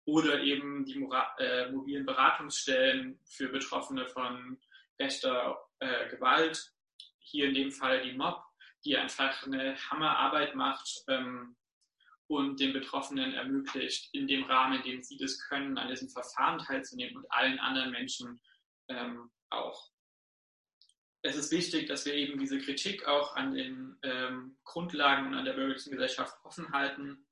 Oder 0.05 0.41
eben 0.41 0.85
die 0.85 0.97
Mora 0.97 1.35
äh, 1.37 1.71
mobilen 1.71 2.05
Beratungsstellen 2.05 3.19
für 3.23 3.49
Betroffene 3.49 4.07
von 4.07 4.57
rechter 4.99 5.57
äh, 5.79 6.09
Gewalt, 6.09 6.73
hier 7.19 7.47
in 7.47 7.53
dem 7.53 7.71
Fall 7.71 8.01
die 8.01 8.13
MOB, 8.13 8.41
die 8.83 8.97
einfach 8.97 9.45
eine 9.45 9.75
Hammerarbeit 9.89 10.55
macht 10.55 11.03
ähm, 11.07 11.55
und 12.27 12.59
den 12.59 12.73
Betroffenen 12.73 13.33
ermöglicht, 13.33 14.09
in 14.13 14.27
dem 14.27 14.43
Rahmen, 14.45 14.77
in 14.77 14.83
dem 14.83 15.03
sie 15.03 15.17
das 15.17 15.39
können, 15.47 15.77
an 15.77 15.89
diesem 15.89 16.09
Verfahren 16.09 16.59
teilzunehmen 16.59 17.17
und 17.17 17.31
allen 17.31 17.59
anderen 17.59 17.91
Menschen 17.91 18.41
ähm, 18.87 19.29
auch. 19.49 19.91
Es 21.23 21.35
ist 21.35 21.51
wichtig, 21.51 21.87
dass 21.87 22.05
wir 22.05 22.15
eben 22.15 22.39
diese 22.39 22.59
Kritik 22.59 23.07
auch 23.07 23.35
an 23.35 23.53
den 23.53 23.97
ähm, 24.01 24.57
Grundlagen 24.63 25.27
und 25.27 25.35
an 25.35 25.45
der 25.45 25.53
bürgerlichen 25.53 25.91
Gesellschaft 25.91 26.35
offen 26.43 26.71
halten. 26.71 27.27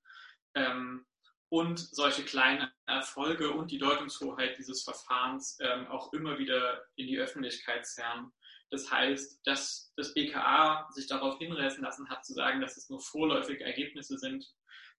Ähm, 0.53 1.05
und 1.50 1.80
solche 1.80 2.24
kleinen 2.24 2.72
Erfolge 2.86 3.52
und 3.52 3.72
die 3.72 3.78
Deutungshoheit 3.78 4.58
dieses 4.58 4.84
Verfahrens 4.84 5.58
ähm, 5.62 5.88
auch 5.88 6.14
immer 6.14 6.38
wieder 6.38 6.86
in 6.95 7.08
die 7.08 7.18
Öffentlichkeit 7.18 7.86
zerren. 7.86 8.32
Das 8.70 8.91
heißt, 8.91 9.41
dass 9.45 9.91
das 9.97 10.14
BKA 10.14 10.88
sich 10.91 11.08
darauf 11.08 11.39
hinreißen 11.39 11.84
lassen 11.84 12.08
hat, 12.10 12.24
zu 12.24 12.34
sagen, 12.34 12.62
dass 12.62 12.78
es 12.78 12.89
nur 12.89 13.00
vorläufige 13.00 13.64
Ergebnisse 13.64 14.18
sind, 14.18 14.45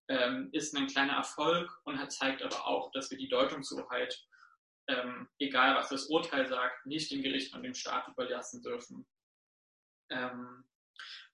ähm, 0.09 0.49
ist 0.53 0.77
ein 0.77 0.89
kleiner 0.89 1.15
Erfolg 1.15 1.71
und 1.85 1.99
hat, 2.01 2.11
zeigt 2.11 2.43
aber 2.43 2.67
auch, 2.67 2.91
dass 2.91 3.13
wir 3.13 3.19
die 3.19 3.29
Deutungshoheit 3.29 4.21
ähm, 4.91 5.29
egal 5.39 5.77
was 5.77 5.89
das 5.89 6.07
Urteil 6.07 6.47
sagt, 6.47 6.87
nicht 6.87 7.11
dem 7.11 7.23
Gericht 7.23 7.55
und 7.55 7.63
dem 7.63 7.75
Staat 7.75 8.09
überlassen 8.09 8.63
dürfen. 8.63 9.07
Ähm, 10.11 10.65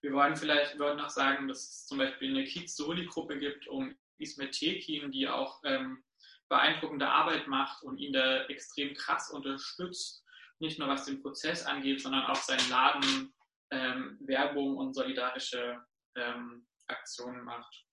wir 0.03 0.13
wollen 0.13 0.37
vielleicht 0.37 0.79
würden 0.79 0.99
noch 0.99 1.11
sagen, 1.11 1.49
dass 1.49 1.63
es 1.63 1.87
zum 1.87 1.99
Beispiel 1.99 2.31
eine 2.31 2.45
Kiez-Soli-Gruppe 2.45 3.39
gibt 3.39 3.67
um 3.69 3.97
Ismet 4.19 4.53
Tekin, 4.53 5.11
die 5.11 5.29
auch 5.29 5.61
ähm, 5.65 6.03
beeindruckende 6.49 7.09
Arbeit 7.09 7.49
macht 7.49 7.83
und 7.83 7.99
ihn 7.99 8.13
da 8.13 8.45
extrem 8.45 8.95
krass 8.95 9.31
unterstützt, 9.31 10.25
nicht 10.59 10.79
nur 10.79 10.89
was 10.89 11.05
den 11.05 11.21
Prozess 11.23 11.67
angeht, 11.67 12.01
sondern 12.01 12.25
auch 12.27 12.37
seinen 12.37 12.69
Laden 12.71 13.35
ähm, 13.71 14.19
Werbung 14.21 14.77
und 14.77 14.95
solidarische 14.95 15.85
ähm, 16.15 16.67
Aktionen 16.87 17.45
macht. 17.45 17.85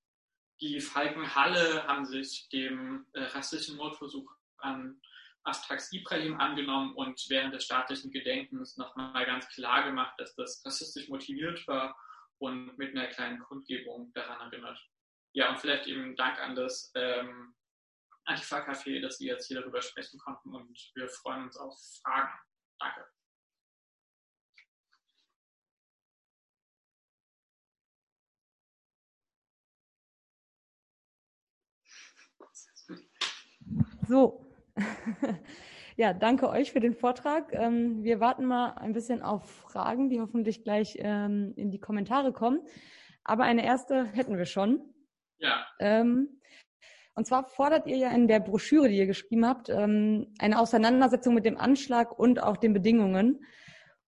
Die 0.61 0.79
Falkenhalle 0.79 1.85
haben 1.87 2.05
sich 2.05 2.47
dem 2.49 3.05
äh, 3.13 3.23
rassistischen 3.23 3.77
Mordversuch 3.77 4.31
an 4.57 5.01
Astax 5.43 5.91
Ibrahim 5.91 6.39
angenommen 6.39 6.95
und 6.95 7.21
während 7.27 7.53
des 7.53 7.65
staatlichen 7.65 8.11
Gedenkens 8.11 8.77
nochmal 8.77 9.25
ganz 9.25 9.47
klar 9.49 9.83
gemacht, 9.83 10.13
dass 10.17 10.35
das 10.35 10.63
rassistisch 10.65 11.09
motiviert 11.09 11.67
war 11.67 11.97
und 12.37 12.77
mit 12.77 12.95
einer 12.95 13.07
kleinen 13.07 13.39
Kundgebung 13.39 14.13
daran 14.13 14.39
erinnert. 14.39 14.79
Ja, 15.33 15.49
und 15.49 15.59
vielleicht 15.59 15.87
eben 15.87 16.15
Dank 16.15 16.39
an 16.39 16.55
das 16.55 16.91
ähm, 16.95 17.55
Antifa-Café, 18.25 19.01
dass 19.01 19.19
wir 19.19 19.33
jetzt 19.33 19.47
hier 19.47 19.59
darüber 19.59 19.81
sprechen 19.81 20.19
konnten 20.19 20.53
und 20.53 20.91
wir 20.95 21.07
freuen 21.09 21.43
uns 21.43 21.57
auf 21.57 21.77
Fragen. 22.01 22.31
Danke. 22.79 23.05
So, 34.07 34.45
Ja, 35.95 36.11
danke 36.13 36.49
euch 36.49 36.71
für 36.71 36.79
den 36.79 36.95
Vortrag. 36.95 37.53
Ähm, 37.53 38.03
wir 38.03 38.19
warten 38.19 38.45
mal 38.45 38.71
ein 38.71 38.93
bisschen 38.93 39.21
auf 39.21 39.47
Fragen, 39.47 40.09
die 40.09 40.21
hoffentlich 40.21 40.63
gleich 40.63 40.97
ähm, 40.99 41.53
in 41.55 41.69
die 41.69 41.79
Kommentare 41.79 42.33
kommen. 42.33 42.61
Aber 43.23 43.43
eine 43.43 43.63
erste 43.63 44.05
hätten 44.05 44.37
wir 44.37 44.45
schon. 44.45 44.92
Ja. 45.43 45.67
Ähm, 45.79 46.41
und 47.15 47.27
zwar 47.27 47.45
fordert 47.47 47.85
ihr 47.85 47.97
ja 47.97 48.09
in 48.09 48.27
der 48.27 48.39
Broschüre, 48.39 48.89
die 48.89 48.97
ihr 48.97 49.05
geschrieben 49.05 49.45
habt, 49.45 49.69
eine 49.69 50.57
Auseinandersetzung 50.57 51.35
mit 51.35 51.45
dem 51.45 51.57
Anschlag 51.57 52.17
und 52.17 52.41
auch 52.41 52.57
den 52.57 52.73
Bedingungen. 52.73 53.45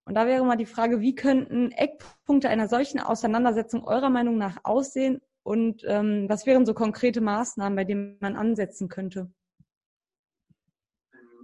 Und 0.06 0.14
da 0.14 0.26
wäre 0.26 0.44
mal 0.44 0.56
die 0.56 0.66
Frage, 0.66 1.00
wie 1.00 1.14
könnten 1.14 1.70
Eckpunkte 1.70 2.48
einer 2.48 2.68
solchen 2.68 2.98
Auseinandersetzung 2.98 3.84
eurer 3.84 4.10
Meinung 4.10 4.38
nach 4.38 4.58
aussehen 4.64 5.20
und 5.44 5.84
was 5.84 6.46
wären 6.46 6.66
so 6.66 6.74
konkrete 6.74 7.20
Maßnahmen, 7.20 7.76
bei 7.76 7.84
denen 7.84 8.18
man 8.20 8.34
ansetzen 8.34 8.88
könnte? 8.88 9.32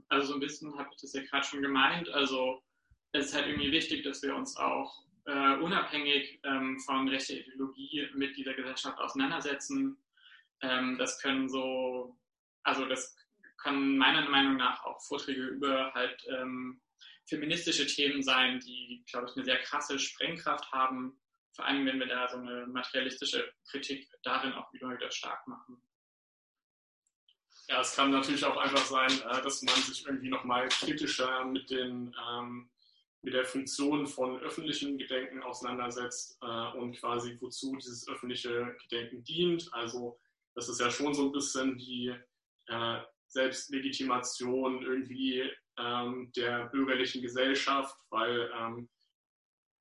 Also 0.09 0.29
so 0.29 0.35
ein 0.35 0.41
bisschen 0.41 0.77
habe 0.77 0.89
ich 0.91 1.01
das 1.01 1.13
ja 1.13 1.23
gerade 1.23 1.47
schon 1.47 1.63
gemeint. 1.63 2.09
Also 2.09 2.61
es 3.13 3.27
ist 3.27 3.35
halt 3.37 3.47
irgendwie 3.47 3.71
wichtig, 3.71 4.03
dass 4.03 4.21
wir 4.23 4.35
uns 4.35 4.57
auch 4.57 5.05
äh, 5.25 5.55
unabhängig 5.57 6.41
ähm, 6.45 6.79
von 6.81 7.09
rechter 7.09 7.35
Ideologie 7.35 8.09
mit 8.15 8.37
dieser 8.37 8.55
Gesellschaft 8.55 8.99
auseinandersetzen. 8.99 9.97
Ähm, 10.61 10.99
das 10.99 11.21
können 11.21 11.49
so, 11.49 12.19
also 12.63 12.87
das 12.87 13.17
können 13.63 13.97
meiner 13.97 14.29
Meinung 14.29 14.57
nach 14.57 14.85
auch 14.85 15.01
Vorträge 15.03 15.43
über 15.43 15.93
halt 15.95 16.21
ähm, 16.29 16.81
feministische 17.27 17.87
Themen 17.87 18.23
sein, 18.23 18.61
die, 18.61 19.05
glaube 19.11 19.29
ich, 19.29 19.37
eine 19.37 19.45
sehr 19.45 19.59
krasse 19.59 19.99
Sprengkraft 19.99 20.71
haben. 20.73 21.19
Vor 21.55 21.67
allem, 21.67 21.87
wenn 21.87 22.01
wir 22.01 22.07
da 22.07 22.29
so 22.29 22.39
eine 22.39 22.67
materialistische 22.67 23.53
Kritik 23.71 24.09
darin 24.23 24.53
auch 24.53 24.73
wieder, 24.73 25.11
stark 25.11 25.47
machen. 25.47 25.81
Ja, 27.69 27.81
es 27.81 27.95
kann 27.95 28.11
natürlich 28.11 28.45
auch 28.45 28.57
einfach 28.57 28.85
sein, 28.85 29.11
äh, 29.11 29.43
dass 29.43 29.63
man 29.63 29.75
sich 29.77 30.05
irgendwie 30.05 30.31
nochmal 30.31 30.69
kritischer 30.69 31.45
mit, 31.45 31.71
den, 31.71 32.15
ähm, 32.29 32.72
mit 33.23 33.35
der 33.35 33.45
Funktion 33.45 34.07
von 34.07 34.41
öffentlichem 34.41 34.99
Gedenken 34.99 35.43
auseinandersetzt 35.43 36.39
äh, 36.43 36.77
und 36.77 36.99
quasi 36.99 37.37
wozu 37.41 37.77
dieses 37.77 38.09
öffentliche 38.09 38.77
Gedenken 38.83 39.23
dient. 39.25 39.69
Also 39.73 40.19
das 40.55 40.69
ist 40.69 40.81
ja 40.81 40.91
schon 40.91 41.15
so 41.15 41.27
ein 41.27 41.33
bisschen 41.33 41.79
die 41.79 42.15
äh, 42.67 42.99
Selbstlegitimation 43.29 44.83
irgendwie 44.83 45.51
ähm, 45.79 46.31
der 46.37 46.67
bürgerlichen 46.67 47.23
Gesellschaft, 47.23 47.97
weil 48.11 48.51
ähm, 48.59 48.89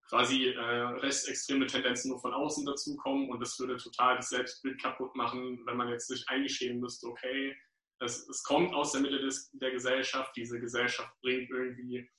quasi 0.07 0.49
äh, 0.49 0.59
rechtsextreme 0.59 1.67
Tendenzen 1.67 2.11
nur 2.11 2.19
von 2.19 2.33
außen 2.33 2.65
dazukommen 2.65 3.29
und 3.29 3.39
das 3.39 3.57
würde 3.59 3.77
total 3.77 4.17
das 4.17 4.29
Selbstbild 4.29 4.81
kaputt 4.81 5.15
machen, 5.15 5.65
wenn 5.65 5.77
man 5.77 5.89
jetzt 5.89 6.07
sich 6.07 6.27
eingestehen 6.29 6.79
müsste, 6.79 7.07
okay, 7.07 7.55
es, 7.99 8.27
es 8.27 8.43
kommt 8.43 8.73
aus 8.73 8.91
der 8.91 9.01
Mitte 9.01 9.19
des, 9.19 9.51
der 9.53 9.71
Gesellschaft, 9.71 10.35
diese 10.35 10.59
Gesellschaft 10.59 11.13
bringt 11.21 11.49
irgendwie 11.49 12.09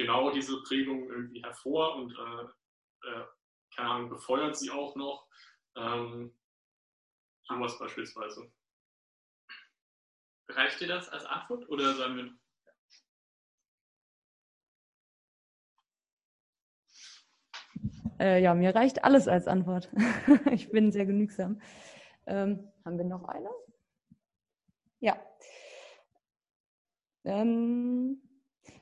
genau 0.00 0.30
diese 0.30 0.62
Prägung 0.62 1.08
irgendwie 1.10 1.42
hervor 1.42 1.96
und 1.96 2.12
äh, 2.12 3.08
äh, 3.08 3.24
keine 3.76 3.88
Ahnung, 3.88 4.10
befeuert 4.10 4.56
sie 4.56 4.70
auch 4.70 4.96
noch. 4.96 5.28
Ähm, 5.76 6.34
sowas 7.42 7.78
beispielsweise. 7.78 8.50
Reicht 10.48 10.80
dir 10.80 10.88
das 10.88 11.08
als 11.08 11.24
Antwort 11.26 11.68
oder 11.68 11.94
sollen 11.94 12.16
wir 12.16 12.40
Äh, 18.18 18.42
ja, 18.42 18.54
mir 18.54 18.74
reicht 18.74 19.02
alles 19.02 19.28
als 19.28 19.48
Antwort. 19.48 19.90
ich 20.52 20.70
bin 20.70 20.92
sehr 20.92 21.06
genügsam. 21.06 21.58
Ähm, 22.26 22.70
haben 22.84 22.98
wir 22.98 23.06
noch 23.06 23.24
eine? 23.24 23.48
Ja. 25.00 25.18
Ähm, 27.24 28.20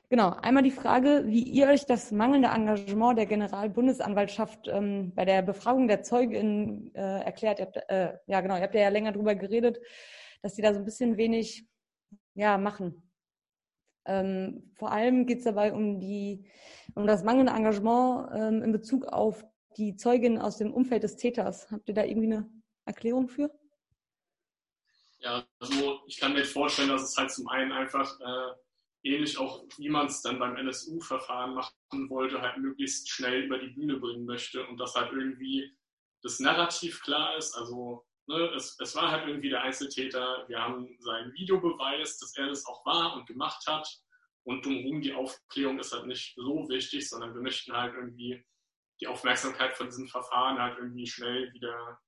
genau, 0.09 0.31
einmal 0.41 0.63
die 0.63 0.71
Frage, 0.71 1.23
wie 1.25 1.43
ihr 1.43 1.67
euch 1.67 1.85
das 1.85 2.11
mangelnde 2.11 2.49
Engagement 2.49 3.17
der 3.17 3.25
Generalbundesanwaltschaft 3.25 4.67
ähm, 4.67 5.13
bei 5.15 5.25
der 5.25 5.41
Befragung 5.41 5.87
der 5.87 6.03
Zeuginnen 6.03 6.93
äh, 6.95 7.23
erklärt. 7.23 7.61
Habt, 7.61 7.77
äh, 7.87 8.17
ja, 8.27 8.41
genau, 8.41 8.55
ihr 8.55 8.63
habt 8.63 8.75
ja 8.75 8.89
länger 8.89 9.11
darüber 9.11 9.35
geredet, 9.35 9.79
dass 10.41 10.55
die 10.55 10.61
da 10.61 10.73
so 10.73 10.79
ein 10.79 10.85
bisschen 10.85 11.17
wenig 11.17 11.67
ja, 12.33 12.57
machen. 12.57 13.09
Ähm, 14.05 14.71
vor 14.75 14.91
allem 14.91 15.25
geht 15.25 15.39
es 15.39 15.43
dabei 15.43 15.71
um, 15.71 15.99
die, 15.99 16.49
um 16.95 17.05
das 17.05 17.23
mangelnde 17.23 17.53
Engagement 17.53 18.29
ähm, 18.33 18.63
in 18.63 18.71
Bezug 18.71 19.05
auf 19.05 19.45
die 19.77 19.95
Zeugin 19.95 20.39
aus 20.39 20.57
dem 20.57 20.73
Umfeld 20.73 21.03
des 21.03 21.15
Täters. 21.15 21.69
Habt 21.71 21.87
ihr 21.89 21.93
da 21.93 22.03
irgendwie 22.03 22.33
eine 22.33 22.49
Erklärung 22.85 23.27
für? 23.27 23.51
Ja, 25.19 25.43
also 25.59 25.99
ich 26.07 26.17
kann 26.17 26.33
mir 26.33 26.45
vorstellen, 26.45 26.89
dass 26.89 27.03
es 27.03 27.17
halt 27.17 27.29
zum 27.29 27.47
einen 27.49 27.71
einfach 27.71 28.19
äh, 28.19 28.55
ähnlich 29.03 29.37
auch, 29.37 29.63
wie 29.77 29.89
man 29.89 30.07
es 30.07 30.21
dann 30.21 30.39
beim 30.39 30.55
NSU-Verfahren 30.57 31.53
machen 31.53 32.09
wollte, 32.09 32.41
halt 32.41 32.57
möglichst 32.57 33.09
schnell 33.09 33.43
über 33.43 33.57
die 33.57 33.69
Bühne 33.69 33.97
bringen 33.97 34.25
möchte 34.25 34.65
und 34.67 34.77
dass 34.77 34.95
halt 34.95 35.11
irgendwie 35.13 35.75
das 36.21 36.39
Narrativ 36.39 37.01
klar 37.01 37.37
ist. 37.37 37.55
Also 37.55 38.05
ne, 38.27 38.51
es, 38.55 38.77
es 38.79 38.95
war 38.95 39.11
halt 39.11 39.27
irgendwie 39.27 39.49
der 39.49 39.61
Einzeltäter. 39.61 40.45
Wir 40.47 40.59
haben 40.59 40.97
seinen 40.99 41.33
Videobeweis, 41.33 42.17
dass 42.19 42.35
er 42.37 42.47
das 42.47 42.65
auch 42.65 42.85
war 42.85 43.15
und 43.15 43.25
gemacht 43.27 43.65
hat. 43.67 43.87
Und 44.43 44.65
drumherum 44.65 45.01
die 45.01 45.13
Aufklärung 45.13 45.79
ist 45.79 45.93
halt 45.93 46.07
nicht 46.07 46.33
so 46.35 46.67
wichtig, 46.69 47.07
sondern 47.07 47.33
wir 47.33 47.41
möchten 47.41 47.73
halt 47.73 47.93
irgendwie 47.93 48.43
die 49.01 49.07
Aufmerksamkeit 49.07 49.75
von 49.75 49.87
diesem 49.87 50.07
Verfahren 50.07 50.59
halt 50.59 50.77
irgendwie 50.77 51.07
schnell 51.07 51.53
wieder 51.53 51.99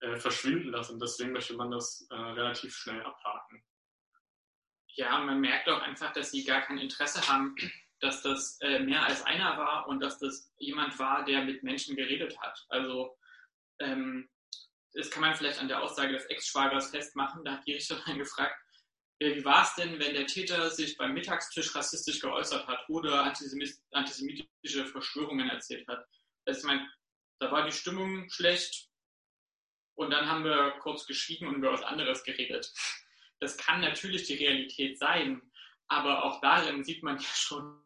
äh, 0.00 0.16
verschwinden 0.16 0.70
lassen. 0.70 0.98
Deswegen 0.98 1.32
möchte 1.32 1.54
man 1.54 1.70
das 1.70 2.06
äh, 2.10 2.14
relativ 2.14 2.74
schnell 2.74 3.02
abhaken. 3.02 3.62
Ja, 4.96 5.18
man 5.18 5.40
merkt 5.40 5.68
auch 5.68 5.82
einfach, 5.82 6.12
dass 6.12 6.30
sie 6.30 6.44
gar 6.44 6.62
kein 6.62 6.78
Interesse 6.78 7.26
haben, 7.28 7.54
dass 8.00 8.22
das 8.22 8.58
äh, 8.60 8.78
mehr 8.80 9.02
als 9.02 9.22
einer 9.22 9.56
war 9.56 9.88
und 9.88 10.00
dass 10.00 10.18
das 10.18 10.52
jemand 10.58 10.98
war, 10.98 11.24
der 11.24 11.44
mit 11.44 11.62
Menschen 11.62 11.96
geredet 11.96 12.38
hat. 12.40 12.64
Also 12.68 13.16
ähm, 13.80 14.28
das 14.92 15.10
kann 15.10 15.22
man 15.22 15.34
vielleicht 15.34 15.58
an 15.58 15.68
der 15.68 15.82
Aussage 15.82 16.12
des 16.12 16.26
Ex-Schwagers 16.26 16.90
festmachen. 16.90 17.44
Da 17.44 17.54
hat 17.54 17.66
die 17.66 17.74
Richterin 17.74 18.18
gefragt, 18.18 18.56
wie 19.20 19.44
war 19.44 19.62
es 19.62 19.74
denn, 19.74 19.98
wenn 19.98 20.14
der 20.14 20.26
Täter 20.26 20.70
sich 20.70 20.96
beim 20.96 21.14
Mittagstisch 21.14 21.74
rassistisch 21.74 22.20
geäußert 22.20 22.66
hat 22.66 22.88
oder 22.88 23.22
antisemitische 23.92 24.86
Verschwörungen 24.86 25.48
erzählt 25.48 25.86
hat? 25.88 26.04
Also 26.44 26.60
ich 26.60 26.66
meine, 26.66 26.88
da 27.38 27.50
war 27.50 27.64
die 27.64 27.72
Stimmung 27.72 28.28
schlecht, 28.28 28.90
und 29.96 30.10
dann 30.10 30.28
haben 30.28 30.44
wir 30.44 30.72
kurz 30.80 31.06
geschwiegen 31.06 31.48
und 31.48 31.56
über 31.56 31.72
was 31.72 31.82
anderes 31.82 32.24
geredet. 32.24 32.72
Das 33.44 33.58
kann 33.58 33.82
natürlich 33.82 34.26
die 34.26 34.36
Realität 34.36 34.98
sein, 34.98 35.42
aber 35.88 36.24
auch 36.24 36.40
darin 36.40 36.82
sieht 36.82 37.02
man 37.02 37.18
ja 37.18 37.28
schon, 37.34 37.78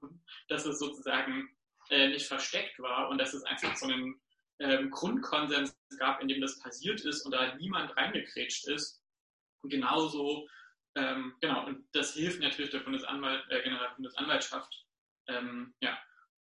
dass 0.47 0.65
es 0.65 0.79
sozusagen 0.79 1.49
äh, 1.91 2.09
nicht 2.11 2.27
versteckt 2.27 2.79
war 2.79 3.09
und 3.09 3.19
dass 3.19 3.35
es 3.35 3.43
einfach 3.43 3.75
so 3.75 3.87
einen 3.87 4.21
ähm, 4.61 4.89
Grundkonsens 4.91 5.77
gab, 5.99 6.21
in 6.21 6.29
dem 6.29 6.41
das 6.41 6.61
passiert 6.61 7.01
ist 7.01 7.23
und 7.23 7.33
da 7.33 7.57
niemand 7.57 7.97
reingekrätscht 7.97 8.69
ist. 8.69 9.03
Und 9.63 9.71
genauso, 9.71 10.49
ähm, 10.95 11.35
genau, 11.41 11.67
und 11.67 11.89
das 11.93 12.15
hilft 12.15 12.41
natürlich 12.41 12.71
der 12.71 12.81
Bundesanwalt, 12.81 13.45
äh, 13.51 13.61
Generalbundesanwaltschaft. 13.63 14.87
Ähm, 15.27 15.75
ja, 15.81 15.99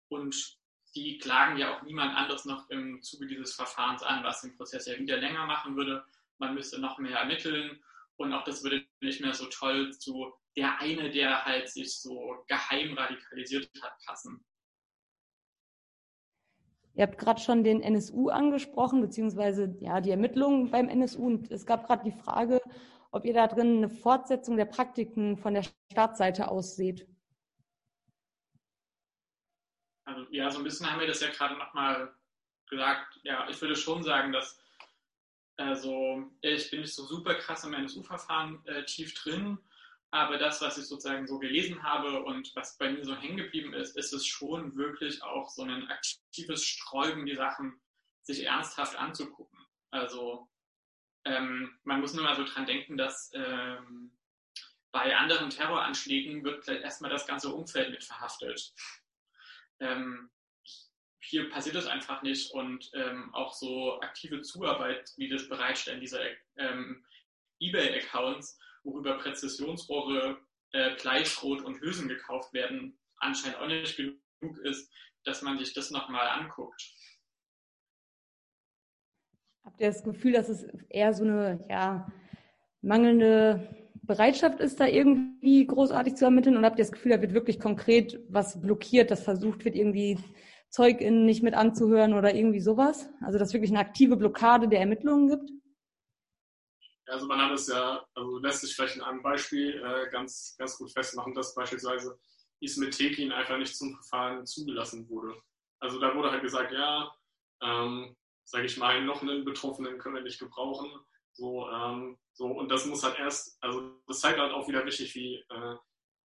und 0.09 0.59
die 0.95 1.17
klagen 1.17 1.57
ja 1.57 1.75
auch 1.75 1.81
niemand 1.81 2.15
anderes 2.15 2.45
noch 2.45 2.69
im 2.69 3.01
Zuge 3.01 3.25
dieses 3.25 3.55
Verfahrens 3.55 4.03
an, 4.03 4.23
was 4.23 4.41
den 4.41 4.55
Prozess 4.55 4.85
ja 4.85 4.97
wieder 4.99 5.17
länger 5.17 5.47
machen 5.47 5.75
würde. 5.75 6.05
Man 6.37 6.53
müsste 6.53 6.79
noch 6.79 6.99
mehr 6.99 7.17
ermitteln 7.17 7.83
und 8.17 8.33
auch 8.33 8.43
das 8.43 8.63
würde 8.63 8.85
nicht 9.01 9.21
mehr 9.21 9.33
so 9.33 9.45
toll 9.45 9.91
zu 9.93 10.33
der 10.55 10.79
eine, 10.81 11.09
der 11.09 11.45
halt 11.45 11.69
sich 11.69 11.99
so 12.01 12.43
geheim 12.47 12.97
radikalisiert 12.97 13.69
hat, 13.81 13.93
passen. 14.05 14.43
Ihr 16.95 17.03
habt 17.03 17.19
gerade 17.19 17.39
schon 17.39 17.63
den 17.63 17.83
NSU 17.83 18.29
angesprochen, 18.29 19.01
beziehungsweise 19.01 19.77
ja, 19.81 20.01
die 20.01 20.09
Ermittlungen 20.09 20.71
beim 20.71 20.89
NSU. 20.89 21.27
Und 21.27 21.51
es 21.51 21.67
gab 21.67 21.85
gerade 21.85 22.03
die 22.03 22.17
Frage, 22.17 22.59
ob 23.11 23.23
ihr 23.23 23.35
da 23.35 23.45
drin 23.45 23.77
eine 23.77 23.89
Fortsetzung 23.89 24.57
der 24.57 24.65
Praktiken 24.65 25.37
von 25.37 25.53
der 25.53 25.63
Staatsseite 25.91 26.47
ausseht. 26.47 27.07
Also, 30.05 30.25
ja, 30.31 30.49
so 30.49 30.57
ein 30.57 30.63
bisschen 30.63 30.89
haben 30.89 30.99
wir 30.99 31.07
das 31.07 31.21
ja 31.21 31.29
gerade 31.29 31.55
nochmal 31.55 32.15
gesagt. 32.67 33.19
Ja, 33.23 33.47
ich 33.47 33.61
würde 33.61 33.75
schon 33.75 34.01
sagen, 34.01 34.31
dass 34.31 34.59
also 35.57 36.31
ich 36.41 36.69
bin 36.69 36.81
nicht 36.81 36.93
so 36.93 37.05
super 37.05 37.35
krass 37.35 37.63
im 37.63 37.73
NSU-Verfahren 37.73 38.65
äh, 38.65 38.85
tief 38.85 39.13
drin, 39.15 39.57
aber 40.11 40.37
das, 40.37 40.61
was 40.61 40.77
ich 40.77 40.85
sozusagen 40.85 41.27
so 41.27 41.37
gelesen 41.39 41.83
habe 41.83 42.23
und 42.23 42.55
was 42.55 42.77
bei 42.77 42.91
mir 42.91 43.03
so 43.03 43.15
hängen 43.15 43.37
geblieben 43.37 43.73
ist, 43.73 43.97
ist 43.97 44.13
es 44.13 44.25
schon 44.25 44.75
wirklich 44.75 45.21
auch 45.23 45.49
so 45.49 45.63
ein 45.63 45.89
aktives 45.89 46.63
Sträuben, 46.63 47.25
die 47.25 47.35
Sachen 47.35 47.81
sich 48.21 48.45
ernsthaft 48.45 48.95
anzugucken. 48.95 49.59
Also 49.91 50.47
ähm, 51.25 51.77
man 51.83 51.99
muss 51.99 52.13
nur 52.13 52.23
mal 52.23 52.35
so 52.35 52.45
dran 52.45 52.65
denken, 52.65 52.95
dass 52.95 53.31
ähm, 53.33 54.11
bei 54.91 55.15
anderen 55.15 55.49
Terroranschlägen 55.49 56.43
wird 56.43 56.63
vielleicht 56.63 56.83
erstmal 56.83 57.11
das 57.11 57.27
ganze 57.27 57.53
Umfeld 57.53 57.91
mit 57.91 58.03
verhaftet. 58.03 58.73
Ähm, 59.79 60.29
hier 61.27 61.49
passiert 61.49 61.75
es 61.75 61.87
einfach 61.87 62.21
nicht 62.21 62.51
und 62.53 62.89
ähm, 62.93 63.33
auch 63.33 63.53
so 63.53 63.99
aktive 63.99 64.41
Zuarbeit 64.41 65.11
wie 65.17 65.27
das 65.27 65.49
Bereitstellen 65.49 65.99
dieser 65.99 66.21
ähm, 66.57 67.05
eBay-Accounts, 67.59 68.57
worüber 68.83 69.17
Präzisionsrohre 69.17 70.37
äh, 70.71 70.95
Bleischrot 70.95 71.61
und 71.63 71.81
Hülsen 71.81 72.07
gekauft 72.07 72.53
werden, 72.53 72.97
anscheinend 73.17 73.59
auch 73.59 73.67
nicht 73.67 73.97
genug 73.97 74.57
ist, 74.63 74.89
dass 75.25 75.41
man 75.41 75.57
sich 75.57 75.73
das 75.73 75.91
nochmal 75.91 76.27
anguckt. 76.29 76.81
Habt 79.65 79.81
ihr 79.81 79.87
das 79.87 80.03
Gefühl, 80.03 80.31
dass 80.31 80.47
es 80.47 80.65
eher 80.87 81.13
so 81.13 81.25
eine 81.25 81.65
ja, 81.69 82.09
mangelnde 82.81 83.75
Bereitschaft 84.03 84.61
ist, 84.61 84.79
da 84.79 84.87
irgendwie 84.87 85.67
großartig 85.67 86.15
zu 86.15 86.23
ermitteln? 86.23 86.55
Und 86.55 86.63
habt 86.63 86.79
ihr 86.79 86.85
das 86.85 86.93
Gefühl, 86.93 87.11
da 87.11 87.21
wird 87.21 87.33
wirklich 87.33 87.59
konkret 87.59 88.17
was 88.29 88.61
blockiert, 88.61 89.11
dass 89.11 89.25
versucht 89.25 89.65
wird, 89.65 89.75
irgendwie 89.75 90.17
ZeugInnen 90.69 91.25
nicht 91.25 91.43
mit 91.43 91.53
anzuhören 91.53 92.13
oder 92.13 92.33
irgendwie 92.33 92.59
sowas? 92.59 93.09
Also, 93.21 93.39
dass 93.39 93.49
es 93.49 93.53
wirklich 93.53 93.71
eine 93.71 93.79
aktive 93.79 94.17
Blockade 94.17 94.67
der 94.67 94.79
Ermittlungen 94.79 95.29
gibt? 95.29 95.51
Also 97.07 97.25
man 97.25 97.41
hat 97.41 97.53
es 97.53 97.67
ja, 97.67 98.05
also 98.15 98.37
lässt 98.39 98.61
sich 98.61 98.75
vielleicht 98.75 98.97
in 98.97 99.01
einem 99.01 99.23
Beispiel 99.23 99.81
äh, 99.81 100.09
ganz, 100.11 100.55
ganz 100.57 100.77
gut 100.77 100.91
festmachen, 100.91 101.33
dass 101.33 101.55
beispielsweise 101.55 102.19
Ismet 102.59 102.97
Tekin 102.97 103.31
einfach 103.31 103.57
nicht 103.57 103.77
zum 103.77 103.93
Verfahren 103.93 104.45
zugelassen 104.45 105.07
wurde. 105.09 105.39
Also 105.79 105.99
da 105.99 106.13
wurde 106.15 106.31
halt 106.31 106.41
gesagt, 106.41 106.73
ja, 106.73 107.09
ähm, 107.61 108.15
sage 108.43 108.65
ich 108.65 108.77
mal, 108.77 109.03
noch 109.03 109.21
einen 109.21 109.45
Betroffenen 109.45 109.97
können 109.99 110.15
wir 110.15 110.21
nicht 110.21 110.39
gebrauchen. 110.39 110.89
So, 111.31 111.69
ähm, 111.69 112.17
so, 112.33 112.47
und 112.47 112.69
das 112.69 112.85
muss 112.85 113.03
halt 113.03 113.19
erst, 113.19 113.57
also 113.61 114.01
das 114.07 114.19
zeigt 114.19 114.39
halt 114.39 114.51
auch 114.51 114.67
wieder 114.67 114.85
wichtig, 114.85 115.13
wie, 115.15 115.35
äh, 115.35 115.75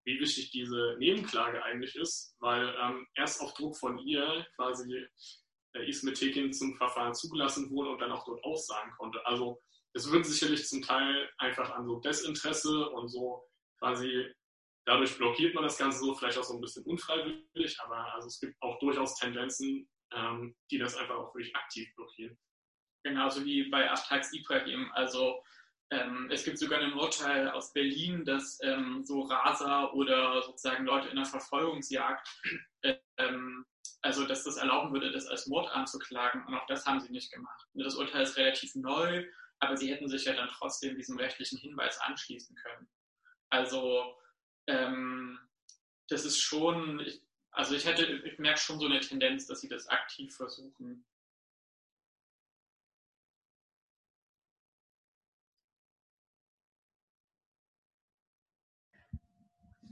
wie 0.04 0.20
wichtig 0.20 0.50
diese 0.50 0.96
Nebenklage 0.98 1.62
eigentlich 1.62 1.94
ist, 1.96 2.36
weil 2.40 2.74
ähm, 2.80 3.06
erst 3.14 3.40
auf 3.40 3.54
Druck 3.54 3.76
von 3.76 3.98
ihr 3.98 4.46
quasi 4.56 5.06
äh, 5.74 5.88
Ismet 5.88 6.18
Tekin 6.18 6.52
zum 6.52 6.74
Verfahren 6.76 7.14
zugelassen 7.14 7.70
wurde 7.70 7.90
und 7.90 8.00
dann 8.00 8.12
auch 8.12 8.24
dort 8.24 8.42
aussagen 8.44 8.92
konnte. 8.98 9.24
Also 9.26 9.60
es 9.94 10.10
wird 10.10 10.26
sicherlich 10.26 10.66
zum 10.66 10.82
Teil 10.82 11.30
einfach 11.38 11.70
an 11.70 11.86
so 11.86 12.00
Desinteresse 12.00 12.88
und 12.90 13.08
so 13.08 13.44
quasi 13.78 14.32
dadurch 14.84 15.16
blockiert 15.16 15.54
man 15.54 15.64
das 15.64 15.78
Ganze 15.78 15.98
so, 16.00 16.14
vielleicht 16.14 16.38
auch 16.38 16.44
so 16.44 16.54
ein 16.54 16.60
bisschen 16.60 16.84
unfreiwillig, 16.84 17.78
aber 17.80 18.12
also 18.14 18.26
es 18.26 18.40
gibt 18.40 18.54
auch 18.60 18.78
durchaus 18.80 19.16
Tendenzen, 19.16 19.88
ähm, 20.14 20.56
die 20.70 20.78
das 20.78 20.96
einfach 20.96 21.16
auch 21.16 21.34
wirklich 21.34 21.54
aktiv 21.54 21.88
blockieren. 21.94 22.36
Genauso 23.04 23.44
wie 23.44 23.68
bei 23.68 23.90
Aftax 23.90 24.32
Ibrahim. 24.32 24.90
Also 24.94 25.42
ähm, 25.92 26.28
es 26.30 26.44
gibt 26.44 26.58
sogar 26.58 26.80
ein 26.80 26.94
Urteil 26.94 27.48
aus 27.50 27.72
Berlin, 27.72 28.24
dass 28.24 28.58
ähm, 28.62 29.02
so 29.04 29.22
Raser 29.22 29.94
oder 29.94 30.42
sozusagen 30.42 30.84
Leute 30.84 31.08
in 31.08 31.16
der 31.16 31.24
Verfolgungsjagd, 31.24 32.28
ähm, 33.18 33.64
also 34.00 34.26
dass 34.26 34.44
das 34.44 34.56
erlauben 34.56 34.92
würde, 34.92 35.12
das 35.12 35.26
als 35.26 35.46
Mord 35.46 35.70
anzuklagen. 35.70 36.44
Und 36.46 36.54
auch 36.54 36.66
das 36.66 36.86
haben 36.86 37.00
sie 37.00 37.12
nicht 37.12 37.32
gemacht. 37.32 37.66
Das 37.74 37.94
Urteil 37.94 38.22
ist 38.22 38.36
relativ 38.36 38.74
neu 38.74 39.24
aber 39.62 39.76
sie 39.76 39.92
hätten 39.92 40.08
sich 40.08 40.24
ja 40.24 40.34
dann 40.34 40.48
trotzdem 40.48 40.96
diesem 40.96 41.16
rechtlichen 41.16 41.56
Hinweis 41.56 41.96
anschließen 42.00 42.56
können. 42.56 42.88
Also 43.48 44.16
ähm, 44.66 45.38
das 46.08 46.24
ist 46.24 46.40
schon, 46.40 46.98
ich, 46.98 47.22
also 47.52 47.76
ich 47.76 47.86
hätte, 47.86 48.04
ich 48.04 48.40
merke 48.40 48.58
schon 48.58 48.80
so 48.80 48.86
eine 48.86 48.98
Tendenz, 48.98 49.46
dass 49.46 49.60
sie 49.60 49.68
das 49.68 49.86
aktiv 49.86 50.34
versuchen. 50.34 51.06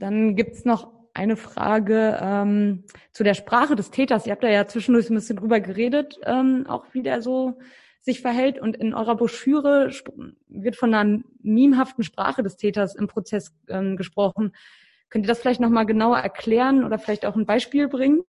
Dann 0.01 0.35
gibt 0.35 0.53
es 0.55 0.65
noch 0.65 0.91
eine 1.13 1.37
Frage 1.37 2.17
ähm, 2.19 2.85
zu 3.11 3.23
der 3.23 3.35
Sprache 3.35 3.75
des 3.75 3.91
Täters. 3.91 4.25
Ihr 4.25 4.31
habt 4.31 4.43
da 4.43 4.49
ja 4.49 4.65
zwischendurch 4.65 5.11
ein 5.11 5.15
bisschen 5.15 5.37
drüber 5.37 5.59
geredet, 5.59 6.19
ähm, 6.23 6.65
auch 6.67 6.85
wie 6.93 7.03
der 7.03 7.21
so 7.21 7.59
sich 7.99 8.19
verhält. 8.19 8.57
Und 8.57 8.75
in 8.75 8.95
eurer 8.95 9.15
Broschüre 9.15 9.91
wird 10.47 10.75
von 10.75 10.95
einer 10.95 11.21
memehaften 11.43 12.03
Sprache 12.03 12.41
des 12.41 12.57
Täters 12.57 12.95
im 12.95 13.07
Prozess 13.07 13.53
ähm, 13.67 13.95
gesprochen. 13.95 14.55
Könnt 15.09 15.25
ihr 15.25 15.27
das 15.27 15.39
vielleicht 15.39 15.59
nochmal 15.59 15.85
genauer 15.85 16.17
erklären 16.17 16.83
oder 16.83 16.97
vielleicht 16.97 17.23
auch 17.23 17.35
ein 17.35 17.45
Beispiel 17.45 17.87
bringen? 17.87 18.23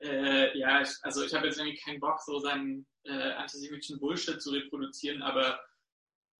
Äh, 0.00 0.56
ja, 0.56 0.80
ich, 0.80 0.90
also 1.02 1.24
ich 1.24 1.34
habe 1.34 1.46
jetzt 1.46 1.58
irgendwie 1.58 1.78
keinen 1.78 1.98
Bock, 1.98 2.20
so 2.20 2.38
seinen 2.38 2.86
äh, 3.02 3.32
antisemitischen 3.32 3.98
Bullshit 3.98 4.40
zu 4.40 4.50
reproduzieren, 4.50 5.22
aber 5.22 5.58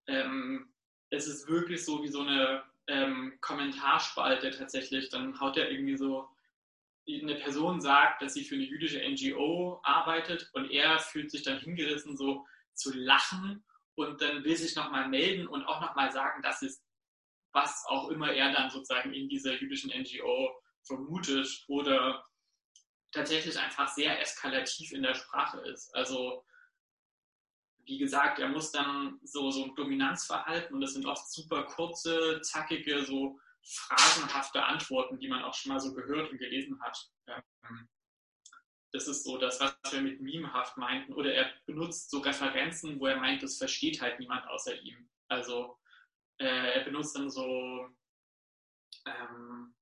ähm, 0.06 0.72
es 1.10 1.26
ist 1.26 1.48
wirklich 1.48 1.84
so 1.84 2.00
wie 2.00 2.08
so 2.08 2.20
eine 2.20 2.62
ähm, 2.88 3.38
Kommentarspalte 3.40 4.50
tatsächlich. 4.50 5.08
Dann 5.10 5.38
haut 5.40 5.56
er 5.56 5.70
irgendwie 5.70 5.96
so 5.96 6.28
eine 7.08 7.34
Person 7.34 7.80
sagt, 7.80 8.22
dass 8.22 8.34
sie 8.34 8.44
für 8.44 8.54
eine 8.54 8.64
jüdische 8.64 8.98
NGO 8.98 9.80
arbeitet 9.82 10.50
und 10.54 10.70
er 10.70 10.98
fühlt 10.98 11.30
sich 11.30 11.42
dann 11.42 11.58
hingerissen, 11.58 12.16
so 12.16 12.46
zu 12.72 12.92
lachen 12.94 13.64
und 13.94 14.20
dann 14.20 14.42
will 14.44 14.56
sich 14.56 14.74
nochmal 14.74 15.08
melden 15.08 15.46
und 15.46 15.64
auch 15.64 15.80
nochmal 15.80 16.10
sagen, 16.12 16.42
dass 16.42 16.62
es 16.62 16.82
was 17.52 17.84
auch 17.86 18.08
immer 18.08 18.32
er 18.32 18.52
dann 18.52 18.70
sozusagen 18.70 19.12
in 19.12 19.28
dieser 19.28 19.54
jüdischen 19.54 19.90
NGO 19.90 20.50
vermutet 20.82 21.64
oder 21.68 22.24
tatsächlich 23.12 23.58
einfach 23.58 23.88
sehr 23.88 24.20
eskalativ 24.20 24.92
in 24.92 25.02
der 25.02 25.14
Sprache 25.14 25.60
ist. 25.60 25.94
Also 25.94 26.44
wie 27.86 27.98
gesagt, 27.98 28.38
er 28.38 28.48
muss 28.48 28.72
dann 28.72 29.18
so, 29.22 29.50
so 29.50 29.64
ein 29.64 29.74
Dominanzverhalten 29.74 30.74
und 30.74 30.80
das 30.80 30.94
sind 30.94 31.06
oft 31.06 31.30
super 31.30 31.64
kurze, 31.64 32.40
zackige, 32.42 33.04
so 33.04 33.38
phrasenhafte 33.62 34.62
Antworten, 34.62 35.18
die 35.18 35.28
man 35.28 35.42
auch 35.42 35.54
schon 35.54 35.72
mal 35.72 35.80
so 35.80 35.94
gehört 35.94 36.30
und 36.30 36.38
gelesen 36.38 36.80
hat. 36.80 37.10
Ähm, 37.26 37.88
das 38.92 39.08
ist 39.08 39.24
so 39.24 39.38
das, 39.38 39.60
was 39.60 39.74
wir 39.90 40.02
mit 40.02 40.20
memehaft 40.20 40.76
meinten. 40.76 41.14
Oder 41.14 41.34
er 41.34 41.52
benutzt 41.66 42.10
so 42.10 42.20
Referenzen, 42.20 43.00
wo 43.00 43.06
er 43.06 43.16
meint, 43.16 43.42
das 43.42 43.58
versteht 43.58 44.00
halt 44.00 44.20
niemand 44.20 44.46
außer 44.46 44.80
ihm. 44.82 45.10
Also 45.28 45.78
äh, 46.38 46.78
er 46.78 46.84
benutzt 46.84 47.16
dann 47.16 47.28
so, 47.28 47.88
ähm, 49.06 49.74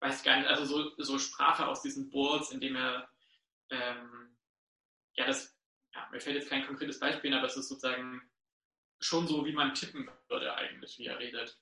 weiß 0.00 0.22
gar 0.22 0.38
nicht, 0.38 0.48
also 0.48 0.64
so, 0.64 0.92
so 0.96 1.18
Sprache 1.18 1.66
aus 1.66 1.82
diesen 1.82 2.08
Boards, 2.08 2.50
indem 2.50 2.76
er, 2.76 3.10
ähm, 3.70 4.36
ja, 5.16 5.26
das, 5.26 5.57
ja, 5.94 6.08
mir 6.10 6.20
fällt 6.20 6.36
jetzt 6.36 6.50
kein 6.50 6.66
konkretes 6.66 7.00
Beispiel, 7.00 7.34
aber 7.34 7.46
es 7.46 7.56
ist 7.56 7.68
sozusagen 7.68 8.22
schon 9.00 9.26
so, 9.26 9.44
wie 9.46 9.52
man 9.52 9.74
tippen 9.74 10.10
würde 10.28 10.54
eigentlich, 10.54 10.98
wie 10.98 11.06
er 11.06 11.18
redet. 11.18 11.58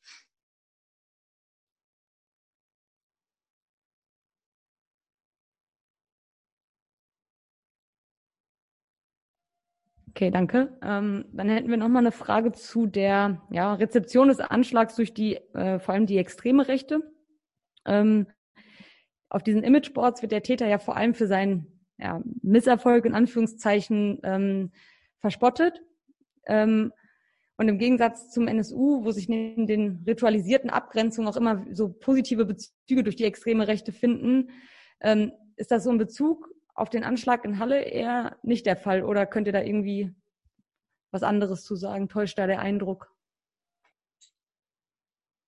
Okay, 10.10 10.30
danke. 10.30 10.78
Ähm, 10.82 11.26
dann 11.32 11.50
hätten 11.50 11.68
wir 11.68 11.76
noch 11.76 11.88
mal 11.88 11.98
eine 11.98 12.10
Frage 12.12 12.52
zu 12.52 12.86
der 12.86 13.42
ja, 13.50 13.74
Rezeption 13.74 14.28
des 14.28 14.40
Anschlags 14.40 14.96
durch 14.96 15.12
die, 15.12 15.36
äh, 15.52 15.78
vor 15.78 15.92
allem 15.92 16.06
die 16.06 16.16
extreme 16.16 16.68
Rechte. 16.68 17.02
Ähm, 17.84 18.26
auf 19.28 19.42
diesen 19.42 19.62
Imageboards 19.62 20.22
wird 20.22 20.32
der 20.32 20.42
Täter 20.42 20.66
ja 20.66 20.78
vor 20.78 20.96
allem 20.96 21.12
für 21.12 21.26
seinen 21.26 21.75
ja, 21.98 22.22
Misserfolg 22.42 23.04
in 23.04 23.14
Anführungszeichen 23.14 24.20
ähm, 24.22 24.72
verspottet. 25.20 25.82
Ähm, 26.46 26.92
und 27.58 27.68
im 27.68 27.78
Gegensatz 27.78 28.30
zum 28.30 28.48
NSU, 28.48 29.04
wo 29.04 29.10
sich 29.12 29.28
neben 29.28 29.66
den 29.66 30.04
ritualisierten 30.06 30.68
Abgrenzungen 30.68 31.28
auch 31.28 31.36
immer 31.36 31.64
so 31.72 31.88
positive 31.88 32.44
Bezüge 32.44 33.02
durch 33.02 33.16
die 33.16 33.24
extreme 33.24 33.66
Rechte 33.66 33.92
finden, 33.92 34.50
ähm, 35.00 35.32
ist 35.56 35.70
das 35.70 35.84
so 35.84 35.90
ein 35.90 35.98
Bezug 35.98 36.50
auf 36.74 36.90
den 36.90 37.02
Anschlag 37.02 37.44
in 37.44 37.58
Halle 37.58 37.82
eher 37.82 38.36
nicht 38.42 38.66
der 38.66 38.76
Fall? 38.76 39.02
Oder 39.02 39.24
könnt 39.24 39.46
ihr 39.46 39.54
da 39.54 39.62
irgendwie 39.62 40.14
was 41.10 41.22
anderes 41.22 41.64
zu 41.64 41.76
sagen? 41.76 42.10
Täuscht 42.10 42.38
da 42.38 42.46
der 42.46 42.60
Eindruck? 42.60 43.10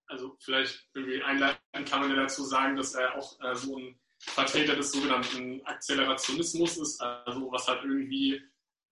Also 0.07 0.35
vielleicht 0.41 0.89
irgendwie 0.95 1.23
einleitend 1.23 1.87
kann 1.87 2.01
man 2.01 2.11
ja 2.11 2.17
dazu 2.17 2.43
sagen, 2.43 2.77
dass 2.77 2.95
er 2.95 3.15
auch 3.17 3.39
äh, 3.43 3.55
so 3.55 3.77
ein 3.77 4.01
Vertreter 4.21 4.75
des 4.75 4.93
sogenannten 4.93 5.65
Akzelerationismus 5.65 6.77
ist, 6.77 7.01
also 7.01 7.51
was 7.53 7.67
halt 7.69 7.85
irgendwie 7.85 8.43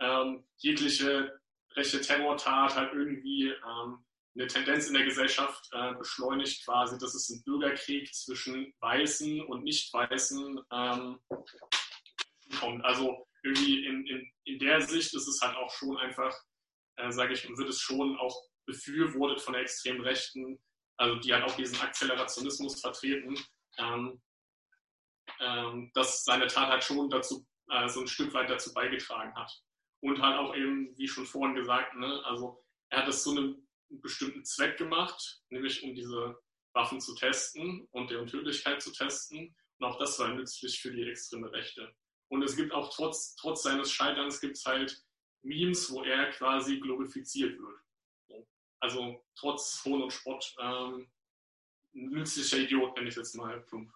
ähm, 0.01 0.45
jegliche 0.59 1.41
rechte 1.75 2.01
Terrortat 2.01 2.77
halt 2.77 2.93
irgendwie 2.93 3.49
ähm, 3.49 4.05
eine 4.35 4.47
Tendenz 4.47 4.87
in 4.87 4.95
der 4.95 5.05
Gesellschaft 5.05 5.69
äh, 5.73 5.95
beschleunigt 5.95 6.65
quasi, 6.65 6.99
dass 6.99 7.15
es 7.15 7.31
einen 7.31 7.43
Bürgerkrieg 7.45 8.13
zwischen 8.15 8.73
Weißen 8.81 9.41
und 9.43 9.65
Nicht-Weißen 9.65 10.61
ähm, 10.73 11.19
kommt. 12.61 12.85
Also 12.85 13.27
irgendwie 13.43 13.87
in, 13.87 14.07
in, 14.07 14.31
in 14.45 14.59
der 14.59 14.81
Sicht 14.81 15.15
ist 15.15 15.27
es 15.27 15.41
halt 15.41 15.57
auch 15.57 15.71
schon 15.71 15.97
einfach, 15.97 16.35
äh, 16.97 17.11
sage 17.11 17.33
ich, 17.33 17.49
wird 17.49 17.69
es 17.69 17.81
schon 17.81 18.17
auch 18.19 18.37
befürwortet 18.67 19.41
von 19.41 19.55
der 19.55 19.63
extremen 19.63 20.03
Rechten, 20.03 20.59
also 20.99 21.17
die 21.21 21.33
halt 21.33 21.45
auch 21.45 21.57
diesen 21.57 21.81
Akzelerationismus 21.81 22.81
vertreten, 22.81 23.39
ähm, 23.79 24.21
ähm, 25.41 25.91
dass 25.95 26.25
seine 26.25 26.47
Tat 26.47 26.69
halt 26.69 26.85
schon 26.85 27.09
dazu 27.11 27.47
äh, 27.71 27.89
so 27.89 28.01
ein 28.01 28.07
Stück 28.07 28.33
weit 28.35 28.51
dazu 28.51 28.73
beigetragen 28.73 29.35
hat. 29.35 29.53
Und 30.01 30.21
halt 30.21 30.39
auch 30.39 30.55
eben, 30.55 30.97
wie 30.97 31.09
schon 31.09 31.27
vorhin 31.27 31.55
gesagt, 31.55 31.95
ne, 31.95 32.23
also 32.25 32.63
er 32.91 33.01
hat 33.01 33.09
es 33.09 33.23
zu 33.23 33.31
einem 33.33 33.67
bestimmten 33.89 34.45
Zweck 34.45 34.77
gemacht, 34.77 35.41
nämlich 35.49 35.83
um 35.83 35.95
diese 35.95 36.39
Waffen 36.75 37.01
zu 37.01 37.15
testen 37.15 37.89
und 37.91 38.11
deren 38.11 38.27
Tödlichkeit 38.27 38.83
zu 38.83 38.93
testen. 38.93 39.55
Und 39.79 39.87
auch 39.87 39.99
das 39.99 40.19
war 40.19 40.29
nützlich 40.29 40.81
für 40.81 40.93
die 40.93 41.09
extreme 41.09 41.51
Rechte. 41.53 41.95
Und 42.29 42.43
es 42.43 42.57
gibt 42.57 42.73
auch 42.73 42.95
trotz, 42.95 43.37
trotz 43.37 43.63
seines 43.63 43.93
Scheiterns 43.93 44.41
gibt 44.41 44.57
es 44.57 44.65
halt 44.65 45.03
Memes, 45.43 45.91
wo 45.91 46.03
er 46.03 46.31
quasi 46.31 46.79
glorifiziert 46.81 47.59
wird. 47.59 48.45
also 48.81 49.25
trotz 49.37 49.83
Hohn 49.85 50.03
und 50.03 50.13
Spott, 50.13 50.55
ähm, 50.61 51.11
nützlicher 51.93 52.59
Idiot, 52.59 52.95
nenne 52.97 53.09
ich 53.09 53.17
jetzt 53.17 53.35
mal 53.35 53.61
plump. 53.63 53.91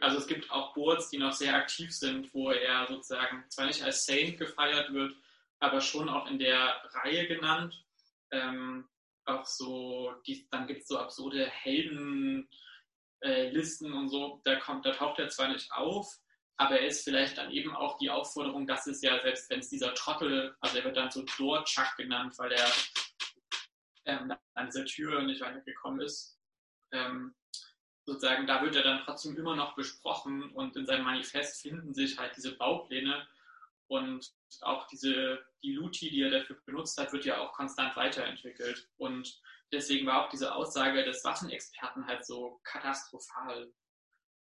Also 0.00 0.18
es 0.18 0.26
gibt 0.26 0.50
auch 0.50 0.74
Boards, 0.74 1.08
die 1.08 1.18
noch 1.18 1.32
sehr 1.32 1.54
aktiv 1.54 1.94
sind, 1.94 2.32
wo 2.34 2.50
er 2.50 2.86
sozusagen 2.88 3.44
zwar 3.48 3.66
nicht 3.66 3.82
als 3.82 4.04
Saint 4.04 4.38
gefeiert 4.38 4.92
wird, 4.92 5.14
aber 5.60 5.80
schon 5.80 6.10
auch 6.10 6.26
in 6.26 6.38
der 6.38 6.82
Reihe 6.92 7.26
genannt. 7.26 7.82
Ähm, 8.30 8.86
auch 9.24 9.46
so, 9.46 10.12
die, 10.26 10.46
dann 10.50 10.66
gibt 10.66 10.82
es 10.82 10.88
so 10.88 10.98
absurde 10.98 11.46
Heldenlisten 11.46 12.48
äh, 13.92 13.96
und 13.96 14.08
so, 14.08 14.40
da 14.44 14.56
kommt, 14.56 14.84
da 14.84 14.92
taucht 14.92 15.20
er 15.20 15.28
zwar 15.28 15.48
nicht 15.48 15.72
auf, 15.72 16.18
aber 16.56 16.80
er 16.80 16.88
ist 16.88 17.04
vielleicht 17.04 17.38
dann 17.38 17.50
eben 17.50 17.74
auch 17.74 17.96
die 17.98 18.10
Aufforderung, 18.10 18.66
dass 18.66 18.86
es 18.86 19.00
ja, 19.02 19.20
selbst 19.22 19.48
wenn 19.50 19.60
es 19.60 19.68
dieser 19.68 19.94
Trottel, 19.94 20.54
also 20.60 20.78
er 20.78 20.84
wird 20.84 20.96
dann 20.96 21.10
so 21.10 21.22
Door-Chuck 21.38 21.96
genannt, 21.96 22.34
weil 22.38 22.52
er 22.52 22.70
ähm, 24.04 24.34
an 24.54 24.66
dieser 24.66 24.84
Tür 24.84 25.22
nicht 25.22 25.40
weitergekommen 25.40 26.00
ist. 26.00 26.38
Ähm, 26.90 27.34
sozusagen, 28.04 28.46
da 28.46 28.62
wird 28.62 28.76
er 28.76 28.82
dann 28.82 29.02
trotzdem 29.04 29.36
immer 29.36 29.56
noch 29.56 29.74
besprochen 29.74 30.50
und 30.52 30.76
in 30.76 30.86
seinem 30.86 31.04
Manifest 31.04 31.62
finden 31.62 31.94
sich 31.94 32.18
halt 32.18 32.36
diese 32.36 32.56
Baupläne 32.56 33.26
und 33.92 34.32
auch 34.62 34.86
diese, 34.86 35.44
die 35.62 35.72
Luti, 35.72 36.10
die 36.10 36.22
er 36.22 36.30
dafür 36.30 36.56
benutzt 36.64 36.98
hat, 36.98 37.12
wird 37.12 37.24
ja 37.24 37.38
auch 37.38 37.52
konstant 37.52 37.94
weiterentwickelt. 37.94 38.88
Und 38.96 39.38
deswegen 39.70 40.06
war 40.06 40.24
auch 40.24 40.30
diese 40.30 40.54
Aussage 40.54 41.04
des 41.04 41.22
Waffenexperten 41.24 42.06
halt 42.06 42.24
so 42.24 42.60
katastrophal. 42.64 43.70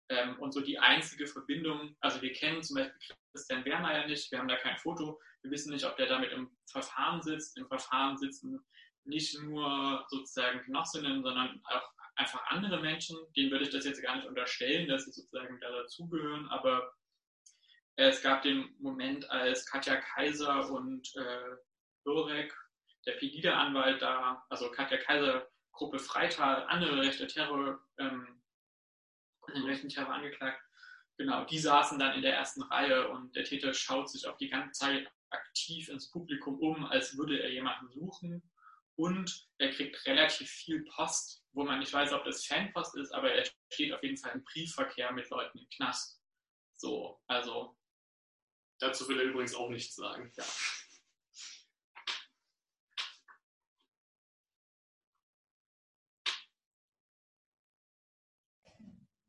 Ähm, 0.08 0.38
und 0.38 0.52
so 0.52 0.60
die 0.60 0.78
einzige 0.78 1.26
Verbindung, 1.26 1.96
also 2.00 2.22
wir 2.22 2.32
kennen 2.32 2.62
zum 2.62 2.76
Beispiel 2.76 3.16
Christian 3.32 3.64
Wehrmeier 3.64 4.06
nicht, 4.06 4.30
wir 4.30 4.38
haben 4.38 4.48
da 4.48 4.56
kein 4.56 4.76
Foto, 4.76 5.20
wir 5.42 5.50
wissen 5.50 5.72
nicht, 5.72 5.84
ob 5.84 5.96
der 5.96 6.06
damit 6.06 6.32
im 6.32 6.50
Verfahren 6.66 7.22
sitzt. 7.22 7.56
Im 7.56 7.66
Verfahren 7.66 8.18
sitzen 8.18 8.64
nicht 9.04 9.36
nur 9.40 10.04
sozusagen 10.08 10.62
Genossinnen, 10.62 11.22
sondern 11.22 11.60
auch 11.64 11.92
einfach 12.20 12.44
andere 12.48 12.80
Menschen, 12.80 13.16
denen 13.34 13.50
würde 13.50 13.64
ich 13.64 13.70
das 13.70 13.86
jetzt 13.86 14.02
gar 14.02 14.16
nicht 14.16 14.28
unterstellen, 14.28 14.88
dass 14.88 15.04
sie 15.04 15.12
sozusagen 15.12 15.58
da 15.60 15.70
dazugehören, 15.70 16.48
aber 16.48 16.92
es 17.96 18.22
gab 18.22 18.42
den 18.42 18.74
Moment, 18.78 19.28
als 19.30 19.66
Katja 19.66 19.96
Kaiser 19.96 20.70
und 20.70 21.10
äh, 21.16 21.56
Burek, 22.04 22.54
der 23.06 23.12
Pegida-Anwalt 23.12 24.00
da, 24.00 24.44
also 24.48 24.70
Katja 24.70 24.98
Kaiser, 24.98 25.48
Gruppe 25.72 25.98
Freital, 25.98 26.64
andere 26.68 27.00
rechte 27.00 27.26
Terror, 27.26 27.80
ähm, 27.98 28.42
den 29.54 29.64
rechten 29.64 29.88
Terror 29.88 30.14
angeklagt, 30.14 30.62
genau, 31.16 31.44
die 31.44 31.58
saßen 31.58 31.98
dann 31.98 32.14
in 32.14 32.22
der 32.22 32.34
ersten 32.34 32.62
Reihe 32.62 33.08
und 33.08 33.34
der 33.34 33.44
Täter 33.44 33.72
schaut 33.72 34.10
sich 34.10 34.26
auch 34.26 34.36
die 34.36 34.50
ganze 34.50 34.72
Zeit 34.72 35.10
aktiv 35.30 35.88
ins 35.88 36.10
Publikum 36.10 36.58
um, 36.60 36.84
als 36.86 37.16
würde 37.16 37.40
er 37.40 37.50
jemanden 37.50 37.88
suchen 37.90 38.49
und 39.00 39.48
er 39.56 39.70
kriegt 39.70 40.06
relativ 40.06 40.50
viel 40.50 40.84
Post, 40.84 41.42
wo 41.52 41.64
man 41.64 41.78
nicht 41.78 41.92
weiß, 41.92 42.12
ob 42.12 42.24
das 42.24 42.44
Fanpost 42.44 42.96
ist, 42.96 43.12
aber 43.12 43.32
er 43.32 43.46
steht 43.72 43.94
auf 43.94 44.02
jeden 44.02 44.18
Fall 44.18 44.32
im 44.34 44.44
Briefverkehr 44.44 45.10
mit 45.12 45.28
Leuten 45.30 45.58
im 45.58 45.66
Knast. 45.76 46.20
So, 46.76 47.18
also. 47.26 47.76
Dazu 48.78 49.08
will 49.08 49.18
er 49.20 49.26
übrigens 49.26 49.54
auch 49.54 49.70
nichts 49.70 49.94
sagen. 49.94 50.30
Ja. 50.36 50.44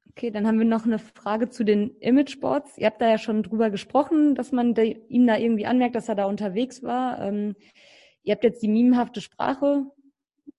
Okay, 0.09 0.31
dann 0.31 0.45
haben 0.45 0.59
wir 0.59 0.65
noch 0.65 0.85
eine 0.85 0.99
Frage 0.99 1.49
zu 1.49 1.63
den 1.63 1.97
Imageboards. 1.99 2.77
Ihr 2.77 2.87
habt 2.87 3.01
da 3.01 3.09
ja 3.09 3.17
schon 3.17 3.43
drüber 3.43 3.69
gesprochen, 3.69 4.35
dass 4.35 4.51
man 4.51 4.75
ihm 4.75 5.27
da 5.27 5.37
irgendwie 5.37 5.65
anmerkt, 5.65 5.95
dass 5.95 6.09
er 6.09 6.15
da 6.15 6.25
unterwegs 6.25 6.83
war. 6.83 7.19
Ähm, 7.21 7.55
Ihr 8.23 8.33
habt 8.33 8.43
jetzt 8.43 8.61
die 8.61 8.67
mimhafte 8.67 9.21
Sprache 9.21 9.85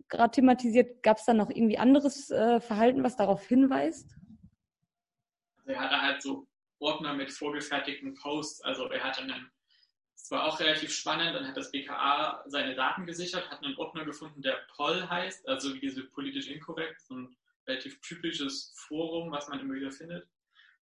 gerade 0.09 0.31
thematisiert. 0.31 1.03
Gab 1.03 1.19
es 1.19 1.25
da 1.25 1.35
noch 1.35 1.51
irgendwie 1.51 1.79
anderes 1.79 2.31
äh, 2.31 2.61
Verhalten, 2.61 3.03
was 3.03 3.17
darauf 3.17 3.47
hinweist? 3.47 4.15
Er 5.65 5.81
hatte 5.81 6.01
halt 6.01 6.23
so 6.23 6.47
Ordner 6.79 7.15
mit 7.15 7.33
vorgefertigten 7.33 8.15
Posts. 8.15 8.63
Also 8.63 8.89
er 8.91 9.03
hatte 9.03 9.23
einen, 9.23 9.51
es 10.15 10.31
war 10.31 10.45
auch 10.45 10.61
relativ 10.61 10.93
spannend, 10.93 11.35
dann 11.35 11.47
hat 11.47 11.57
das 11.57 11.71
BKA 11.71 12.45
seine 12.47 12.75
Daten 12.75 13.07
gesichert, 13.07 13.51
hat 13.51 13.65
einen 13.65 13.77
Ordner 13.77 14.05
gefunden, 14.05 14.43
der 14.43 14.59
Poll 14.77 15.09
heißt, 15.09 15.49
also 15.49 15.75
wie 15.75 15.81
diese 15.81 16.05
politisch 16.05 16.49
inkorrekt, 16.49 17.01
so 17.01 17.15
ein 17.15 17.37
relativ 17.67 18.01
typisches 18.01 18.73
Forum, 18.77 19.31
was 19.31 19.49
man 19.49 19.61
immer 19.61 19.75
wieder 19.75 19.93
findet. 19.93 20.29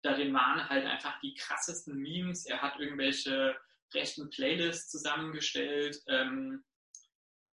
Darin 0.03 0.35
waren 0.35 0.69
halt 0.69 0.85
einfach 0.85 1.19
die 1.21 1.35
krassesten 1.35 1.97
Memes. 1.97 2.45
Er 2.45 2.61
hat 2.61 2.79
irgendwelche 2.79 3.57
rechten 3.95 4.31
Playlist 4.31 4.91
zusammengestellt. 4.91 6.01
Ähm, 6.09 6.65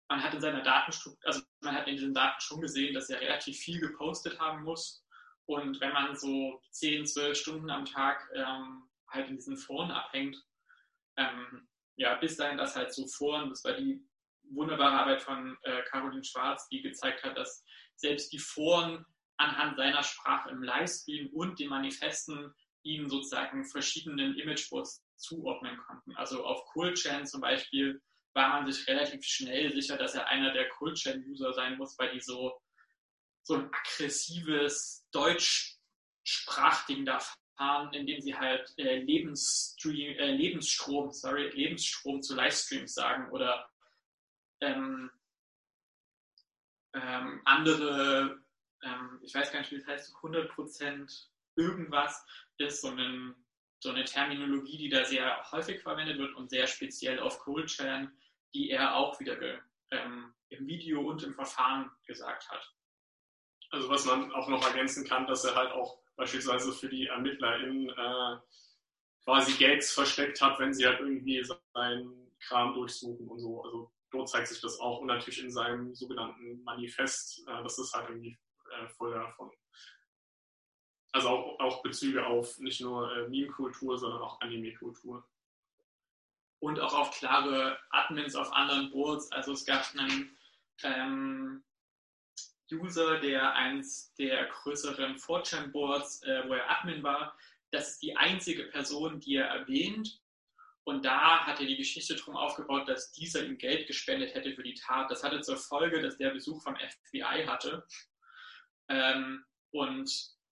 man 0.09 0.23
hat 0.23 0.35
in 0.35 0.41
seiner 0.41 0.63
Datenstruktur, 0.63 1.27
also 1.27 1.41
man 1.61 1.75
hat 1.75 1.87
in 1.87 1.97
diesen 1.97 2.15
Daten 2.15 2.41
schon 2.41 2.61
gesehen, 2.61 2.95
dass 2.95 3.11
er 3.11 3.21
relativ 3.21 3.59
viel 3.59 3.81
gepostet 3.81 4.39
haben 4.41 4.65
muss. 4.65 5.05
Und 5.47 5.81
wenn 5.81 5.93
man 5.93 6.17
so 6.17 6.61
10, 6.73 7.07
12 7.07 7.39
Stunden 7.39 7.71
am 7.71 7.85
Tag 7.85 8.29
ähm, 8.35 8.89
halt 9.09 9.29
in 9.29 9.37
diesen 9.37 9.57
Foren 9.57 9.91
abhängt, 9.91 10.37
ähm, 11.17 11.69
ja, 11.97 12.15
bis 12.17 12.37
dahin 12.37 12.59
das 12.59 12.77
halt 12.77 12.95
so 12.95 13.07
Foren, 13.07 13.51
das 13.51 13.65
war 13.65 13.75
die 13.75 14.03
wunderbare 14.51 15.01
Arbeit 15.01 15.23
von 15.23 15.57
äh, 15.63 15.83
Caroline 15.91 16.25
Schwarz, 16.25 16.69
die 16.69 16.83
gezeigt 16.83 17.23
hat, 17.23 17.37
dass 17.37 17.65
selbst 17.97 18.33
die 18.33 18.39
Foren 18.39 19.05
anhand 19.37 19.77
seiner 19.77 20.03
Sprache 20.03 20.51
im 20.51 20.63
Livestream 20.63 21.29
und 21.33 21.59
den 21.59 21.69
Manifesten 21.69 22.53
ihm 22.83 23.09
sozusagen 23.09 23.65
verschiedenen 23.65 24.37
Imageboards 24.37 25.05
zuordnen 25.21 25.77
konnten. 25.79 26.17
Also 26.17 26.45
auf 26.45 26.65
CoolChain 26.67 27.27
zum 27.27 27.41
Beispiel 27.41 28.01
war 28.35 28.49
man 28.49 28.71
sich 28.71 28.87
relativ 28.87 29.25
schnell 29.25 29.73
sicher, 29.73 29.97
dass 29.97 30.15
er 30.15 30.29
einer 30.29 30.53
der 30.53 30.69
CoolChain-User 30.69 31.53
sein 31.53 31.77
muss, 31.77 31.99
weil 31.99 32.13
die 32.13 32.21
so, 32.21 32.61
so 33.43 33.55
ein 33.55 33.73
aggressives 33.73 35.07
Deutschsprachding 35.13 37.05
da 37.05 37.19
fahren, 37.57 37.93
indem 37.93 38.21
sie 38.21 38.37
halt 38.37 38.73
äh, 38.79 39.01
Lebensstream, 39.01 40.17
äh, 40.19 40.33
Lebensstrom, 40.33 41.13
sorry, 41.13 41.49
Lebensstrom 41.51 42.23
zu 42.23 42.35
Livestreams 42.35 42.95
sagen 42.95 43.31
oder 43.31 43.69
ähm, 44.61 45.11
ähm, 46.95 47.43
andere, 47.45 48.43
ähm, 48.83 49.21
ich 49.23 49.35
weiß 49.35 49.53
gar 49.53 49.61
nicht, 49.61 49.71
wie 49.73 49.79
das 49.79 49.87
heißt, 49.87 50.15
100% 50.17 51.29
irgendwas 51.57 52.25
ist 52.59 52.81
so 52.81 52.89
ein 52.89 53.35
so 53.81 53.91
eine 53.91 54.05
Terminologie, 54.05 54.77
die 54.77 54.89
da 54.91 55.05
sehr 55.05 55.43
häufig 55.51 55.81
verwendet 55.81 56.19
wird 56.19 56.35
und 56.37 56.51
sehr 56.51 56.67
speziell 56.67 57.19
auf 57.19 57.39
Cold 57.41 57.75
die 58.53 58.71
er 58.71 58.97
auch 58.97 59.19
wieder 59.21 59.39
ähm, 59.91 60.35
im 60.51 60.67
Video 60.67 61.01
und 61.01 61.23
im 61.23 61.35
Verfahren 61.35 61.91
gesagt 62.05 62.49
hat. 62.51 62.75
Also 63.71 63.89
was 63.89 64.05
man 64.05 64.33
auch 64.33 64.49
noch 64.49 64.67
ergänzen 64.67 65.07
kann, 65.07 65.27
dass 65.27 65.45
er 65.45 65.55
halt 65.55 65.71
auch 65.73 65.99
beispielsweise 66.17 66.73
für 66.73 66.89
die 66.89 67.07
ErmittlerInnen 67.07 67.89
äh, 67.89 68.37
quasi 69.25 69.53
Gags 69.53 69.93
versteckt 69.93 70.41
hat, 70.41 70.59
wenn 70.59 70.75
sie 70.75 70.87
halt 70.87 71.01
irgendwie 71.01 71.43
seinen 71.73 72.33
Kram 72.41 72.75
durchsuchen 72.75 73.29
und 73.29 73.39
so. 73.39 73.63
Also 73.63 73.93
dort 74.11 74.29
zeigt 74.29 74.49
sich 74.49 74.61
das 74.61 74.79
auch 74.81 75.01
und 75.01 75.07
natürlich 75.07 75.43
in 75.43 75.53
seinem 75.53 75.95
sogenannten 75.95 76.63
Manifest, 76.65 77.47
äh, 77.49 77.63
das 77.63 77.79
ist 77.79 77.95
halt 77.95 78.11
irgendwie 78.11 78.37
äh, 78.73 78.89
voll 78.89 79.15
davon 79.15 79.51
also 81.13 81.29
auch, 81.29 81.61
auch 81.61 81.83
Bezüge 81.83 82.27
auf 82.27 82.59
nicht 82.59 82.81
nur 82.81 83.15
äh, 83.17 83.29
Meme-Kultur, 83.29 83.99
sondern 83.99 84.23
auch 84.23 84.41
Anime-Kultur. 84.41 85.27
Und 86.61 86.79
auch 86.79 86.95
auf 86.95 87.11
klare 87.13 87.79
Admins 87.91 88.37
auf 88.37 88.53
anderen 88.53 88.91
Boards. 88.91 89.33
Also 89.33 89.53
es 89.53 89.65
gab 89.65 89.85
einen 89.97 90.37
ähm, 90.83 91.65
User, 92.71 93.19
der 93.19 93.55
eins 93.55 94.15
der 94.15 94.47
größeren 94.47 95.17
4chan-Boards, 95.17 96.23
äh, 96.23 96.49
wo 96.49 96.55
er 96.55 96.71
Admin 96.71 97.03
war, 97.03 97.37
das 97.71 97.93
ist 97.93 98.03
die 98.03 98.17
einzige 98.17 98.65
Person, 98.65 99.21
die 99.21 99.37
er 99.37 99.47
erwähnt. 99.47 100.21
Und 100.85 101.05
da 101.05 101.47
hat 101.47 101.61
er 101.61 101.67
die 101.67 101.77
Geschichte 101.77 102.17
drum 102.17 102.37
aufgebaut, 102.37 102.89
dass 102.89 103.13
dieser 103.13 103.45
ihm 103.45 103.59
Geld 103.59 103.87
gespendet 103.87 104.35
hätte 104.35 104.55
für 104.55 104.63
die 104.63 104.75
Tat. 104.75 105.11
Das 105.11 105.23
hatte 105.23 105.41
zur 105.41 105.57
Folge, 105.57 106.03
dass 106.03 106.17
der 106.17 106.31
Besuch 106.31 106.63
vom 106.63 106.77
FBI 106.77 107.47
hatte. 107.47 107.87
Ähm, 108.89 109.45
und 109.71 110.11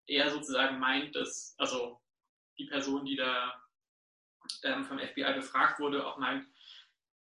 er 0.09 0.31
sozusagen 0.31 0.79
meint, 0.79 1.15
dass, 1.15 1.55
also 1.59 2.01
die 2.59 2.67
Person, 2.67 3.05
die 3.05 3.17
da 3.17 3.63
ähm, 4.65 4.85
vom 4.85 4.99
FBI 4.99 5.35
befragt 5.35 5.79
wurde, 5.79 6.05
auch 6.07 6.19
meint, 6.19 6.47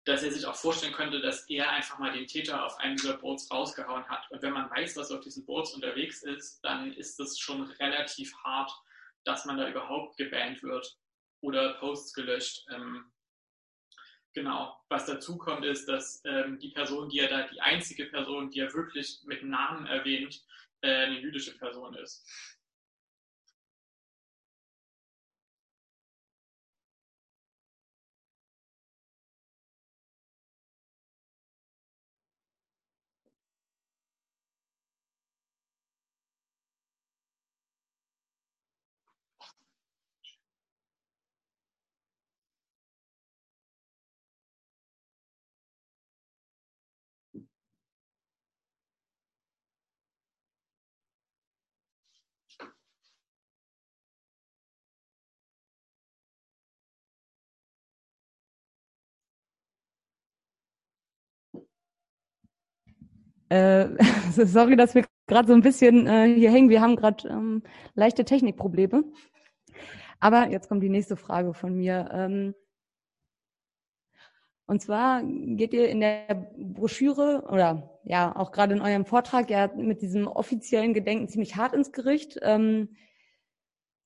dass 0.05 0.23
er 0.23 0.31
sich 0.31 0.45
auch 0.45 0.55
vorstellen 0.55 0.93
könnte, 0.93 1.19
dass 1.19 1.47
er 1.49 1.69
einfach 1.69 1.99
mal 1.99 2.11
den 2.11 2.25
Täter 2.25 2.65
auf 2.65 2.77
einem 2.79 2.95
dieser 2.95 3.17
Boards 3.17 3.51
rausgehauen 3.51 4.07
hat. 4.07 4.29
Und 4.31 4.41
wenn 4.41 4.53
man 4.53 4.69
weiß, 4.71 4.97
was 4.97 5.11
auf 5.11 5.19
diesen 5.19 5.45
Boards 5.45 5.73
unterwegs 5.73 6.23
ist, 6.23 6.61
dann 6.63 6.93
ist 6.93 7.19
das 7.19 7.37
schon 7.37 7.61
relativ 7.61 8.33
hart, 8.43 8.71
dass 9.23 9.45
man 9.45 9.57
da 9.57 9.69
überhaupt 9.69 10.17
gebannt 10.17 10.63
wird 10.63 10.97
oder 11.41 11.75
Posts 11.75 12.13
gelöscht. 12.13 12.65
Ähm, 12.71 13.11
genau. 14.33 14.79
Was 14.89 15.05
dazu 15.05 15.37
kommt, 15.37 15.65
ist, 15.65 15.87
dass 15.87 16.21
ähm, 16.25 16.57
die 16.59 16.71
Person, 16.71 17.09
die 17.09 17.19
er 17.19 17.29
da, 17.29 17.47
die 17.47 17.61
einzige 17.61 18.05
Person, 18.05 18.49
die 18.49 18.61
er 18.61 18.73
wirklich 18.73 19.19
mit 19.25 19.43
Namen 19.43 19.85
erwähnt, 19.85 20.43
äh, 20.81 21.05
eine 21.05 21.19
jüdische 21.19 21.57
Person 21.57 21.93
ist. 21.95 22.25
Äh, 63.49 63.87
sorry, 64.45 64.75
dass 64.75 64.95
wir 64.95 65.05
gerade 65.27 65.47
so 65.47 65.53
ein 65.53 65.61
bisschen 65.61 66.07
äh, 66.07 66.33
hier 66.33 66.51
hängen. 66.51 66.69
Wir 66.69 66.81
haben 66.81 66.95
gerade 66.95 67.27
ähm, 67.27 67.63
leichte 67.95 68.25
Technikprobleme. 68.25 69.03
Aber 70.19 70.49
jetzt 70.49 70.67
kommt 70.67 70.83
die 70.83 70.89
nächste 70.89 71.15
Frage 71.15 71.53
von 71.53 71.75
mir. 71.75 72.09
Ähm, 72.11 72.55
und 74.65 74.81
zwar 74.81 75.23
geht 75.23 75.73
ihr 75.73 75.89
in 75.89 75.99
der 75.99 76.47
Broschüre 76.55 77.45
oder 77.49 77.99
ja 78.03 78.35
auch 78.35 78.51
gerade 78.51 78.75
in 78.75 78.81
eurem 78.81 79.05
Vortrag 79.05 79.49
ja 79.49 79.67
mit 79.75 80.01
diesem 80.01 80.27
offiziellen 80.27 80.93
Gedenken 80.93 81.27
ziemlich 81.27 81.55
hart 81.55 81.73
ins 81.73 81.91
Gericht. 81.91 82.39
Ähm, 82.43 82.95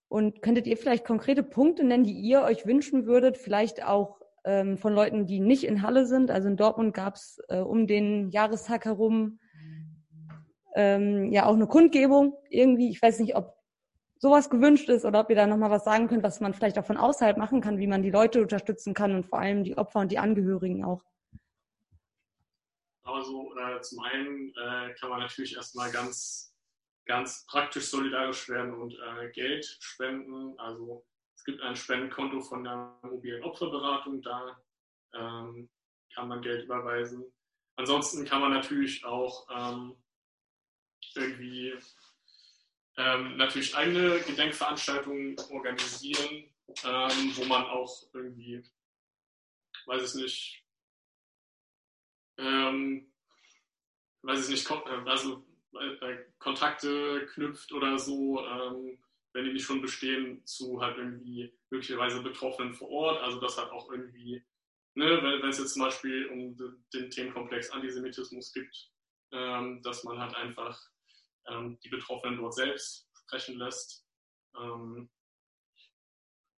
und 0.07 0.43
könntet 0.43 0.67
ihr 0.67 0.77
vielleicht 0.77 1.05
konkrete 1.05 1.41
Punkte 1.41 1.83
nennen, 1.83 2.03
die 2.03 2.13
ihr 2.13 2.43
euch 2.43 2.67
wünschen 2.67 3.07
würdet, 3.07 3.35
vielleicht 3.35 3.83
auch 3.83 4.22
ähm, 4.45 4.77
von 4.77 4.93
Leuten, 4.93 5.25
die 5.25 5.39
nicht 5.39 5.63
in 5.63 5.81
Halle 5.81 6.05
sind? 6.05 6.31
Also 6.31 6.47
in 6.47 6.57
Dortmund 6.57 6.93
gab 6.93 7.15
es 7.15 7.39
äh, 7.49 7.59
um 7.59 7.87
den 7.87 8.29
Jahrestag 8.29 8.85
herum 8.85 9.39
ähm, 10.75 11.31
ja 11.31 11.45
auch 11.45 11.53
eine 11.53 11.67
Kundgebung 11.67 12.37
irgendwie. 12.49 12.89
Ich 12.89 13.01
weiß 13.01 13.19
nicht, 13.19 13.35
ob 13.35 13.55
sowas 14.17 14.49
gewünscht 14.49 14.89
ist 14.89 15.05
oder 15.05 15.19
ob 15.19 15.29
ihr 15.29 15.35
da 15.35 15.47
nochmal 15.47 15.69
was 15.69 15.83
sagen 15.83 16.07
könnt, 16.07 16.23
was 16.23 16.39
man 16.39 16.53
vielleicht 16.53 16.79
auch 16.79 16.85
von 16.85 16.97
außerhalb 16.97 17.37
machen 17.37 17.61
kann, 17.61 17.77
wie 17.77 17.87
man 17.87 18.01
die 18.01 18.11
Leute 18.11 18.41
unterstützen 18.41 18.93
kann 18.93 19.15
und 19.15 19.25
vor 19.25 19.39
allem 19.39 19.63
die 19.63 19.77
Opfer 19.77 19.99
und 19.99 20.11
die 20.11 20.17
Angehörigen 20.17 20.83
auch. 20.85 21.03
Also 23.03 23.53
äh, 23.57 23.81
zum 23.81 23.99
einen 23.99 24.53
äh, 24.55 24.93
kann 24.93 25.09
man 25.09 25.19
natürlich 25.19 25.55
erstmal 25.55 25.91
ganz, 25.91 26.55
ganz 27.05 27.45
praktisch 27.47 27.89
solidarisch 27.89 28.47
werden 28.47 28.73
und 28.73 28.93
äh, 28.93 29.29
Geld 29.31 29.65
spenden. 29.81 30.57
Also 30.57 31.05
es 31.43 31.45
gibt 31.45 31.61
ein 31.61 31.75
Spendenkonto 31.75 32.39
von 32.39 32.63
der 32.63 32.97
mobilen 33.01 33.43
Opferberatung, 33.43 34.21
da 34.21 34.57
ähm, 35.13 35.69
kann 36.15 36.29
man 36.29 36.41
Geld 36.41 36.63
überweisen. 36.63 37.25
Ansonsten 37.75 38.23
kann 38.23 38.39
man 38.39 38.53
natürlich 38.53 39.03
auch 39.03 39.45
ähm, 39.53 40.01
irgendwie 41.15 41.77
ähm, 42.95 43.35
natürlich 43.35 43.75
eigene 43.75 44.21
Gedenkveranstaltungen 44.21 45.35
organisieren, 45.49 46.49
ähm, 46.85 47.35
wo 47.35 47.43
man 47.43 47.65
auch 47.65 47.91
irgendwie, 48.13 48.63
weiß 49.85 50.15
ich 50.15 50.23
nicht, 50.23 50.65
ähm, 52.37 53.13
weiß 54.21 54.45
ich 54.45 54.49
nicht, 54.49 54.71
äh, 54.71 55.09
also 55.09 55.45
äh, 55.73 56.19
Kontakte 56.39 57.27
knüpft 57.33 57.73
oder 57.73 57.99
so, 57.99 58.39
ähm, 58.47 59.02
wenn 59.33 59.45
die 59.45 59.53
nicht 59.53 59.65
schon 59.65 59.81
bestehen, 59.81 60.45
zu 60.45 60.81
halt 60.81 60.97
irgendwie 60.97 61.53
möglicherweise 61.69 62.21
Betroffenen 62.21 62.73
vor 62.73 62.89
Ort. 62.89 63.21
Also 63.21 63.39
das 63.39 63.57
hat 63.57 63.71
auch 63.71 63.91
irgendwie, 63.91 64.43
ne, 64.95 65.21
wenn 65.41 65.49
es 65.49 65.59
jetzt 65.59 65.73
zum 65.73 65.83
Beispiel 65.83 66.27
um 66.27 66.55
den 66.93 67.09
Themenkomplex 67.09 67.71
Antisemitismus 67.71 68.53
gibt, 68.53 68.91
ähm, 69.31 69.81
dass 69.83 70.03
man 70.03 70.19
halt 70.19 70.35
einfach 70.35 70.79
ähm, 71.47 71.79
die 71.83 71.89
Betroffenen 71.89 72.37
dort 72.37 72.53
selbst 72.53 73.09
sprechen 73.13 73.57
lässt. 73.57 74.05
Ähm, 74.55 75.09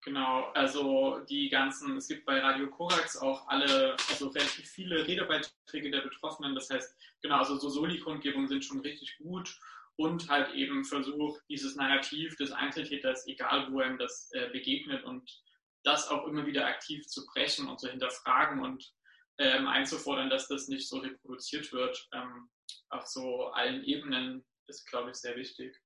Genau, 0.05 0.51
also 0.53 1.21
die 1.27 1.49
ganzen, 1.49 1.97
es 1.97 2.07
gibt 2.07 2.27
bei 2.27 2.39
Radio 2.39 2.69
Korax 2.69 3.17
auch 3.17 3.47
alle, 3.47 3.97
also 4.07 4.27
relativ 4.27 4.69
viele 4.69 5.07
Redebeiträge 5.07 5.89
der 5.89 6.01
Betroffenen. 6.01 6.53
Das 6.53 6.69
heißt, 6.69 6.95
genau, 7.23 7.39
also 7.39 7.57
so 7.57 7.69
Soli-Kundgebungen 7.69 8.47
sind 8.47 8.63
schon 8.63 8.81
richtig 8.81 9.17
gut 9.17 9.59
und 9.97 10.29
halt 10.29 10.53
eben 10.53 10.83
versucht, 10.83 11.41
dieses 11.49 11.75
Narrativ 11.75 12.35
des 12.35 12.51
Einzeltäters, 12.51 13.25
egal 13.27 13.71
wo 13.71 13.81
ihm 13.81 13.97
das 13.97 14.29
äh, 14.33 14.49
begegnet 14.49 15.03
und 15.03 15.41
das 15.83 16.09
auch 16.09 16.27
immer 16.27 16.45
wieder 16.45 16.65
aktiv 16.65 17.07
zu 17.07 17.25
brechen 17.25 17.67
und 17.67 17.79
zu 17.79 17.89
hinterfragen 17.89 18.61
und 18.61 18.91
ähm, 19.37 19.67
einzufordern, 19.67 20.29
dass 20.29 20.47
das 20.47 20.67
nicht 20.67 20.87
so 20.87 20.97
reproduziert 20.97 21.71
wird, 21.71 22.07
ähm, 22.13 22.49
auf 22.89 23.05
so 23.05 23.47
allen 23.47 23.83
Ebenen 23.83 24.45
ist, 24.67 24.85
glaube 24.89 25.11
ich, 25.11 25.17
sehr 25.17 25.35
wichtig. 25.35 25.79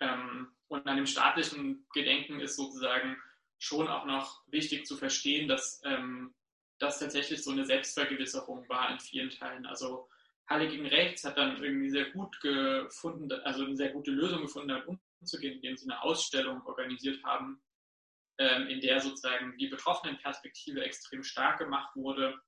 Ähm, 0.00 0.54
und 0.68 0.86
an 0.86 0.96
dem 0.96 1.06
staatlichen 1.06 1.86
Gedenken 1.92 2.40
ist 2.40 2.56
sozusagen 2.56 3.16
schon 3.58 3.88
auch 3.88 4.04
noch 4.04 4.42
wichtig 4.46 4.86
zu 4.86 4.96
verstehen, 4.96 5.48
dass 5.48 5.80
ähm, 5.84 6.34
das 6.78 7.00
tatsächlich 7.00 7.42
so 7.42 7.50
eine 7.50 7.64
Selbstvergewisserung 7.64 8.68
war 8.68 8.90
in 8.90 9.00
vielen 9.00 9.30
Teilen. 9.30 9.66
Also 9.66 10.08
Halle 10.48 10.68
gegen 10.68 10.86
Rechts 10.86 11.24
hat 11.24 11.36
dann 11.36 11.62
irgendwie 11.62 11.90
sehr 11.90 12.10
gut 12.10 12.40
gefunden, 12.40 13.30
also 13.44 13.64
eine 13.64 13.76
sehr 13.76 13.90
gute 13.90 14.10
Lösung 14.10 14.42
gefunden, 14.42 14.68
damit 14.68 14.88
umzugehen, 15.20 15.56
indem 15.56 15.76
sie 15.76 15.90
eine 15.90 16.02
Ausstellung 16.02 16.64
organisiert 16.64 17.22
haben, 17.24 17.62
ähm, 18.38 18.66
in 18.68 18.80
der 18.80 19.00
sozusagen 19.00 19.56
die 19.58 19.66
betroffenen 19.66 20.18
Perspektive 20.18 20.82
extrem 20.82 21.22
stark 21.22 21.58
gemacht 21.58 21.94
wurde 21.96 22.40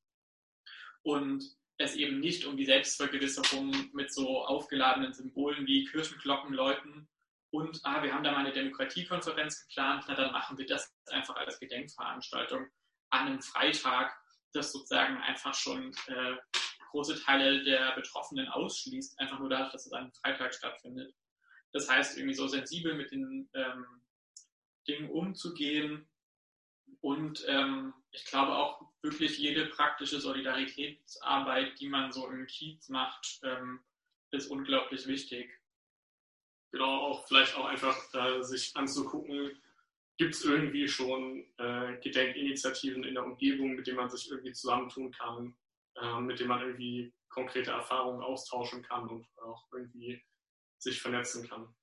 und 1.03 1.45
es 1.79 1.95
eben 1.97 2.21
nicht 2.21 2.45
um 2.45 2.57
die 2.57 2.67
Selbstvergewisserung 2.67 3.91
mit 3.93 4.13
so 4.13 4.45
aufgeladenen 4.45 5.13
Symbolen 5.13 5.67
wie 5.67 5.85
Kirchenglocken 5.85 6.55
läuten 6.55 7.09
und 7.53 7.81
ah, 7.85 8.03
wir 8.03 8.15
haben 8.15 8.23
da 8.23 8.33
mal 8.33 8.41
eine 8.41 8.53
Demokratiekonferenz 8.53 9.67
geplant, 9.67 10.05
na 10.07 10.15
dann 10.15 10.33
machen 10.33 10.57
wir 10.57 10.67
das 10.67 10.95
einfach 11.11 11.37
als 11.37 11.59
Gedenkveranstaltung 11.59 12.67
an 13.11 13.27
einem 13.27 13.43
Freitag, 13.43 14.17
das 14.53 14.73
sozusagen 14.73 15.17
einfach 15.19 15.55
schon 15.55 15.93
äh, 16.07 16.37
große 16.91 17.23
Teile 17.23 17.63
der 17.65 17.95
Betroffenen 17.95 18.49
ausschließt, 18.49 19.19
einfach 19.19 19.39
nur 19.39 19.49
dadurch, 19.49 19.73
dass 19.73 19.87
es 19.87 19.93
an 19.93 20.05
einem 20.05 20.13
Freitag 20.13 20.55
stattfindet. 20.55 21.15
Das 21.73 21.89
heißt, 21.89 22.19
irgendwie 22.19 22.35
so 22.35 22.47
sensibel 22.49 22.95
mit 22.95 23.11
den 23.13 23.49
ähm, 23.55 23.87
Dingen 24.87 25.11
umzugehen 25.11 26.09
und 27.01 27.45
ähm, 27.49 27.95
ich 28.11 28.25
glaube 28.25 28.57
auch 28.57 28.83
wirklich 29.03 29.39
jede 29.39 29.67
praktische 29.67 30.21
Solidaritätsarbeit, 30.21 31.79
die 31.81 31.89
man 31.89 32.13
so 32.13 32.29
im 32.29 32.47
Kiez 32.47 32.89
macht, 32.89 33.41
ähm, 33.45 33.81
ist 34.33 34.49
unglaublich 34.49 35.07
wichtig. 35.07 35.51
Genau, 36.73 37.01
auch 37.01 37.27
vielleicht 37.27 37.57
auch 37.57 37.65
einfach 37.65 37.97
äh, 38.15 38.43
sich 38.43 38.77
anzugucken, 38.77 39.61
gibt 40.19 40.35
es 40.35 40.45
irgendwie 40.45 40.87
schon 40.87 41.47
äh, 41.57 41.97
Gedenkinitiativen 42.01 43.05
in 43.05 43.15
der 43.15 43.25
Umgebung, 43.25 43.75
mit 43.75 43.87
denen 43.87 43.97
man 43.97 44.11
sich 44.11 44.31
irgendwie 44.31 44.53
zusammentun 44.53 45.11
kann, 45.13 45.57
äh, 45.97 46.21
mit 46.21 46.39
denen 46.39 46.49
man 46.49 46.61
irgendwie 46.61 47.13
konkrete 47.29 47.71
Erfahrungen 47.71 48.23
austauschen 48.23 48.83
kann 48.83 49.09
und 49.09 49.27
auch 49.39 49.67
irgendwie 49.73 50.23
sich 50.79 51.01
vernetzen 51.01 51.49
kann. 51.49 51.75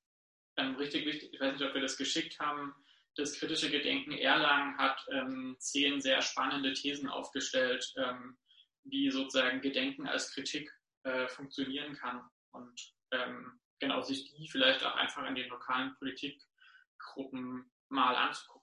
Ähm, 0.57 0.75
richtig 0.75 1.05
wichtig, 1.05 1.33
ich 1.33 1.39
weiß 1.39 1.53
nicht, 1.53 1.63
ob 1.63 1.73
wir 1.73 1.81
das 1.81 1.97
geschickt 1.97 2.39
haben, 2.39 2.73
das 3.15 3.39
kritische 3.39 3.71
Gedenken 3.71 4.11
Erlangen 4.11 4.77
hat 4.77 5.03
ähm, 5.11 5.55
zehn 5.59 6.01
sehr 6.01 6.21
spannende 6.21 6.73
Thesen 6.73 7.09
aufgestellt, 7.09 7.91
ähm, 7.97 8.37
wie 8.83 9.09
sozusagen 9.09 9.61
Gedenken 9.61 10.07
als 10.07 10.31
Kritik 10.33 10.71
äh, 11.03 11.27
funktionieren 11.27 11.95
kann 11.95 12.21
und 12.51 12.93
ähm, 13.11 13.59
genau 13.79 14.01
sich 14.01 14.25
die 14.25 14.47
vielleicht 14.49 14.83
auch 14.83 14.95
einfach 14.95 15.23
an 15.23 15.35
den 15.35 15.49
lokalen 15.49 15.95
Politikgruppen 15.97 17.71
mal 17.89 18.15
anzugucken. 18.15 18.56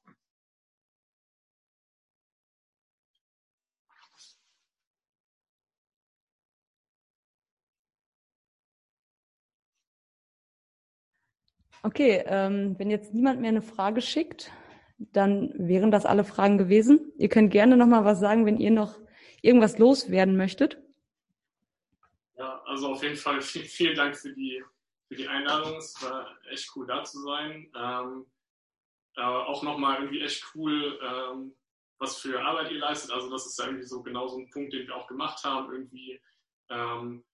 Okay, 11.84 12.24
ähm, 12.26 12.78
wenn 12.78 12.88
jetzt 12.88 13.12
niemand 13.12 13.42
mehr 13.42 13.50
eine 13.50 13.60
Frage 13.60 14.00
schickt, 14.00 14.50
dann 14.96 15.52
wären 15.54 15.90
das 15.90 16.06
alle 16.06 16.24
Fragen 16.24 16.56
gewesen. 16.56 17.12
Ihr 17.18 17.28
könnt 17.28 17.50
gerne 17.50 17.76
noch 17.76 17.86
mal 17.86 18.06
was 18.06 18.20
sagen, 18.20 18.46
wenn 18.46 18.56
ihr 18.56 18.70
noch 18.70 18.98
irgendwas 19.42 19.76
loswerden 19.76 20.34
möchtet. 20.34 20.78
Ja, 22.38 22.62
also 22.64 22.88
auf 22.88 23.02
jeden 23.02 23.16
Fall 23.16 23.38
viel, 23.42 23.64
vielen 23.64 23.96
Dank 23.96 24.16
für 24.16 24.32
die, 24.32 24.64
für 25.08 25.14
die 25.14 25.28
Einladung. 25.28 25.76
Es 25.76 26.02
war 26.02 26.26
echt 26.50 26.72
cool, 26.74 26.86
da 26.86 27.04
zu 27.04 27.20
sein. 27.20 27.70
Ähm, 27.76 28.24
äh, 29.16 29.20
auch 29.20 29.62
nochmal 29.62 29.98
irgendwie 30.00 30.22
echt 30.22 30.42
cool, 30.54 30.98
ähm, 31.02 31.54
was 31.98 32.16
für 32.16 32.40
Arbeit 32.40 32.72
ihr 32.72 32.78
leistet. 32.78 33.10
Also 33.10 33.28
das 33.30 33.44
ist 33.44 33.58
ja 33.58 33.66
irgendwie 33.66 33.84
so 33.84 34.02
genau 34.02 34.26
so 34.26 34.38
ein 34.38 34.48
Punkt, 34.48 34.72
den 34.72 34.86
wir 34.86 34.96
auch 34.96 35.06
gemacht 35.06 35.44
haben, 35.44 35.70
irgendwie, 35.70 36.18
ähm, 36.70 37.26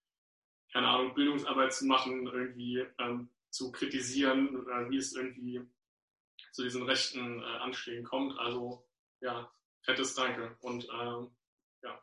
keine 0.72 0.88
Ahnung, 0.88 1.14
Bildungsarbeit 1.14 1.72
zu 1.72 1.86
machen, 1.86 2.26
irgendwie 2.26 2.84
ähm, 2.98 3.30
zu 3.50 3.72
kritisieren, 3.72 4.48
äh, 4.48 4.90
wie 4.90 4.96
es 4.96 5.14
irgendwie 5.14 5.60
zu 6.52 6.62
diesen 6.62 6.82
rechten 6.82 7.40
äh, 7.40 7.44
Anschlägen 7.44 8.04
kommt. 8.04 8.38
Also 8.38 8.86
ja, 9.20 9.52
fettes 9.82 10.14
Danke 10.14 10.56
und 10.60 10.88
ähm, 10.92 11.30
ja, 11.82 12.02